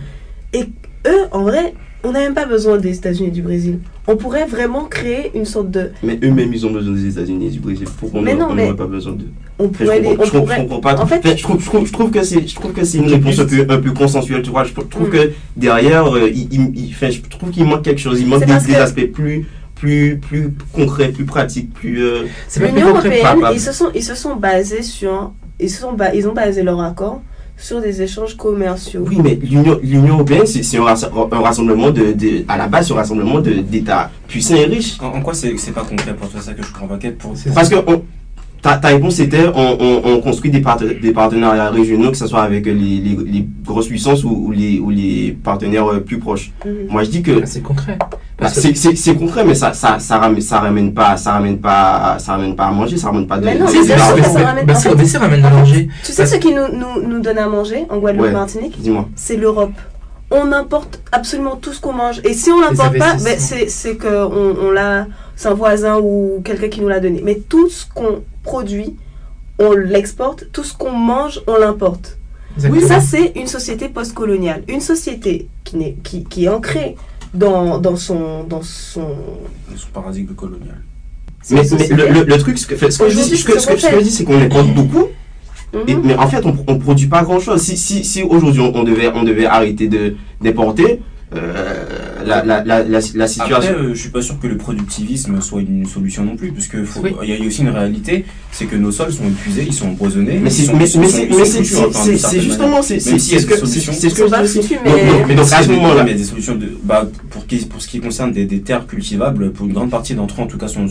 Eux, 1.08 1.26
en 1.32 1.41
vrai, 1.41 1.74
on 2.04 2.12
n'a 2.12 2.20
même 2.20 2.34
pas 2.34 2.46
besoin 2.46 2.78
des 2.78 2.96
États-Unis 2.98 3.28
et 3.28 3.32
du 3.32 3.42
Brésil. 3.42 3.80
On 4.08 4.16
pourrait 4.18 4.46
vraiment 4.46 4.86
créer 4.86 5.32
une 5.36 5.46
sorte 5.46 5.70
de... 5.72 5.92
Mais 6.04 6.20
eux-mêmes 6.24 6.52
ils 6.54 6.66
ont 6.66 6.72
besoin 6.72 6.94
des 6.96 7.08
États-Unis 7.10 7.48
et 7.48 7.50
du 7.52 7.60
Brésil. 7.60 7.88
Pourquoi 8.00 8.22
Mais 8.22 8.34
on 8.34 8.54
n'aurait 8.54 8.76
pas 8.76 8.88
besoin 8.88 9.14
de 9.14 9.26
On 9.60 9.66
Enfin, 9.66 9.74
pourrait 9.86 9.98
je, 9.98 10.02
les- 10.02 10.08
comprends, 10.10 10.24
on 10.24 10.26
je, 10.26 10.32
comprends- 10.32 10.42
pourrait- 10.42 10.56
je 10.56 10.62
comprends 10.62 10.80
pas. 10.80 11.02
en 11.02 11.06
fait- 11.06 11.38
je, 11.38 11.44
trouve, 11.44 11.60
je, 11.62 11.66
trouve, 11.66 11.86
je 11.88 11.94
trouve 11.94 12.12
que 12.12 12.24
c'est, 12.24 12.48
je 12.48 12.56
trouve 12.56 12.72
que 12.74 12.84
c'est 12.84 12.98
une 12.98 13.08
réponse 13.08 13.40
un 13.40 13.46
peu, 13.46 13.66
un 13.70 13.78
peu 13.80 13.92
consensuelle, 13.92 14.42
tu 14.42 14.50
vois. 14.50 14.64
Je 14.64 14.74
trouve 14.74 15.08
Mm. 15.08 15.12
que 15.12 15.32
derrière, 15.56 16.08
euh, 16.16 16.30
il, 16.30 16.48
il- 16.52 16.72
il- 16.76 16.94
je 16.94 17.22
trouve 17.30 17.52
qu'il 17.52 17.66
manque 17.66 17.84
quelque 17.84 18.02
chose. 18.02 18.20
Il 18.20 18.28
manque 18.28 18.46
des, 18.46 18.76
aspects 18.76 19.06
plus, 19.12 19.46
plus, 19.76 20.18
plus 20.18 20.54
concrets, 20.74 21.10
plus 21.10 21.26
pratiques, 21.26 21.72
plus. 21.74 22.02
euh, 22.02 22.24
L'Union 22.60 22.90
européenne, 22.90 23.22
pas- 23.22 23.36
pas- 23.36 23.54
ils 23.54 23.60
se 23.60 23.72
sont, 23.72 23.90
ils 23.94 24.04
se 24.04 24.16
sont 24.16 24.36
basés 24.36 24.82
sur, 24.82 25.32
ils 25.60 25.70
se 25.70 25.82
sont, 25.82 25.96
ils 26.16 26.28
ont 26.28 26.34
basé 26.34 26.64
leur 26.64 26.82
accord 26.82 27.22
sur 27.62 27.80
des 27.82 28.02
échanges 28.02 28.36
commerciaux. 28.36 29.06
Oui, 29.08 29.17
mais 29.24 29.36
l'Union, 29.41 29.80
l'Union 29.84 30.15
européenne, 30.15 30.45
c'est, 30.45 30.78
un, 30.78 30.84
rass- 30.84 31.06
un 31.32 31.39
rassemblement 31.39 31.91
de, 31.91 32.12
de, 32.13 32.43
à 32.47 32.58
la 32.58 32.67
base, 32.67 32.88
c'est 32.88 32.93
un 32.93 32.97
rassemblement 32.97 33.39
d'États 33.39 34.10
puissants 34.28 34.56
et 34.56 34.65
riches. 34.65 34.97
En, 35.00 35.08
en 35.17 35.21
quoi 35.21 35.34
c'est 35.34 35.71
pas 35.71 35.84
concret 35.84 36.13
pour 36.15 36.30
toi 36.30 36.41
ça 36.41 36.54
que 36.54 36.63
je 36.63 36.71
Quel- 37.00 37.15
pour, 37.15 37.34
C'est 37.38 37.54
Parce 37.54 37.69
que 37.69 37.76
on- 37.88 38.04
ta, 38.62 38.78
ta 38.78 38.89
réponse 38.89 39.19
était 39.19 39.45
on, 39.56 39.78
on, 39.80 40.02
on 40.06 40.21
construit 40.21 40.52
des, 40.52 40.62
parte- 40.62 40.84
des 40.84 41.12
partenariats 41.12 41.69
régionaux, 41.69 42.12
que 42.12 42.17
ce 42.17 42.28
soit 42.28 42.41
avec 42.43 42.65
les, 42.65 42.74
les, 42.74 43.17
les 43.26 43.47
grosses 43.65 43.88
puissances 43.88 44.24
ou, 44.24 44.30
ou 44.47 44.52
les, 44.52 44.80
ou 44.80 44.89
les 44.91 45.38
partenaires 45.43 45.88
euh, 45.91 46.00
plus 46.00 46.19
proches. 46.19 46.52
Mhm. 46.65 46.88
Moi, 46.89 47.04
je 47.04 47.10
dis 47.10 47.21
que 47.24 47.39
Ah, 47.41 47.45
C'est 47.45 47.62
concret. 47.62 47.97
Bah, 48.39 48.47
c'est, 48.50 49.15
concret, 49.15 49.45
mais 49.45 49.54
ça, 49.54 49.71
ça, 49.74 50.00
ça, 50.00 50.17
ramène, 50.17 50.41
ça 50.41 50.60
ramène 50.60 50.93
pas, 50.93 51.15
ça 51.17 51.34
ramène 51.34 51.60
pas, 51.60 52.17
ça 52.19 52.32
ramène 52.34 52.56
pas 52.56 52.65
à 52.65 52.71
manger, 52.71 52.97
ça 52.97 53.08
ramène 53.08 53.28
pas 53.28 53.38
de. 53.38 53.45
Mais 53.45 53.58
non, 53.58 53.65
mais 53.65 53.71
ça 53.71 53.84
c'est- 53.84 53.95
ramène- 54.43 54.65
bah, 54.65 54.74
fait- 54.76 55.06
si, 55.06 55.17
ramène 55.17 55.41
de 55.41 55.47
manger. 55.47 55.88
Tu 56.04 56.12
sais 56.12 56.26
ce 56.26 56.36
qui 56.38 56.54
nous, 56.54 56.67
nous, 56.74 57.08
nous 57.08 57.19
donne 57.19 57.38
à 57.38 57.47
manger 57.47 57.86
en 57.89 57.97
Guadeloupe 58.00 58.26
Ouais. 58.28 58.32
Martinique 58.32 58.80
Dis-moi. 58.82 59.08
C'est 59.15 59.38
l'Europe. 59.38 59.74
On 60.32 60.52
importe 60.54 61.02
absolument 61.12 61.56
tout 61.58 61.74
ce 61.74 61.82
qu'on 61.82 61.91
mange. 61.93 62.21
Et 62.24 62.34
si 62.34 62.50
on 62.52 62.62
n'importe 62.62 62.97
pas, 62.97 63.15
ben, 63.15 63.36
c'est, 63.38 63.69
c'est 63.69 63.95
que 63.97 64.08
on, 64.08 64.67
on 64.67 64.71
l'a, 64.71 65.06
c'est 65.36 65.50
un 65.50 65.54
voisin 65.54 66.00
ou 66.02 66.41
quelqu'un 66.43 66.69
qui 66.69 66.80
nous 66.82 66.88
l'a 66.88 67.00
donné. 67.02 67.21
Mais 67.24 67.36
tout 67.50 67.69
ce 67.69 67.86
qu'on 67.93 68.21
produit, 68.43 68.95
on 69.60 69.71
l'exporte. 69.73 70.47
Tout 70.51 70.63
ce 70.63 70.73
qu'on 70.75 70.91
mange, 70.91 71.41
on 71.47 71.58
l'importe. 71.58 72.17
Exactement. 72.58 72.88
Ça, 72.88 72.99
c'est 72.99 73.32
une 73.36 73.47
société 73.47 73.88
postcoloniale. 73.89 74.63
Une 74.67 74.82
société 74.82 75.47
qui, 75.63 75.77
n'est, 75.77 75.93
qui, 76.04 76.23
qui 76.25 76.45
est 76.45 76.49
ancrée 76.49 76.95
dans, 77.34 77.77
dans, 77.77 77.95
son, 77.95 78.43
dans 78.43 78.62
son. 78.62 79.15
son 79.77 79.88
paradigme 79.93 80.34
colonial 80.34 80.82
Mais, 81.49 81.62
le, 81.63 82.13
le, 82.13 82.23
le 82.25 82.38
truc, 82.38 82.58
ce 82.58 82.67
que, 82.67 82.75
ce 82.75 82.97
que, 82.99 83.10
je 83.10 83.15
dis, 83.15 83.38
ce 83.38 83.45
que, 83.45 83.54
c'est 83.54 83.60
ce 83.60 83.62
ce 83.62 83.67
que, 83.67 83.71
qu'on 83.73 83.77
ce 83.80 83.86
que 83.86 83.91
fait. 83.91 83.99
je 83.99 84.04
dis, 84.04 84.12
c'est 84.12 84.23
qu'on 84.25 84.41
importe 84.41 84.73
beaucoup. 84.73 85.08
Mhm. 85.73 85.80
Et- 85.88 85.95
mais 85.95 86.15
en 86.15 86.27
fait, 86.27 86.45
on, 86.45 86.58
on 86.67 86.77
produit 86.77 87.08
pas 87.08 87.23
grand 87.23 87.39
chose. 87.39 87.62
Si, 87.62 87.77
si, 87.77 88.04
si 88.04 88.21
aujourd'hui 88.23 88.60
on, 88.62 88.75
on 88.75 88.84
devait, 88.84 89.10
on 89.15 89.23
devait 89.23 89.45
arrêter 89.45 89.88
de, 89.88 90.15
d'importer, 90.41 91.01
euh, 91.34 91.86
la, 92.26 92.44
la, 92.44 92.64
la, 92.64 92.84
la, 92.84 93.00
la 93.16 93.28
situation. 93.28 93.56
Après, 93.56 93.74
euh, 93.74 93.94
je 93.94 94.00
suis 94.00 94.10
pas 94.10 94.22
sûr 94.22 94.40
que 94.40 94.48
le 94.48 94.58
productivisme 94.58 95.42
soit 95.42 95.62
une 95.62 95.86
solution 95.86 96.24
non 96.24 96.36
plus, 96.36 96.52
parce 96.52 96.68
que 96.68 96.84
faut- 96.84 97.02
Oui. 97.02 97.12
il 97.24 97.30
y 97.30 97.34
a 97.42 97.46
aussi 97.46 97.62
une 97.62 97.70
réalité, 97.70 98.26
c'est 98.52 98.66
que 98.66 98.76
nos 98.76 98.92
sols 98.92 99.12
sont 99.14 99.26
épuisés, 99.28 99.64
ils 99.68 99.74
sont 99.74 99.90
empoisonnés. 99.90 100.40
mais 100.42 100.50
c'est, 100.50 100.72
mais, 100.74 100.86
c'est, 100.86 102.42
justement, 102.42 102.82
c'est, 102.82 103.00
c'est, 103.00 103.18
ce 103.20 103.46
que, 103.46 103.66
c'est, 103.66 103.80
ce 103.80 104.16
que 104.16 104.28
je 104.28 104.30
mais- 105.28 105.36
donc- 105.36 105.52
à 105.52 105.64
ce 105.64 105.70
moment-là, 105.70 106.04
il 106.06 106.12
y 106.12 106.14
a 106.14 106.18
des 106.18 106.24
solutions 106.24 106.56
de, 106.56 106.72
bah, 106.84 107.10
pour, 107.30 107.46
qui- 107.48 107.66
pour 107.66 107.82
ce 107.82 107.88
qui 107.88 108.00
concerne 108.00 108.32
des, 108.32 108.46
terres 108.62 108.88
cultivables, 108.88 109.52
pour 109.52 109.66
une 109.68 109.74
grande 109.74 109.90
partie 109.90 110.14
d'entre 110.16 110.40
eux, 110.40 110.44
en 110.44 110.48
tout 110.48 110.58
cas, 110.58 110.68
sont, 110.68 110.88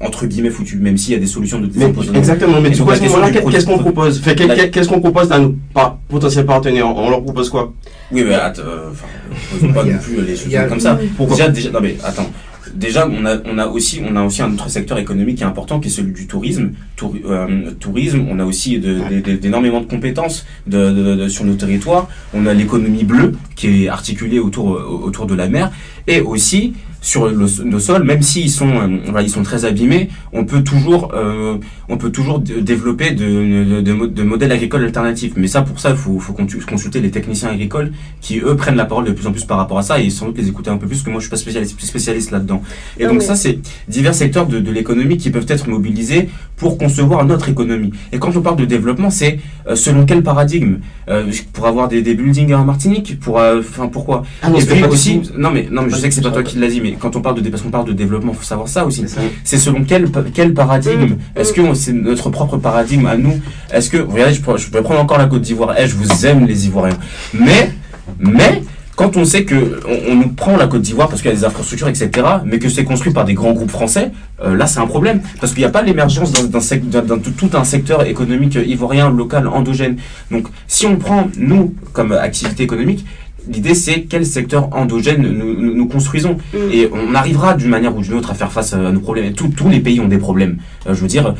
entre 0.00 0.26
guillemets 0.26 0.50
foutus, 0.50 0.78
même 0.80 0.96
s'il 0.96 1.12
y 1.12 1.16
a 1.16 1.20
des 1.20 1.26
solutions 1.26 1.58
de 1.60 1.66
Mais, 1.66 1.72
désempoisonnement. 1.72 2.18
exactement, 2.18 2.60
mais 2.60 2.70
du 2.70 2.82
coup, 2.82 2.90
à 2.90 2.96
ce 2.96 3.02
moment-là, 3.04 3.30
qu'est-ce 3.30 3.66
qu'on 3.66 3.78
propose 3.78 4.20
Qu'est-ce 4.20 4.88
qu'on 4.88 5.00
propose 5.00 5.30
à 5.32 5.38
nos 5.38 5.54
par- 5.74 5.98
potentiels 6.08 6.46
partenaires 6.46 6.88
On 6.88 7.10
leur 7.10 7.22
propose 7.22 7.48
quoi 7.50 7.72
Oui, 8.10 8.24
mais 8.26 8.34
attends, 8.34 8.62
euh, 8.66 8.90
faisons 9.32 9.72
pas 9.72 9.84
non 9.84 9.98
plus 9.98 10.16
les 10.24 10.56
a- 10.56 10.64
comme 10.64 10.80
ça. 10.80 10.98
Pourquoi 11.16 11.36
Déjà, 11.36 11.48
déjà, 11.48 11.70
non 11.70 11.80
mais 11.80 11.96
attends. 12.02 12.30
Déjà, 12.74 13.08
on 13.08 13.24
a, 13.26 13.36
on 13.46 13.58
a 13.58 13.66
aussi, 13.66 14.00
on 14.08 14.14
a 14.14 14.22
aussi 14.22 14.42
un 14.42 14.52
autre 14.52 14.68
secteur 14.70 14.98
économique 14.98 15.38
qui 15.38 15.42
est 15.42 15.46
important, 15.46 15.80
qui 15.80 15.88
est 15.88 15.90
celui 15.90 16.12
du 16.12 16.26
tourisme. 16.28 16.70
Tour- 16.94 17.14
euh, 17.28 17.72
tourisme, 17.80 18.24
on 18.30 18.38
a 18.38 18.44
aussi 18.44 18.78
de- 18.78 18.98
de- 19.10 19.20
de- 19.20 19.36
d'énormément 19.36 19.80
de 19.80 19.86
compétences 19.86 20.46
de, 20.68 20.90
de- 20.92 21.14
de- 21.16 21.28
sur 21.28 21.44
nos 21.44 21.54
territoires. 21.54 22.06
On 22.32 22.46
a 22.46 22.54
l'économie 22.54 23.02
bleue 23.02 23.32
qui 23.56 23.84
est 23.84 23.88
articulée 23.88 24.38
autour, 24.38 24.68
autour 25.04 25.26
de 25.26 25.34
la 25.34 25.48
mer, 25.48 25.72
et 26.06 26.20
aussi 26.20 26.74
sur 27.00 27.28
le- 27.28 27.64
nos 27.64 27.78
sols, 27.78 28.04
même 28.04 28.22
s'ils 28.22 28.50
sont, 28.50 28.68
euh, 28.68 28.98
voilà, 29.06 29.22
ils 29.22 29.30
sont 29.30 29.42
très 29.42 29.64
abîmés, 29.64 30.08
on 30.32 30.44
peut 30.44 30.62
toujours, 30.62 31.12
euh, 31.14 31.56
on 31.88 31.96
peut 31.96 32.10
toujours 32.10 32.38
développer 32.40 33.12
de, 33.12 33.80
de, 33.80 33.80
de 33.80 34.06
de 34.06 34.22
modèles 34.22 34.52
agricoles 34.52 34.84
alternatifs. 34.84 35.32
Mais 35.36 35.46
ça, 35.46 35.62
pour 35.62 35.80
ça, 35.80 35.90
il 35.90 35.96
faut, 35.96 36.18
faut 36.18 36.34
consulter 36.34 37.00
les 37.00 37.10
techniciens 37.10 37.48
agricoles 37.50 37.92
qui, 38.20 38.38
eux, 38.40 38.54
prennent 38.56 38.76
la 38.76 38.84
parole 38.84 39.04
de 39.04 39.12
plus 39.12 39.26
en 39.26 39.32
plus 39.32 39.44
par 39.44 39.56
rapport 39.58 39.78
à 39.78 39.82
ça 39.82 40.00
et 40.00 40.10
sans 40.10 40.26
doute 40.26 40.38
les 40.38 40.48
écouter 40.48 40.70
un 40.70 40.76
peu 40.76 40.86
plus, 40.86 40.96
parce 40.96 41.04
que 41.04 41.10
moi, 41.10 41.20
je 41.20 41.24
suis 41.24 41.30
pas 41.30 41.36
spécialiste, 41.36 41.80
spécialiste 41.80 42.30
là-dedans. 42.32 42.62
Et 42.98 43.04
Non, 43.04 43.10
donc 43.10 43.18
mais- 43.20 43.24
ça, 43.24 43.34
c'est 43.36 43.58
divers 43.88 44.14
secteurs 44.14 44.46
de, 44.46 44.58
de 44.60 44.70
l'économie 44.70 45.16
qui 45.16 45.30
peuvent 45.30 45.46
être 45.48 45.68
mobilisés 45.68 46.28
pour 46.60 46.76
concevoir 46.76 47.24
notre 47.24 47.48
économie. 47.48 47.90
Et 48.12 48.18
quand 48.18 48.36
on 48.36 48.42
parle 48.42 48.56
de 48.56 48.66
développement, 48.66 49.08
c'est 49.10 49.38
euh, 49.66 49.74
selon 49.74 50.04
quel 50.04 50.22
paradigme? 50.22 50.74
Euh, 51.08 51.24
Pour 51.54 51.66
avoir 51.66 51.88
des, 51.88 52.02
des 52.02 52.14
buildings 52.14 52.52
en 52.54 52.64
Martinique? 52.64 53.18
Pour, 53.18 53.40
euh, 53.40 53.60
enfin, 53.60 53.88
pourquoi? 53.88 54.22
Ah 54.42 54.50
non, 54.50 54.58
Et 54.58 54.64
puis 54.66 54.84
aussi, 54.84 55.22
non 55.36 55.50
mais 55.50 55.66
non 55.70 55.82
mais 55.82 55.90
je 55.90 55.96
sais 55.96 56.08
que 56.08 56.14
c'est 56.14 56.20
pas 56.20 56.30
toi 56.30 56.42
qui 56.42 56.58
l'as 56.58 56.68
dit, 56.68 56.80
mais 56.82 56.92
quand 56.92 57.16
on 57.16 57.22
parle 57.22 57.40
de 57.40 57.48
parce 57.48 57.62
qu'on 57.62 57.70
parle 57.70 57.86
de 57.86 57.94
développement, 57.94 58.34
faut 58.34 58.44
savoir 58.44 58.68
ça 58.68 58.84
aussi. 58.84 59.04
C'est 59.42 59.56
selon 59.56 59.84
quel 59.84 60.10
quel 60.34 60.52
paradigme? 60.52 61.16
Est-ce 61.34 61.52
que 61.54 61.62
c'est 61.74 61.94
notre 61.94 62.28
propre 62.30 62.58
paradigme 62.58 63.06
à 63.06 63.16
nous? 63.16 63.40
Est-ce 63.72 63.88
que 63.88 63.96
regardez, 63.96 64.34
je, 64.34 64.40
je 64.62 64.70
vais 64.70 64.82
prendre 64.82 65.00
encore 65.00 65.18
la 65.18 65.26
Côte 65.26 65.42
d'Ivoire. 65.42 65.74
Eh, 65.78 65.86
je 65.88 65.96
vous 65.96 66.26
aime 66.26 66.46
les 66.46 66.66
Ivoiriens. 66.66 66.98
Mais 67.32 67.72
mais 68.18 68.62
quand 69.00 69.16
on 69.16 69.24
sait 69.24 69.46
que 69.46 69.80
on, 70.10 70.14
nous 70.14 70.28
prend 70.28 70.58
la 70.58 70.66
Côte 70.66 70.82
d'Ivoire 70.82 71.08
parce 71.08 71.22
qu'il 71.22 71.30
y 71.30 71.32
a 71.32 71.36
des 71.36 71.46
infrastructures, 71.46 71.88
etc., 71.88 72.10
mais 72.44 72.58
que 72.58 72.68
c'est 72.68 72.84
construit 72.84 73.14
par 73.14 73.24
des 73.24 73.32
grands 73.32 73.52
groupes 73.52 73.70
français, 73.70 74.10
euh, 74.44 74.54
là 74.54 74.66
c'est 74.66 74.78
un 74.78 74.86
problème 74.86 75.22
parce 75.40 75.54
qu'il 75.54 75.62
n'y 75.62 75.66
a 75.66 75.70
pas 75.70 75.80
l'émergence 75.80 76.32
d'un, 76.32 76.60
tout 76.60 77.50
un 77.54 77.64
secteur 77.64 78.04
économique 78.04 78.56
ivoirien 78.56 79.08
local 79.08 79.48
endogène. 79.48 79.96
Donc 80.30 80.48
si 80.66 80.84
on 80.84 80.96
prend 80.96 81.28
nous 81.38 81.74
comme 81.94 82.12
activité 82.12 82.62
économique, 82.62 83.06
L'idée, 83.48 83.74
c'est 83.74 84.02
quel 84.02 84.26
secteur 84.26 84.68
endogène 84.74 85.22
nous, 85.22 85.74
nous, 85.74 85.88
construisons. 85.88 86.38
Mm. 86.52 86.56
Et 86.72 86.90
on 86.92 87.14
arrivera 87.14 87.54
d'une 87.54 87.68
manière 87.68 87.96
ou 87.96 88.02
d'une 88.02 88.14
autre 88.14 88.30
à 88.30 88.34
faire 88.34 88.52
face 88.52 88.72
à 88.72 88.78
nos 88.92 89.00
problèmes. 89.00 89.32
Tous, 89.32 89.48
tous 89.48 89.68
les 89.68 89.80
pays 89.80 90.00
ont 90.00 90.08
des 90.08 90.18
problèmes. 90.18 90.58
Euh, 90.86 90.94
je 90.94 91.00
veux 91.00 91.08
dire, 91.08 91.34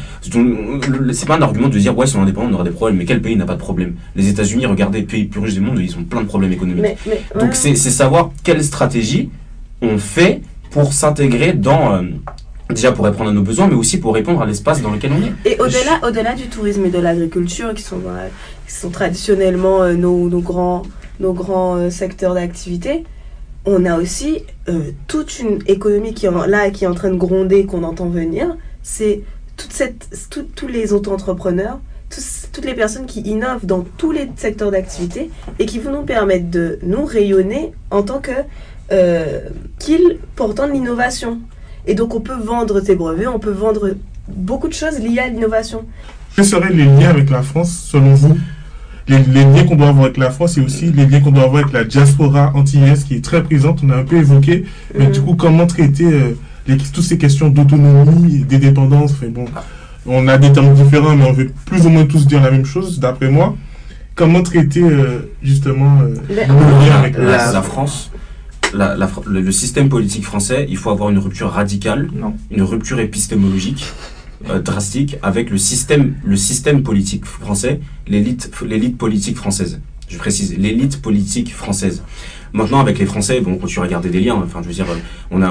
c'est 1.13 1.27
pas 1.27 1.37
un 1.37 1.43
argument 1.43 1.69
de 1.69 1.79
dire, 1.79 1.97
ouais, 1.97 2.07
si 2.07 2.17
on 2.17 2.21
est 2.21 2.23
indépendant, 2.23 2.49
on 2.51 2.55
aura 2.55 2.65
des 2.65 2.71
problèmes. 2.71 2.99
Mais 2.99 3.05
quel 3.05 3.21
pays 3.21 3.37
n'a 3.37 3.47
pas 3.47 3.55
de 3.55 3.61
problème? 3.61 3.95
Les 4.17 4.29
États-Unis, 4.29 4.67
regardez, 4.67 5.03
pays 5.03 5.25
plus 5.25 5.41
riches 5.41 5.55
du 5.55 5.61
monde, 5.61 5.79
ils 5.79 5.97
ont 5.97 6.05
plein 6.05 6.23
de 6.23 6.27
problèmes 6.27 6.53
économiques. 6.53 6.97
Donc, 7.39 7.55
c'est 7.55 7.75
savoir 7.77 8.31
quelle 8.45 8.63
stratégie 8.65 9.31
on 9.83 9.99
fait 9.99 10.43
pour 10.71 10.93
s'intégrer 10.93 11.53
dans. 11.53 11.95
Euh, 11.95 12.03
déjà 12.75 12.93
pour 12.93 13.05
répondre 13.05 13.31
à 13.31 13.33
nos 13.33 13.43
besoins, 13.43 13.67
mais 13.67 13.75
aussi 13.75 13.99
pour 13.99 14.15
répondre 14.15 14.41
à 14.43 14.47
l'espace 14.47 14.81
dans 14.83 14.91
lequel 14.91 15.13
on 15.13 15.23
est. 15.23 15.53
Et 15.53 15.61
au-delà, 15.61 16.01
au-delà 16.07 16.35
du 16.35 16.45
tourisme 16.45 16.85
et 16.85 16.91
de 16.91 16.99
l'agriculture, 16.99 17.75
qui 17.75 17.83
sont, 17.83 18.01
qui 18.67 18.75
sont 18.75 18.91
traditionnellement 18.91 19.83
euh, 19.83 19.95
nos, 19.95 20.29
nos, 20.29 20.41
grands, 20.41 20.83
nos 21.21 21.33
grands 21.33 21.77
euh, 21.77 21.91
secteurs 21.91 22.35
d'activité, 22.35 23.05
on 23.67 23.85
a 23.85 23.99
aussi 23.99 24.43
toute 25.07 25.39
une 25.39 25.59
économie 25.67 26.15
qui 26.15 26.25
est 26.25 26.31
là 26.31 26.71
qui 26.71 26.85
est 26.85 26.87
en 26.87 26.95
train 26.95 27.11
de 27.11 27.17
gronder, 27.17 27.67
qu'on 27.67 27.83
entend 27.83 28.09
venir. 28.09 28.57
C'est 28.83 29.21
tous 30.57 30.67
les 30.67 30.95
auto-entrepreneurs, 30.95 31.79
toutes 32.53 32.65
les 32.65 32.75
personnes 32.75 33.07
qui 33.07 33.21
innovent 33.21 33.67
dans 33.67 33.85
tous 33.99 34.13
les 34.13 34.31
secteurs 34.37 34.71
d'activité 34.71 35.31
et 35.59 35.67
qui 35.67 35.79
vont 35.79 35.93
nous 35.93 36.05
permettre 36.05 36.51
de 36.51 36.79
nous 36.83 37.05
rayonner 37.05 37.73
en 37.91 38.03
tant 38.03 38.21
que 38.21 38.33
euh, 38.93 39.41
qu'ils 39.79 40.19
portant 40.35 40.67
de 40.67 40.73
l'innovation. 40.73 41.39
Et 41.87 41.95
donc 41.95 42.15
on 42.15 42.21
peut 42.21 42.35
vendre 42.37 42.81
tes 42.81 42.97
brevets, 42.97 43.29
on 43.29 43.39
peut 43.39 43.51
vendre 43.51 43.95
beaucoup 44.29 44.69
de 44.69 44.75
choses 44.75 44.99
liées 44.99 45.21
à 45.21 45.29
l'innovation. 45.29 45.85
Quels 46.35 46.45
seraient 46.45 46.73
les 46.73 46.85
liens 46.85 47.11
avec 47.11 47.31
la 47.31 47.43
France 47.43 47.89
selon 47.91 48.15
vous? 48.15 48.37
Les, 49.11 49.45
liens 49.45 49.65
qu'on 49.65 49.77
doit 49.77 49.89
avoir 49.89 50.05
avec 50.05 50.17
la 50.17 50.31
France 50.31 50.57
et 50.59 50.61
aussi 50.61 50.93
les 50.93 51.07
liens 51.07 51.21
qu'on 51.21 51.33
doit 51.33 51.45
avoir 51.45 51.63
avec 51.63 51.73
la 51.73 51.85
diaspora 51.85 52.53
antillaise 52.55 53.05
qui 53.05 53.15
est 53.15 53.25
très 53.25 53.43
présente, 53.43 53.81
on 53.85 53.91
a 53.91 53.97
un 53.97 54.05
peu 54.05 54.17
évoqué, 54.17 54.65
mais 54.97 55.07
du 55.07 55.21
coup 55.21 55.35
comment 55.35 55.67
traiter 55.67 56.05
euh, 56.05 56.37
les, 56.67 56.77
toutes 56.77 57.05
ces 57.05 57.19
questions 57.19 57.49
d'autonomie, 57.49 58.45
des 58.45 58.59
dépendances, 58.59 59.13
enfin 59.13 59.29
bon, 59.29 59.45
on 60.07 60.29
a 60.29 60.39
des 60.39 60.53
termes 60.53 60.75
différents 60.75 61.17
mais 61.17 61.25
on 61.25 61.33
veut 61.33 61.51
plus 61.67 61.87
ou 61.87 61.91
moins 61.91 62.07
tous 62.07 62.27
dire 62.27 62.41
la 62.43 62.51
même 62.51 62.65
chose 62.65 63.01
d'après 63.01 63.31
moi. 63.31 63.57
Comment 64.15 64.43
traiter 64.43 64.83
euh, 64.83 65.31
justement 65.43 66.01
les 66.29 66.47
liens 66.47 66.99
avec 66.99 67.17
la 67.17 67.63
France? 67.63 68.11
Le, 68.73 69.51
système 69.51 69.89
politique 69.89 70.25
français, 70.25 70.67
il 70.69 70.77
faut 70.77 70.91
avoir 70.91 71.11
une 71.11 71.19
rupture 71.19 71.51
radicale, 71.51 72.09
une 72.51 72.63
rupture 72.63 73.01
épistémologique 73.01 73.85
euh, 74.49 74.61
drastique 74.61 75.17
avec 75.23 75.51
le 75.51 75.59
système, 75.59 76.15
le 76.25 76.37
système 76.37 76.83
politique 76.83 77.25
français, 77.25 77.81
l'élite, 78.07 78.51
politique 78.97 79.37
française. 79.37 79.81
Je 80.09 80.19
précise, 80.19 80.57
l'élite 80.59 81.03
politique 81.03 81.55
française. 81.55 82.03
Maintenant, 82.53 82.81
avec 82.81 82.99
les 82.99 83.07
Français, 83.07 83.41
bon, 83.41 83.53
on 83.53 83.57
continue 83.59 83.85
à 83.85 83.89
garder 83.89 84.09
des 84.09 84.21
liens. 84.21 84.35
Enfin, 84.35 84.61
je 84.61 84.67
veux 84.67 84.75
dire, 84.75 84.87
a, 84.91 85.49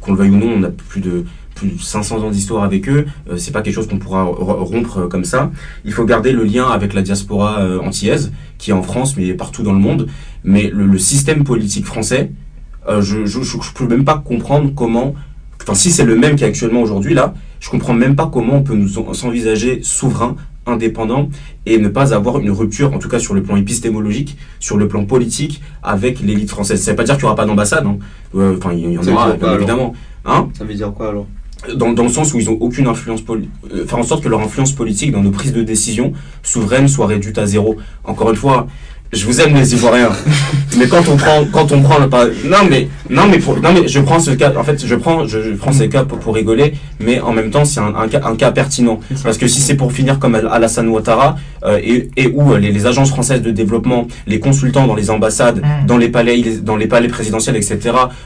qu'on 0.00 0.12
le 0.12 0.18
veuille 0.18 0.30
ou 0.30 0.36
non, 0.36 0.52
on 0.58 0.62
a 0.64 0.68
plus 0.68 1.00
de 1.00 1.24
plus 1.58 1.68
de 1.70 1.80
500 1.80 2.22
ans 2.22 2.30
d'histoire 2.30 2.62
avec 2.64 2.88
eux. 2.88 3.06
Euh, 3.28 3.36
c'est 3.36 3.50
pas 3.50 3.62
quelque 3.62 3.74
chose 3.74 3.88
qu'on 3.88 3.98
pourra 3.98 4.22
rompre 4.22 4.98
euh, 4.98 5.08
comme 5.08 5.24
ça. 5.24 5.50
Il 5.84 5.92
faut 5.92 6.04
garder 6.04 6.32
le 6.32 6.44
lien 6.44 6.68
avec 6.68 6.94
la 6.94 7.02
diaspora 7.02 7.60
euh, 7.60 7.80
antillaise, 7.80 8.32
qui 8.58 8.70
est 8.70 8.74
en 8.74 8.82
France, 8.82 9.16
mais 9.16 9.34
partout 9.34 9.62
dans 9.62 9.72
le 9.72 9.78
monde. 9.78 10.08
Mais 10.44 10.70
le, 10.72 10.98
système 10.98 11.44
politique 11.44 11.84
français, 11.84 12.30
je, 12.88 13.26
je, 13.26 13.72
peux 13.74 13.86
même 13.86 14.04
pas 14.04 14.18
comprendre 14.18 14.72
comment. 14.74 15.14
Si 15.74 15.90
c'est 15.90 16.04
le 16.04 16.16
même 16.16 16.36
qui 16.36 16.44
est 16.44 16.46
actuellement 16.46 16.80
aujourd'hui 16.80 17.12
là, 17.12 17.34
je 17.60 17.70
comprends 17.70 17.94
même 17.94 18.16
pas 18.16 18.30
comment 18.32 18.56
on 18.56 18.62
peut 18.62 18.74
nous 18.74 18.88
s'envisager 18.88 19.80
souverain 19.82 20.36
indépendant 20.66 21.28
et 21.66 21.78
ne 21.78 21.88
pas 21.88 22.14
avoir 22.14 22.38
une 22.38 22.50
rupture, 22.50 22.92
en 22.94 22.98
tout 22.98 23.08
cas 23.08 23.18
sur 23.18 23.34
le 23.34 23.42
plan 23.42 23.56
épistémologique, 23.56 24.36
sur 24.60 24.76
le 24.76 24.86
plan 24.86 25.04
politique, 25.04 25.62
avec 25.82 26.20
l'élite 26.20 26.50
française. 26.50 26.82
Ça 26.82 26.92
veut 26.92 26.96
pas 26.96 27.04
dire 27.04 27.14
qu'il 27.14 27.24
n'y 27.24 27.26
aura 27.26 27.36
pas 27.36 27.46
d'ambassade, 27.46 27.86
hein. 27.86 27.98
enfin 28.34 28.72
il 28.72 28.92
y 28.92 28.98
en 28.98 29.06
aura 29.06 29.34
évidemment. 29.54 29.94
Hein 30.24 30.48
Ça 30.56 30.64
veut 30.64 30.74
dire 30.74 30.92
quoi 30.92 31.08
alors? 31.08 31.26
Dans, 31.74 31.92
dans, 31.92 32.04
le 32.04 32.08
sens 32.08 32.32
où 32.34 32.38
ils 32.38 32.48
ont 32.50 32.56
aucune 32.60 32.86
influence 32.86 33.20
politique, 33.20 33.50
euh, 33.74 33.84
faire 33.84 33.98
en 33.98 34.04
sorte 34.04 34.22
que 34.22 34.28
leur 34.28 34.40
influence 34.40 34.70
politique 34.70 35.10
dans 35.10 35.24
nos 35.24 35.32
prises 35.32 35.52
de 35.52 35.62
décision 35.62 36.12
souveraines 36.44 36.86
soit 36.86 37.06
réduite 37.06 37.36
à 37.36 37.46
zéro. 37.46 37.76
Encore 38.04 38.30
une 38.30 38.36
fois, 38.36 38.68
je 39.12 39.24
vous 39.24 39.40
aime 39.40 39.54
les 39.54 39.72
Ivoiriens, 39.74 40.10
mais 40.78 40.86
quand 40.86 41.08
on 41.08 41.16
prend, 41.16 41.44
quand 41.50 41.72
on 41.72 41.80
prend, 41.80 42.06
pas, 42.08 42.26
non 42.44 42.58
mais, 42.68 42.88
non 43.08 43.22
mais, 43.30 43.38
pour, 43.38 43.58
non 43.60 43.72
mais, 43.72 43.88
je 43.88 44.00
prends 44.00 44.20
ce 44.20 44.32
cas, 44.32 44.52
en 44.54 44.62
fait, 44.64 44.84
je 44.84 44.94
prends, 44.94 45.26
je, 45.26 45.54
prends 45.54 45.72
ces 45.72 45.88
cas 45.88 46.04
pour, 46.04 46.18
pour, 46.18 46.34
rigoler, 46.34 46.74
mais 47.00 47.18
en 47.20 47.32
même 47.32 47.50
temps, 47.50 47.64
c'est 47.64 47.80
un, 47.80 47.94
un, 47.94 48.08
cas, 48.08 48.20
un 48.24 48.36
cas 48.36 48.50
pertinent, 48.52 49.00
parce 49.22 49.38
que 49.38 49.46
si 49.46 49.60
c'est 49.60 49.76
pour 49.76 49.92
finir 49.92 50.18
comme 50.18 50.34
Alassane 50.34 50.88
Ouattara 50.88 51.36
euh, 51.64 51.80
et, 51.82 52.10
et 52.16 52.26
où 52.28 52.52
euh, 52.52 52.58
les, 52.58 52.70
les, 52.70 52.86
agences 52.86 53.08
françaises 53.08 53.40
de 53.40 53.50
développement, 53.50 54.06
les 54.26 54.40
consultants 54.40 54.86
dans 54.86 54.94
les 54.94 55.10
ambassades, 55.10 55.62
dans 55.86 55.96
les 55.96 56.10
palais, 56.10 56.42
dans 56.62 56.76
les 56.76 56.86
palais 56.86 57.08
présidentiels, 57.08 57.56
etc., 57.56 57.78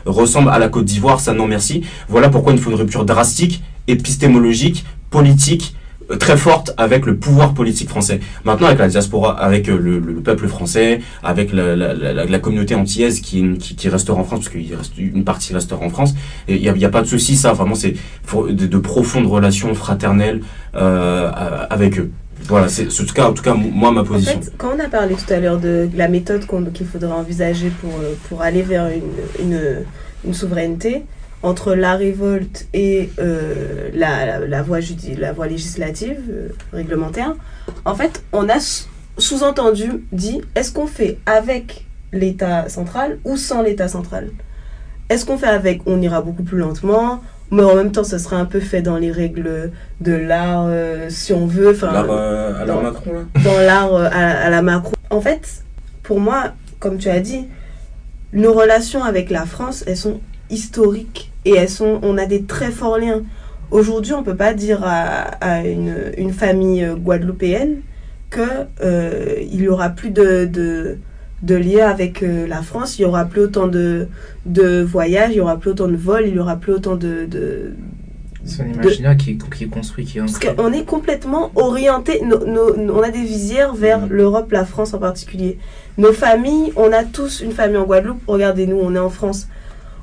ressemblent 0.05 0.51
à 0.51 0.59
la 0.59 0.69
Côte 0.69 0.85
d'Ivoire, 0.85 1.21
ça 1.21 1.33
non 1.33 1.47
merci. 1.47 1.83
Voilà 2.09 2.29
pourquoi 2.29 2.53
il 2.53 2.59
faut 2.59 2.71
une 2.71 2.77
rupture 2.77 3.05
drastique, 3.05 3.63
épistémologique, 3.87 4.85
politique 5.11 5.75
très 6.19 6.37
forte 6.37 6.73
avec 6.77 7.07
le 7.07 7.17
pouvoir 7.17 7.55
politique 7.55 7.89
français. 7.89 8.21
Maintenant, 8.45 8.67
avec 8.67 8.79
la 8.79 8.89
diaspora, 8.89 9.39
avec 9.39 9.69
euh, 9.69 9.79
le, 9.79 9.99
le 9.99 10.21
peuple 10.21 10.49
français, 10.49 11.01
avec 11.23 11.53
la, 11.53 11.77
la, 11.77 11.95
la, 11.95 12.25
la 12.25 12.39
communauté 12.39 12.75
antillaise 12.75 13.21
qui, 13.21 13.57
qui, 13.59 13.77
qui, 13.77 13.89
restera 13.89 14.19
en 14.19 14.25
France, 14.25 14.41
parce 14.41 14.51
qu'il 14.51 14.75
reste 14.75 14.97
une 14.99 15.25
partie 15.25 15.53
restera 15.53 15.85
en 15.85 15.91
France, 15.91 16.15
il 16.49 16.61
n'y 16.61 16.69
a, 16.69 16.77
y 16.77 16.85
a, 16.85 16.89
pas 16.89 17.03
de 17.03 17.07
souci, 17.07 17.37
ça, 17.37 17.53
vraiment, 17.53 17.75
c'est 17.75 17.95
de, 18.35 18.67
de, 18.67 18.79
profondes 18.79 19.27
relations 19.27 19.75
fraternelles 19.75 20.41
euh, 20.75 21.31
avec 21.71 21.99
eux. 21.99 22.11
Voilà, 22.45 22.69
c'est 22.69 22.87
en 22.87 23.05
tout 23.05 23.15
cas, 23.15 23.29
en 23.29 23.33
tout 23.33 23.43
cas, 23.43 23.55
moi, 23.55 23.93
ma 23.93 24.03
position. 24.03 24.37
En 24.37 24.43
fait, 24.43 24.53
quand 24.59 24.71
on 24.77 24.81
a 24.81 24.89
parlé 24.89 25.15
tout 25.15 25.33
à 25.33 25.39
l'heure 25.39 25.59
de 25.59 25.89
la 25.95 26.09
méthode 26.09 26.45
qu'il 26.73 26.87
faudrait 26.87 27.13
envisager 27.13 27.71
pour, 27.81 27.93
pour 28.29 28.43
aller 28.43 28.63
vers 28.63 28.89
une, 28.89 29.47
une, 29.47 29.61
une 30.25 30.35
souveraineté, 30.35 31.05
entre 31.43 31.75
la 31.75 31.97
révolte 31.97 32.69
et 32.73 33.11
euh, 33.19 33.91
la, 33.95 34.39
la, 34.39 34.63
voie 34.63 34.79
la 35.19 35.33
voie 35.33 35.47
législative, 35.49 36.21
euh, 36.31 36.49
réglementaire, 36.73 37.35
en 37.85 37.95
fait, 37.95 38.23
on 38.33 38.49
a 38.49 38.59
sous-entendu 39.19 40.05
dit 40.13 40.41
est-ce 40.55 40.73
qu'on 40.73 40.87
fait 40.87 41.19
avec 41.27 41.87
l'État 42.13 42.69
central 42.69 43.19
ou 43.25 43.37
sans 43.37 43.63
l'État 43.63 43.89
central? 43.89 44.31
Est-ce 45.09 45.27
qu'on 45.27 45.37
fait 45.37 45.47
avec? 45.49 45.83
On 45.87 46.01
ira 46.01 46.23
beaucoup 46.23 46.45
plus 46.45 46.59
lentement, 46.59 47.23
mais 47.51 47.65
en 47.65 47.75
même 47.75 47.93
temps, 47.93 48.05
ce 48.05 48.19
serait 48.19 48.37
un 48.37 48.47
peu 48.47 48.61
fait 48.61 48.81
dans 48.81 48.97
les 48.97 49.11
règles 49.11 49.73
de 50.01 50.13
l'art, 50.13 50.67
euh, 50.69 51.11
si 51.11 51.33
on 51.33 51.47
veut. 51.47 51.77
L'art 51.83 52.11
à 52.11 52.65
la 52.65 52.75
Macron, 52.77 53.13
là 53.13 53.43
Dans 53.45 53.59
l'art 53.59 53.95
à, 53.95 54.07
à 54.09 54.49
la 54.49 54.63
Macron. 54.63 54.93
En 55.11 55.21
fait, 55.21 55.65
pour 56.03 56.21
moi, 56.21 56.53
comme 56.79 56.99
tu 56.99 57.09
as 57.09 57.21
dit, 57.21 57.47
nos 58.33 58.53
relations 58.53 59.03
avec 59.03 59.29
la 59.29 59.45
France, 59.45 59.85
elles 59.87 59.97
sont 59.97 60.21
historiques 60.49 61.32
et 61.45 61.55
elles 61.57 61.69
sont, 61.69 61.99
on 62.03 62.19
a 62.19 62.27
des 62.27 62.43
très 62.45 62.71
forts 62.71 62.99
liens. 62.99 63.23
Aujourd'hui, 63.71 64.13
on 64.13 64.21
ne 64.21 64.25
peut 64.25 64.37
pas 64.37 64.53
dire 64.53 64.83
à, 64.85 65.67
une, 65.67 66.13
une, 66.19 66.33
famille 66.33 66.87
guadeloupéenne 66.99 67.81
qu'il 68.31 68.43
euh, 68.83 69.45
n'y 69.53 69.69
aura 69.69 69.91
plus 69.91 70.11
de, 70.11 70.47
de, 70.47 70.99
de 71.43 71.55
liens 71.55 71.89
avec 71.89 72.23
euh, 72.23 72.47
la 72.47 72.63
France, 72.63 72.99
il 72.99 73.03
n'y 73.03 73.07
aura 73.07 73.25
plus 73.25 73.43
autant 73.43 73.69
de, 73.69 74.09
de 74.47 74.83
voyages, 74.83 75.31
il 75.31 75.35
n'y 75.35 75.41
aura 75.41 75.59
plus 75.59 75.71
autant 75.71 75.89
de 75.89 75.97
vols, 75.97 76.27
il 76.27 76.33
n'y 76.33 76.39
aura 76.39 76.57
plus 76.57 76.73
autant 76.73 76.97
de... 76.97 77.27
de 77.27 77.75
c'est 78.45 78.63
un 78.63 78.67
imaginaire 78.67 79.17
qui, 79.17 79.39
qui, 79.39 79.65
est 79.65 79.69
construit, 79.69 80.05
qui 80.05 80.19
est 80.19 80.21
Parce 80.21 80.39
qu'on 80.41 80.73
est 80.73 80.85
complètement 80.85 81.53
orienté, 81.55 82.21
on 82.25 83.03
a 83.03 83.11
des 83.11 83.23
visières 83.23 83.73
vers 83.75 84.07
mm. 84.07 84.09
l'Europe, 84.11 84.51
la 84.51 84.65
France 84.65 84.95
en 84.95 84.99
particulier. 84.99 85.59
Nos 85.97 86.13
familles, 86.13 86.73
on 86.75 86.93
a 86.93 87.05
tous 87.05 87.41
une 87.41 87.53
famille 87.53 87.77
en 87.77 87.85
Guadeloupe, 87.85 88.21
regardez-nous, 88.27 88.79
on 88.81 88.95
est 88.97 88.99
en 89.01 89.11
France 89.11 89.47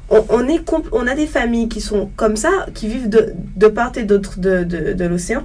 on, 0.10 1.08
a 1.08 1.16
des 1.16 1.28
familles 1.28 1.70
qui 1.70 1.82
sont 1.82 2.10
comme 2.16 2.36
ça, 2.36 2.50
qui 2.74 2.88
vivent 2.88 3.10
de, 3.10 3.34
de 3.56 3.68
part 3.68 3.92
et 3.98 4.04
d'autre 4.04 4.40
de, 4.40 4.64
de, 4.64 5.06
l'océan. 5.06 5.44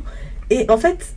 Et 0.50 0.66
en 0.70 0.78
fait, 0.78 1.14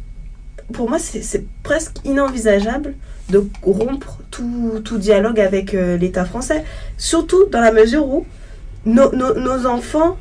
pour 0.74 0.90
moi, 0.90 1.00
c'est 1.00 1.46
presque 1.64 1.98
inenvisageable 2.06 2.96
de 3.30 3.46
rompre 3.64 4.20
tout, 4.32 4.82
tout 4.84 4.98
dialogue 4.98 5.40
avec 5.40 5.74
euh, 5.74 5.98
l'État 5.98 6.26
français. 6.26 6.64
Surtout 6.98 7.46
dans 7.52 7.62
la 7.62 7.72
mesure 7.72 8.08
où 8.08 8.26
nos, 8.86 9.66
enfants, 9.66 10.18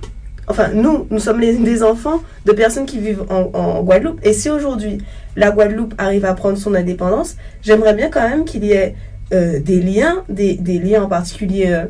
enfin 0.49 0.69
nous, 0.75 1.07
nous 1.11 1.21
sommes 1.21 1.41
des 1.41 1.83
enfants 1.83 2.23
de 2.45 2.53
personnes 2.53 2.87
qui 2.87 2.99
vivent 2.99 3.25
en, 3.29 3.51
en 3.53 3.83
Guadeloupe. 3.83 4.21
Et 4.25 4.33
si 4.33 4.51
aujourd'hui 4.51 4.99
la 5.37 5.51
Guadeloupe 5.51 5.95
arrive 5.99 6.25
à 6.25 6.35
prendre 6.35 6.59
son 6.59 6.75
indépendance, 6.75 7.37
j'aimerais 7.63 7.95
bien 7.95 8.09
quand 8.09 8.29
même 8.29 8.45
qu'il 8.45 8.65
y 8.65 8.73
ait 8.73 8.95
euh, 9.33 9.59
des 9.61 9.81
liens, 9.81 10.25
des, 10.29 10.55
des, 10.55 10.79
liens 10.79 11.03
en 11.03 11.09
particulier. 11.09 11.67
Euh, 11.69 11.87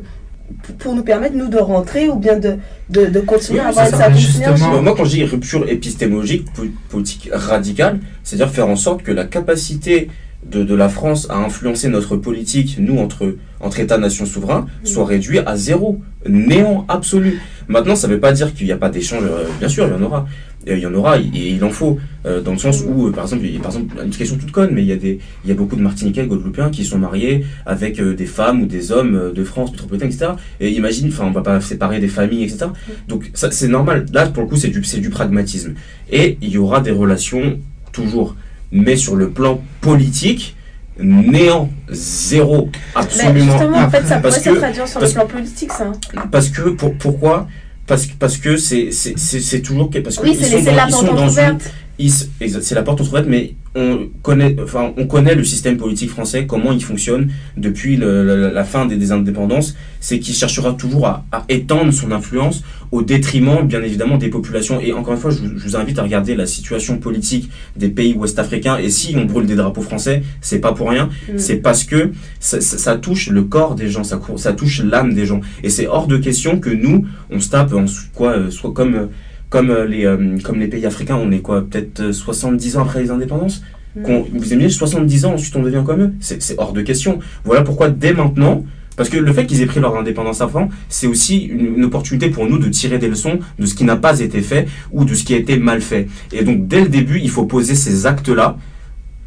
pour 0.79 0.95
nous 0.95 1.03
permettre, 1.03 1.35
nous, 1.35 1.47
de 1.47 1.57
rentrer 1.57 2.09
ou 2.09 2.15
bien 2.15 2.37
de, 2.37 2.55
de, 2.89 3.05
de 3.05 3.19
continuer 3.19 3.59
à 3.59 3.67
avoir 3.67 3.85
une 3.85 4.17
certaine 4.17 4.83
Moi, 4.83 4.93
quand 4.95 5.05
je 5.05 5.11
dis 5.11 5.23
rupture 5.23 5.67
épistémologique, 5.69 6.47
politique 6.89 7.29
radicale, 7.31 7.99
c'est-à-dire 8.23 8.49
faire 8.49 8.67
en 8.67 8.75
sorte 8.75 9.03
que 9.03 9.11
la 9.11 9.25
capacité 9.25 10.09
de, 10.45 10.63
de, 10.63 10.75
la 10.75 10.87
France 10.87 11.27
à 11.29 11.37
influencer 11.37 11.89
notre 11.89 12.15
politique, 12.15 12.77
nous, 12.79 12.97
entre, 12.99 13.35
entre 13.59 13.79
États-nations 13.79 14.25
souverains, 14.25 14.67
soit 14.83 15.05
réduite 15.05 15.43
à 15.45 15.57
zéro, 15.57 15.99
néant 16.27 16.85
absolu. 16.87 17.41
Maintenant, 17.67 17.95
ça 17.95 18.07
ne 18.07 18.13
veut 18.13 18.19
pas 18.19 18.31
dire 18.31 18.53
qu'il 18.53 18.65
n'y 18.65 18.71
a 18.71 18.77
pas 18.77 18.89
d'échange, 18.89 19.23
euh, 19.23 19.45
bien 19.59 19.67
sûr, 19.67 19.87
il 19.87 19.91
y 19.91 19.95
en 19.95 20.01
aura. 20.01 20.27
Il 20.75 20.79
y 20.79 20.85
en 20.85 20.93
aura, 20.93 21.17
et 21.17 21.29
il 21.33 21.63
en 21.63 21.69
faut, 21.69 21.97
euh, 22.25 22.41
dans 22.41 22.51
le 22.51 22.57
sens 22.57 22.83
où, 22.83 23.11
par 23.11 23.25
exemple, 23.25 23.45
il 23.45 23.53
y 23.53 23.57
a, 23.57 23.59
par 23.59 23.71
exemple, 23.71 23.95
une 24.03 24.09
question 24.09 24.37
toute 24.37 24.51
conne, 24.51 24.71
mais 24.73 24.81
il 24.81 24.87
y 24.87 24.91
a 24.91 24.97
des, 24.97 25.19
il 25.43 25.49
y 25.49 25.51
a 25.51 25.55
beaucoup 25.55 25.75
de 25.75 25.81
Martiniquais, 25.81 26.25
Guadeloupéens 26.25 26.69
qui 26.69 26.83
sont 26.83 26.97
mariés 26.97 27.45
avec 27.65 28.01
des 28.01 28.25
femmes 28.25 28.63
ou 28.63 28.65
des 28.65 28.91
hommes 28.91 29.31
de 29.33 29.43
France 29.43 29.71
métropolitaine, 29.71 30.09
etc. 30.09 30.31
Et 30.59 30.71
imagine, 30.71 31.07
enfin, 31.07 31.25
on 31.25 31.31
va 31.31 31.41
pas 31.41 31.61
séparer 31.61 31.99
des 31.99 32.07
familles, 32.07 32.43
etc. 32.43 32.67
Donc, 33.07 33.31
ça, 33.33 33.51
c'est 33.51 33.67
normal. 33.67 34.05
Là, 34.13 34.27
pour 34.27 34.43
le 34.43 34.49
coup, 34.49 34.57
c'est 34.57 34.69
du, 34.69 34.83
c'est 34.83 34.99
du 34.99 35.09
pragmatisme. 35.09 35.73
Et 36.11 36.37
il 36.41 36.49
y 36.49 36.57
aura 36.57 36.81
des 36.81 36.91
relations 36.91 37.59
toujours. 37.91 38.35
Mais 38.71 38.95
sur 38.97 39.15
le 39.15 39.29
plan 39.29 39.61
politique, 39.81 40.55
néant, 40.99 41.69
zéro, 41.89 42.69
absolument. 42.95 43.33
Mais 43.33 43.41
justement, 43.41 43.77
en 43.77 43.89
fait, 43.89 44.05
ça 44.05 44.17
pourrait 44.17 44.39
se 44.39 44.49
traduire 44.49 44.87
sur 44.87 44.99
le 44.99 45.09
plan 45.09 45.25
politique, 45.25 45.71
ça. 45.71 45.91
Parce 46.31 46.49
que, 46.49 46.69
pour, 46.69 46.95
pourquoi 46.95 47.47
parce, 47.87 48.05
parce 48.05 48.37
que 48.37 48.57
c'est, 48.57 48.91
c'est, 48.91 49.17
c'est, 49.17 49.61
toujours. 49.61 49.89
Parce 50.03 50.17
que 50.17 50.23
oui, 50.23 50.37
c'est 50.39 50.61
la 50.71 50.87
porte 50.87 51.09
ouverte. 51.09 51.71
C'est 51.99 52.75
la 52.75 52.83
porte 52.83 53.01
ouverte, 53.01 53.25
mais 53.27 53.55
on 53.75 54.09
connaît, 54.21 54.55
enfin, 54.61 54.93
on 54.97 55.07
connaît 55.07 55.35
le 55.35 55.43
système 55.43 55.77
politique 55.77 56.09
français, 56.09 56.45
comment 56.45 56.71
il 56.71 56.83
fonctionne 56.83 57.29
depuis 57.57 57.97
la, 57.97 58.63
fin 58.63 58.85
des, 58.85 59.11
indépendances. 59.11 59.75
C'est 59.99 60.19
qu'il 60.19 60.35
cherchera 60.35 60.73
toujours 60.73 61.07
à, 61.07 61.25
étendre 61.49 61.91
son 61.91 62.11
influence 62.11 62.63
au 62.91 63.01
détriment, 63.01 63.65
bien 63.67 63.81
évidemment, 63.81 64.17
des 64.17 64.29
populations. 64.29 64.79
Et 64.79 64.93
encore 64.93 65.13
une 65.13 65.19
fois, 65.19 65.31
je, 65.31 65.41
vous 65.41 65.75
invite 65.75 65.97
à 65.99 66.03
regarder 66.03 66.35
la 66.35 66.45
situation 66.45 66.97
politique 66.97 67.49
des 67.75 67.89
pays 67.89 68.13
ouest-africains. 68.13 68.77
Et 68.77 68.89
si 68.89 69.15
on 69.15 69.25
brûle 69.25 69.45
des 69.45 69.55
drapeaux 69.55 69.81
français, 69.81 70.23
c'est 70.41 70.59
pas 70.59 70.73
pour 70.73 70.89
rien. 70.89 71.09
Mm. 71.27 71.37
C'est 71.37 71.57
parce 71.57 71.83
que 71.83 72.11
ça, 72.39 72.95
touche 72.95 73.29
le 73.29 73.43
corps 73.43 73.75
des 73.75 73.89
gens, 73.89 74.03
ça, 74.03 74.19
ça 74.37 74.53
touche 74.53 74.81
l'âme 74.83 75.13
des 75.13 75.25
gens. 75.25 75.41
Et 75.63 75.69
c'est 75.69 75.87
hors 75.87 76.07
de 76.07 76.17
question 76.17 76.59
que 76.59 76.69
nous, 76.69 77.05
on 77.29 77.39
se 77.39 77.49
tape 77.49 77.73
en 77.73 77.85
quoi, 78.13 78.31
euh, 78.37 78.51
soit 78.51 78.71
comme 78.71 78.95
euh, 78.95 79.05
comme 79.49 79.69
euh, 79.69 79.85
les, 79.85 80.05
euh, 80.05 80.37
comme 80.43 80.59
les 80.59 80.67
pays 80.67 80.85
africains, 80.85 81.15
on 81.15 81.31
est 81.31 81.39
quoi 81.39 81.61
Peut-être 81.61 82.11
70 82.11 82.75
euh, 82.75 82.79
ans 82.79 82.83
après 82.83 83.01
les 83.01 83.11
indépendances? 83.11 83.63
Mm. 83.95 84.01
Vous 84.33 84.53
aimez 84.53 84.69
70 84.69 85.25
ans, 85.25 85.33
ensuite 85.33 85.55
on 85.55 85.63
devient 85.63 85.83
comme 85.85 86.01
eux? 86.01 86.13
C'est 86.19 86.55
hors 86.57 86.73
de 86.73 86.81
question. 86.81 87.19
Voilà 87.45 87.63
pourquoi 87.63 87.89
dès 87.89 88.13
maintenant, 88.13 88.63
parce 88.95 89.09
que 89.09 89.17
le 89.17 89.33
fait 89.33 89.45
qu'ils 89.45 89.61
aient 89.61 89.67
pris 89.67 89.79
leur 89.79 89.95
indépendance 89.95 90.41
avant, 90.41 90.69
c'est 90.89 91.07
aussi 91.07 91.45
une, 91.45 91.85
opportunité 91.85 92.29
pour 92.29 92.47
nous 92.47 92.57
de 92.57 92.67
tirer 92.69 92.97
des 92.97 93.07
leçons 93.07 93.39
de 93.57 93.65
ce 93.65 93.75
qui 93.75 93.85
n'a 93.85 93.95
pas 93.95 94.19
été 94.19 94.41
fait 94.41 94.67
ou 94.91 95.05
de 95.05 95.13
ce 95.13 95.23
qui 95.23 95.33
a 95.33 95.37
été 95.37 95.57
mal 95.57 95.81
fait. 95.81 96.07
Et 96.31 96.43
donc 96.43 96.67
dès 96.67 96.81
le 96.81 96.89
début, 96.89 97.19
il 97.19 97.29
faut 97.29 97.45
poser 97.45 97.75
ces 97.75 98.05
actes-là. 98.05 98.57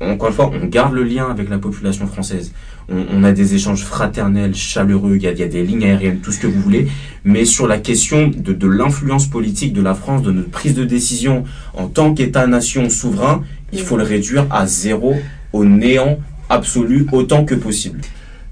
Encore 0.00 0.28
une 0.28 0.34
fois, 0.34 0.50
on 0.52 0.66
garde 0.66 0.94
le 0.94 1.04
lien 1.04 1.30
avec 1.30 1.50
la 1.50 1.58
population 1.58 2.06
française 2.06 2.52
on, 2.90 3.22
a 3.24 3.32
des 3.32 3.54
échanges 3.54 3.84
fraternels, 3.84 4.54
chaleureux, 4.54 5.16
il 5.16 5.22
y, 5.22 5.26
a, 5.26 5.32
des 5.32 5.62
lignes 5.64 5.84
aériennes, 5.84 6.18
tout 6.18 6.32
ce 6.32 6.40
que 6.40 6.46
vous 6.46 6.60
voulez, 6.60 6.88
mais 7.24 7.44
sur 7.44 7.66
la 7.66 7.78
question 7.78 8.28
de, 8.28 8.66
l'influence 8.66 9.26
politique 9.26 9.72
de 9.72 9.82
la 9.82 9.94
France, 9.94 10.22
de 10.22 10.32
notre 10.32 10.50
prise 10.50 10.74
de 10.74 10.84
décision 10.84 11.44
en 11.74 11.86
tant 11.86 12.14
qu'État-nation 12.14 12.90
souverain, 12.90 13.42
il 13.72 13.80
faut 13.80 13.96
le 13.96 14.02
réduire 14.02 14.46
à 14.50 14.66
zéro, 14.66 15.14
au 15.52 15.64
néant 15.64 16.18
absolu, 16.48 17.06
autant 17.12 17.44
que 17.44 17.54
possible. 17.54 18.00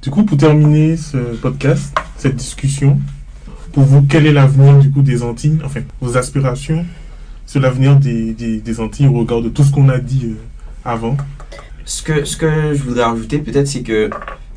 Du 0.03 0.11
coup, 0.11 0.24
pour 0.24 0.39
terminer 0.39 0.97
ce 0.97 1.16
podcast, 1.16 1.93
cette 2.16 2.36
discussion, 2.36 2.99
pour 3.72 3.82
vous, 3.82 4.03
quel 4.03 4.26
est 4.26 4.32
l'avenir 4.32 4.78
du 4.78 4.91
coup 4.91 5.03
des 5.03 5.22
Antilles, 5.22 5.59
enfin, 5.64 5.80
vos 6.01 6.16
aspirations 6.16 6.84
sur 7.47 7.61
l'avenir 7.61 7.97
des, 7.97 8.80
Antilles 8.80 9.09
au 9.09 9.12
regard 9.12 9.43
de 9.43 9.49
tout 9.49 9.64
ce 9.64 9.72
qu'on 9.72 9.89
a 9.89 9.99
dit 9.99 10.26
euh, 10.26 10.34
avant? 10.84 11.16
Ce 11.89 12.03
que, 12.03 12.24
ce 12.24 12.36
que 12.36 12.74
je 12.74 12.82
voudrais 12.82 13.05
rajouter 13.05 13.39
peut-être, 13.39 13.66
c'est 13.66 13.82
que 13.82 14.11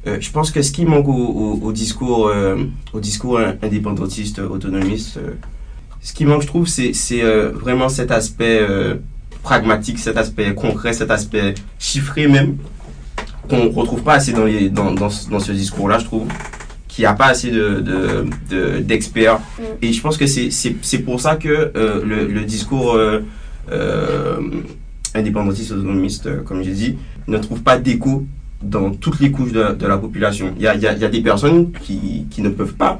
euh, 0.05 0.17
je 0.19 0.31
pense 0.31 0.51
que 0.51 0.61
ce 0.61 0.71
qui 0.71 0.85
manque 0.85 1.07
au, 1.07 1.71
discours, 1.71 2.27
euh, 2.27 2.57
au 2.91 2.99
discours 2.99 3.39
indépendantiste, 3.61 4.39
autonomiste, 4.39 5.17
euh, 5.17 5.31
ce 6.01 6.13
qui 6.13 6.25
manque, 6.25 6.41
je 6.41 6.47
trouve, 6.47 6.67
c'est 6.67 6.91
vraiment 7.53 7.87
cet 7.87 8.11
aspect 8.11 8.59
pragmatique, 9.43 9.99
cet 9.99 10.17
aspect 10.17 10.53
concret, 10.53 10.93
cet 10.93 11.09
aspect 11.09 11.53
chiffré 11.79 12.27
même, 12.27 12.57
qu'on 13.49 13.65
ne 13.65 13.69
retrouve 13.69 14.03
pas 14.03 14.15
assez 14.15 14.33
dans, 14.33 14.45
les, 14.45 14.69
dans, 14.69 14.91
dans, 14.91 15.09
dans 15.29 15.39
ce 15.39 15.51
discours-là, 15.51 15.99
je 15.99 16.05
trouve 16.05 16.27
qu'il 16.87 17.03
n'y 17.03 17.07
a 17.07 17.13
pas 17.13 17.27
assez 17.27 17.49
de, 17.51 18.25
d'experts. 18.81 19.39
De, 19.57 19.63
mm. 19.63 19.67
Et 19.83 19.93
je 19.93 20.01
pense 20.01 20.17
que 20.17 20.25
c'est 20.25 20.99
pour 21.05 21.21
ça 21.21 21.37
que 21.37 21.71
le, 21.75 22.27
le, 22.27 22.41
discours 22.41 22.99
indépendantiste, 25.15 25.71
autonomiste, 25.71 26.43
comme 26.43 26.63
j'ai 26.63 26.73
dit, 26.73 26.97
ne 27.27 27.37
trouve 27.37 27.61
pas 27.61 27.77
d'écho 27.77 28.25
dans 28.61 28.91
toutes 28.91 29.19
les 29.19 29.31
couches 29.31 29.51
de, 29.51 29.85
la 29.85 29.97
population. 29.97 30.53
Il 30.57 30.63
y 30.63 30.67
a, 30.67 30.75
y, 30.75 30.87
a, 30.87 30.93
y 30.93 31.03
a, 31.05 31.09
des 31.09 31.21
personnes 31.21 31.71
qui, 31.71 32.27
qui, 32.29 32.41
ne 32.41 32.49
peuvent 32.49 32.75
pas 32.75 32.99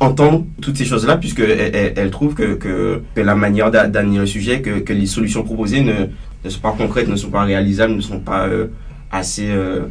entendre 0.00 0.44
toutes 0.60 0.76
ces 0.76 0.84
choses-là 0.84 1.16
puisqu'elles 1.16 1.92
elles, 1.96 2.10
trouvent 2.10 2.34
que, 2.34 2.54
que, 2.54 3.02
que, 3.14 3.20
la 3.20 3.34
manière 3.34 3.70
d'amener 3.70 4.18
le 4.18 4.26
sujet, 4.26 4.60
que, 4.60 4.80
que, 4.80 4.92
les 4.92 5.06
solutions 5.06 5.42
proposées 5.42 5.82
ne, 5.82 6.06
ne, 6.44 6.50
sont 6.50 6.60
pas 6.60 6.74
concrètes, 6.76 7.08
ne 7.08 7.16
sont 7.16 7.30
pas 7.30 7.42
réalisables, 7.42 7.94
ne 7.94 8.00
sont 8.00 8.20
pas 8.20 8.46
euh, 8.46 8.68
assez... 9.10 9.48
Euh, 9.50 9.82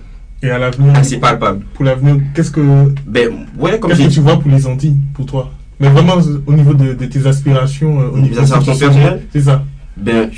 et 0.44 0.50
à 0.50 0.58
l'avenir, 0.58 0.96
assez 0.96 1.20
palpables. 1.20 1.64
Pour 1.76 1.86
l'avenir, 1.86 2.18
qu'est-ce 2.34 2.50
que, 2.50 2.62
ben, 3.06 3.46
ouais, 3.60 3.80
comme 3.80 3.92
qu'est-ce 3.92 4.08
que 4.08 4.14
tu 4.14 4.22
vois 4.22 4.40
pour 4.40 4.50
les 4.50 4.66
Antilles, 4.66 4.98
pour 5.14 5.28
toi? 5.28 5.52
Mais 5.80 5.88
vraiment 5.90 6.16
au 6.48 6.54
niveau 6.54 6.74
de, 6.74 6.94
de 6.94 7.06
tes 7.06 7.28
aspirations, 7.28 8.02
euh, 8.02 8.10
au 8.10 8.18
niveau 8.18 8.42
de 8.42 8.66
personnelles? 8.66 9.22
C'est 9.32 9.42
ça. 9.42 9.64
Ben, 9.96 10.32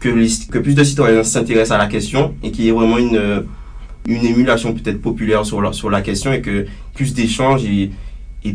que, 0.00 0.58
plus 0.58 0.74
de 0.74 0.84
citoyens 0.84 1.22
s'intéressent 1.22 1.72
à 1.72 1.78
la 1.78 1.86
question 1.86 2.34
et 2.42 2.50
qu'il 2.50 2.64
y 2.64 2.68
ait 2.68 2.72
vraiment 2.72 2.98
une, 2.98 3.44
une 4.06 4.24
émulation 4.24 4.74
peut-être 4.74 5.00
populaire 5.00 5.44
sur 5.44 5.60
la, 5.60 5.72
sur 5.72 5.90
la 5.90 6.02
question 6.02 6.32
et 6.32 6.40
que 6.40 6.66
plus 6.94 7.14
d'échanges 7.14 7.64
et, 7.64 7.90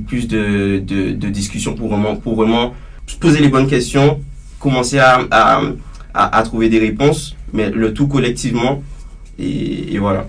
plus 0.07 0.27
de, 0.27 0.79
de, 0.79 1.29
discussions 1.29 1.73
pour 1.73 1.89
vraiment, 1.89 2.15
pour 2.15 2.35
vraiment 2.35 2.73
poser 3.19 3.39
les 3.39 3.49
bonnes 3.49 3.67
questions, 3.67 4.21
commencer 4.57 4.99
à, 4.99 5.27
à, 6.13 6.43
trouver 6.43 6.69
des 6.69 6.79
réponses, 6.79 7.35
mais 7.51 7.69
le 7.69 7.93
tout 7.93 8.07
collectivement. 8.07 8.81
Et 9.37 9.97
voilà. 9.97 10.27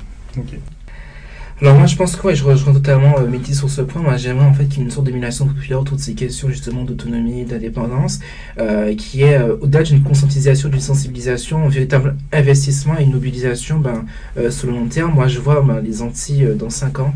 Alors 1.62 1.76
moi 1.76 1.86
je 1.86 1.94
pense 1.94 2.16
que 2.16 2.34
je 2.34 2.42
rejoins 2.42 2.72
totalement 2.72 3.14
euh, 3.20 3.52
sur 3.52 3.70
ce 3.70 3.82
point. 3.82 4.02
Moi 4.02 4.16
j'aimerais 4.16 4.46
en 4.46 4.52
fait 4.52 4.64
qu'il 4.64 4.78
y 4.78 4.80
ait 4.80 4.84
une 4.84 4.90
sorte 4.90 5.06
d'émulation 5.06 5.46
populaire 5.46 5.80
autour 5.80 5.96
de 5.96 6.02
ces 6.02 6.14
questions 6.14 6.48
justement 6.48 6.82
d'autonomie, 6.82 7.44
d'indépendance, 7.44 8.18
euh, 8.58 8.96
qui 8.96 9.22
est 9.22 9.38
euh, 9.38 9.54
au-delà 9.60 9.84
d'une 9.84 10.02
conscientisation, 10.02 10.70
d'une 10.70 10.80
sensibilisation, 10.80 11.64
un 11.64 11.68
véritable 11.68 12.16
investissement 12.32 12.98
et 12.98 13.04
une 13.04 13.12
mobilisation 13.12 13.78
ben, 13.78 14.06
euh, 14.38 14.50
sur 14.50 14.66
le 14.66 14.72
long 14.72 14.86
terme. 14.86 15.14
Moi 15.14 15.28
je 15.28 15.38
vois 15.38 15.62
ben, 15.62 15.80
les 15.80 16.02
Antilles 16.02 16.48
dans 16.58 16.68
5 16.68 16.98
ans. 16.98 17.14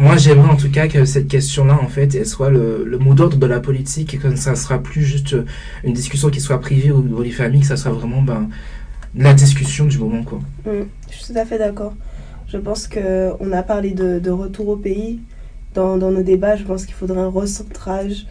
moi 0.00 0.16
j'aimerais 0.16 0.48
en 0.48 0.56
tout 0.56 0.70
cas 0.70 0.88
que 0.88 1.04
cette 1.04 1.28
question-là 1.28 1.78
en 1.78 1.88
fait 1.88 2.14
elle 2.14 2.24
soit 2.24 2.48
le, 2.48 2.98
mot 2.98 3.12
d'ordre 3.12 3.36
de 3.36 3.46
la 3.46 3.60
politique 3.60 4.14
et 4.14 4.16
que 4.16 4.34
ça 4.34 4.54
sera 4.54 4.78
plus 4.78 5.04
juste 5.04 5.36
une 5.84 5.92
discussion 5.92 6.30
qui 6.30 6.40
soit 6.40 6.58
privée 6.58 6.90
ou 6.90 7.02
dans 7.02 7.20
les 7.20 7.32
familles, 7.32 7.60
que 7.60 7.66
ça 7.66 7.76
soit 7.76 7.92
vraiment 7.92 8.22
ben, 8.22 8.48
la 9.14 9.34
discussion 9.34 9.84
du 9.84 9.98
moment 9.98 10.22
quoi. 10.22 10.40
Mmh, 10.64 10.86
je 11.10 11.16
suis 11.16 11.34
tout 11.34 11.38
à 11.38 11.44
fait 11.44 11.58
d'accord. 11.58 11.92
Je 12.54 12.60
pense 12.60 12.86
qu'on 12.86 13.50
a 13.50 13.62
parlé 13.64 13.90
de, 13.90 14.30
retour 14.30 14.68
au 14.68 14.76
pays 14.76 15.18
dans, 15.74 15.96
nos 15.96 16.22
débats. 16.22 16.54
Je 16.54 16.62
pense 16.62 16.86
qu'il 16.86 16.94
faudrait 16.94 17.18
un 17.18 17.28
recentrage, 17.28 18.26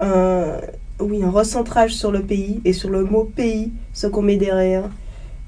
oui, 0.00 1.22
un 1.22 1.30
recentrage 1.30 1.94
sur 1.94 2.10
le 2.10 2.22
pays 2.22 2.62
et 2.64 2.72
sur 2.72 2.88
le 2.88 3.04
mot 3.04 3.24
pays, 3.24 3.72
ce 3.92 4.06
qu'on 4.06 4.22
met 4.22 4.38
derrière. 4.38 4.88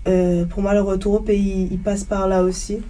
Euh, 0.06 0.44
pour 0.44 0.60
moi, 0.60 0.74
le 0.74 0.82
retour 0.82 1.14
au 1.14 1.20
pays, 1.20 1.68
il 1.70 1.78
passe 1.78 2.04
par 2.04 2.28
là 2.28 2.42
aussi. 2.42 2.82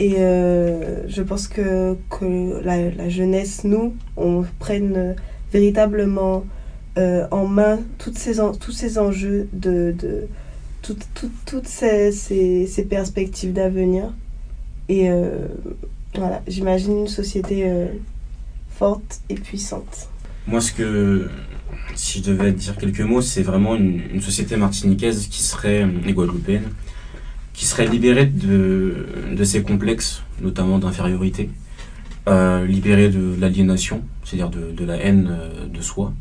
Et 0.00 0.14
euh, 0.16 1.06
je 1.06 1.20
pense 1.20 1.48
que, 1.48 1.94
la, 2.64 3.10
jeunesse, 3.10 3.64
nous, 3.64 3.94
on 4.16 4.42
prenne 4.58 5.16
véritablement 5.52 6.46
euh, 6.96 7.26
en 7.30 7.46
main 7.46 7.78
tous 7.98 8.16
ces 8.16 8.40
enjeux, 8.98 9.50
de, 9.52 9.94
toutes 10.80 11.68
ces 11.68 12.86
perspectives 12.88 13.52
d'avenir. 13.52 14.14
Et 14.88 15.10
euh, 15.10 15.46
voilà, 16.14 16.42
j'imagine 16.46 17.00
une 17.00 17.08
société 17.08 17.68
euh, 17.68 17.86
forte 18.70 19.20
et 19.28 19.34
puissante. 19.34 20.08
Moi, 20.46 20.60
ce 20.60 20.72
que, 20.72 21.28
si 21.94 22.18
je 22.18 22.30
devais 22.30 22.52
dire 22.52 22.76
quelques 22.76 23.00
mots, 23.00 23.22
c'est 23.22 23.42
vraiment 23.42 23.76
une, 23.76 24.20
société 24.20 24.56
martiniquaise 24.56 25.28
qui 25.28 25.42
serait, 25.42 25.86
et 26.06 26.12
guadeloupéenne, 26.12 26.70
qui 27.52 27.64
serait 27.64 27.86
libérée 27.86 28.26
de, 28.26 29.06
de 29.34 29.44
ses 29.44 29.62
complexes, 29.62 30.22
notamment 30.40 30.78
d'infériorité, 30.78 31.50
euh, 32.28 32.66
libérée 32.66 33.08
de 33.08 33.36
l'aliénation, 33.38 34.02
c'est-à-dire 34.24 34.50
de, 34.50 34.72
de, 34.72 34.84
la 34.84 34.96
haine 34.96 35.36
de 35.72 35.80
soi, 35.80 36.12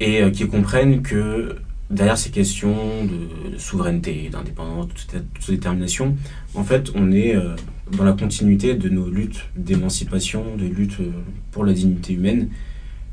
et 0.00 0.30
qui 0.32 0.46
comprennent 0.48 1.02
que 1.02 1.56
derrière 1.90 2.18
ces 2.18 2.30
questions 2.30 3.04
de, 3.04 3.58
souveraineté, 3.58 4.28
d'indépendance, 4.30 4.88
de 5.12 5.22
détermination, 5.48 6.16
en 6.54 6.64
fait, 6.64 6.90
on 6.94 7.12
est 7.12 7.34
euh, 7.34 7.54
dans 7.96 8.04
la 8.04 8.12
continuité 8.12 8.74
de 8.74 8.88
nos 8.88 9.08
luttes 9.08 9.44
d'émancipation, 9.56 10.56
de 10.56 10.64
lutte 10.64 11.00
euh, 11.00 11.10
pour 11.52 11.64
la 11.64 11.72
dignité 11.72 12.14
humaine, 12.14 12.48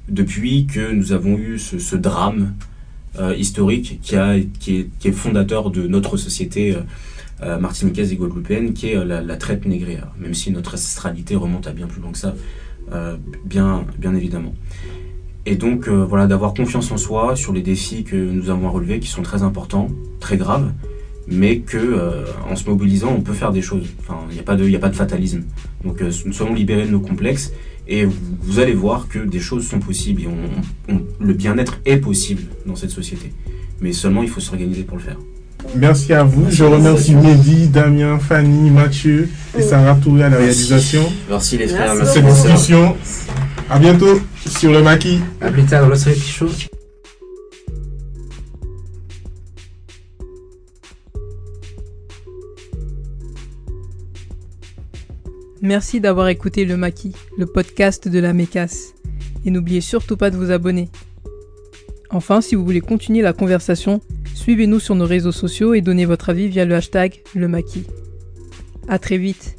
depuis 0.08 0.66
que 0.66 0.92
nous 0.92 1.12
avons 1.12 1.38
eu 1.38 1.60
ce, 1.60 1.96
drame 1.96 2.54
euh, 3.20 3.36
historique 3.36 4.00
qui, 4.02 4.16
est, 4.16 5.12
fondateur 5.12 5.70
de 5.70 5.88
notre 5.88 6.18
société 6.18 6.76
martiniquaise 7.60 8.12
et 8.12 8.18
guadeloupéenne, 8.18 8.74
qui 8.74 8.90
est 8.90 9.06
la, 9.06 9.36
traite 9.38 9.66
négrière, 9.66 10.12
même 10.20 10.34
si 10.34 10.52
notre 10.52 10.76
ancestralité 10.76 11.36
remonte 11.36 11.66
à 11.66 11.72
bien 11.72 11.88
plus 11.88 12.00
loin 12.00 12.12
que 12.12 12.18
ça, 12.18 12.36
bien, 13.46 13.86
bien 13.98 14.14
évidemment. 14.14 14.54
Et 15.46 15.56
donc, 15.56 15.88
euh, 15.88 16.06
voilà, 16.08 16.28
d'avoir 16.28 16.54
confiance 16.54 16.92
en 16.92 16.98
soi 16.98 17.36
sur 17.36 17.52
les 17.54 17.62
défis 17.62 18.04
que 18.04 18.16
nous 18.16 18.50
avons 18.50 18.68
à 18.68 18.70
relever, 18.72 19.00
qui 19.00 19.08
sont 19.08 19.24
très 19.24 19.42
importants, 19.42 19.88
très 20.20 20.38
graves, 20.38 20.72
mais 21.28 21.60
que 21.60 21.78
euh, 21.78 22.26
en 22.50 22.56
se 22.56 22.70
mobilisant, 22.70 23.14
on 23.18 23.22
peut 23.22 23.34
faire 23.34 23.52
des 23.52 23.62
choses. 23.62 23.88
Enfin, 24.00 24.20
il 24.30 24.34
n'y 24.36 24.40
a, 24.40 24.44
pas 24.44 24.56
de- 24.56 24.68
y 24.70 24.76
a 24.76 24.80
pas 24.80 24.90
de 24.90 24.96
fatalisme. 24.96 25.42
Donc, 25.84 26.02
euh, 26.02 26.12
nous 26.26 26.34
soyons 26.34 26.54
libérés 26.54 26.86
de 26.86 26.92
nos 26.92 27.00
complexes, 27.00 27.52
et 27.88 28.06
vous, 28.06 28.14
vous 28.42 28.60
allez 28.60 28.74
voir 28.74 29.08
que 29.08 29.18
des 29.20 29.40
choses 29.40 29.68
sont 29.68 29.80
possibles, 29.80 30.22
et 30.22 30.28
on- 30.28 30.94
on- 30.94 31.02
le 31.20 31.34
bien-être 31.34 31.80
est 31.86 31.98
possible 31.98 32.44
dans 32.68 32.76
cette 32.76 32.92
société. 32.92 33.32
Mais 33.82 33.94
seulement, 33.94 34.22
il 34.22 34.30
faut 34.30 34.42
s'organiser 34.42 34.84
pour 34.84 34.98
le 34.98 35.04
faire. 35.04 35.18
Merci 35.76 36.14
à 36.14 36.24
vous. 36.24 36.46
Je 36.50 36.64
remercie 36.64 37.16
Mehdi, 37.16 37.68
Damien, 37.68 38.20
Fanny, 38.20 38.70
Mathieu 38.70 39.28
et 39.58 39.62
Sarah 39.62 39.96
Touré 39.96 40.24
à 40.24 40.30
la 40.30 40.38
réalisation 40.38 41.04
Merci 41.30 41.58
les 41.58 41.68
frères. 41.68 41.94
Merci 41.96 42.14
cette 42.14 42.26
discussion. 42.26 42.96
À 43.72 43.80
bientôt 43.80 44.20
sur 44.46 44.70
le 44.74 44.84
maquis. 44.84 45.22
À 45.40 45.50
plus 45.50 45.64
tard 45.64 45.84
dans 45.84 45.88
l'autre 45.88 46.14
show. 46.14 46.50
Merci 55.62 56.02
d'avoir 56.02 56.28
écouté 56.28 56.66
Le 56.66 56.76
Maquis, 56.76 57.14
le 57.38 57.46
podcast 57.46 58.10
de 58.10 58.20
la 58.20 58.34
Mécasse. 58.34 58.94
Et 59.46 59.52
n'oubliez 59.52 59.80
surtout 59.80 60.18
pas 60.18 60.32
de 60.32 60.36
vous 60.36 60.52
abonner. 60.52 60.90
Enfin, 62.10 62.42
si 62.42 62.56
vous 62.56 62.66
voulez 62.66 62.82
continuer 62.82 63.22
la 63.22 63.32
conversation, 63.32 64.02
suivez-nous 64.34 64.82
sur 64.82 64.96
nos 64.96 65.06
réseaux 65.06 65.32
sociaux 65.32 65.74
et 65.76 65.80
donnez 65.80 66.04
votre 66.04 66.30
avis 66.30 66.50
via 66.50 66.66
le 66.66 66.76
hashtag 66.76 67.22
Le 67.36 67.48
Maquis. 67.48 67.88
À 68.90 69.00
très 69.00 69.18
vite. 69.18 69.56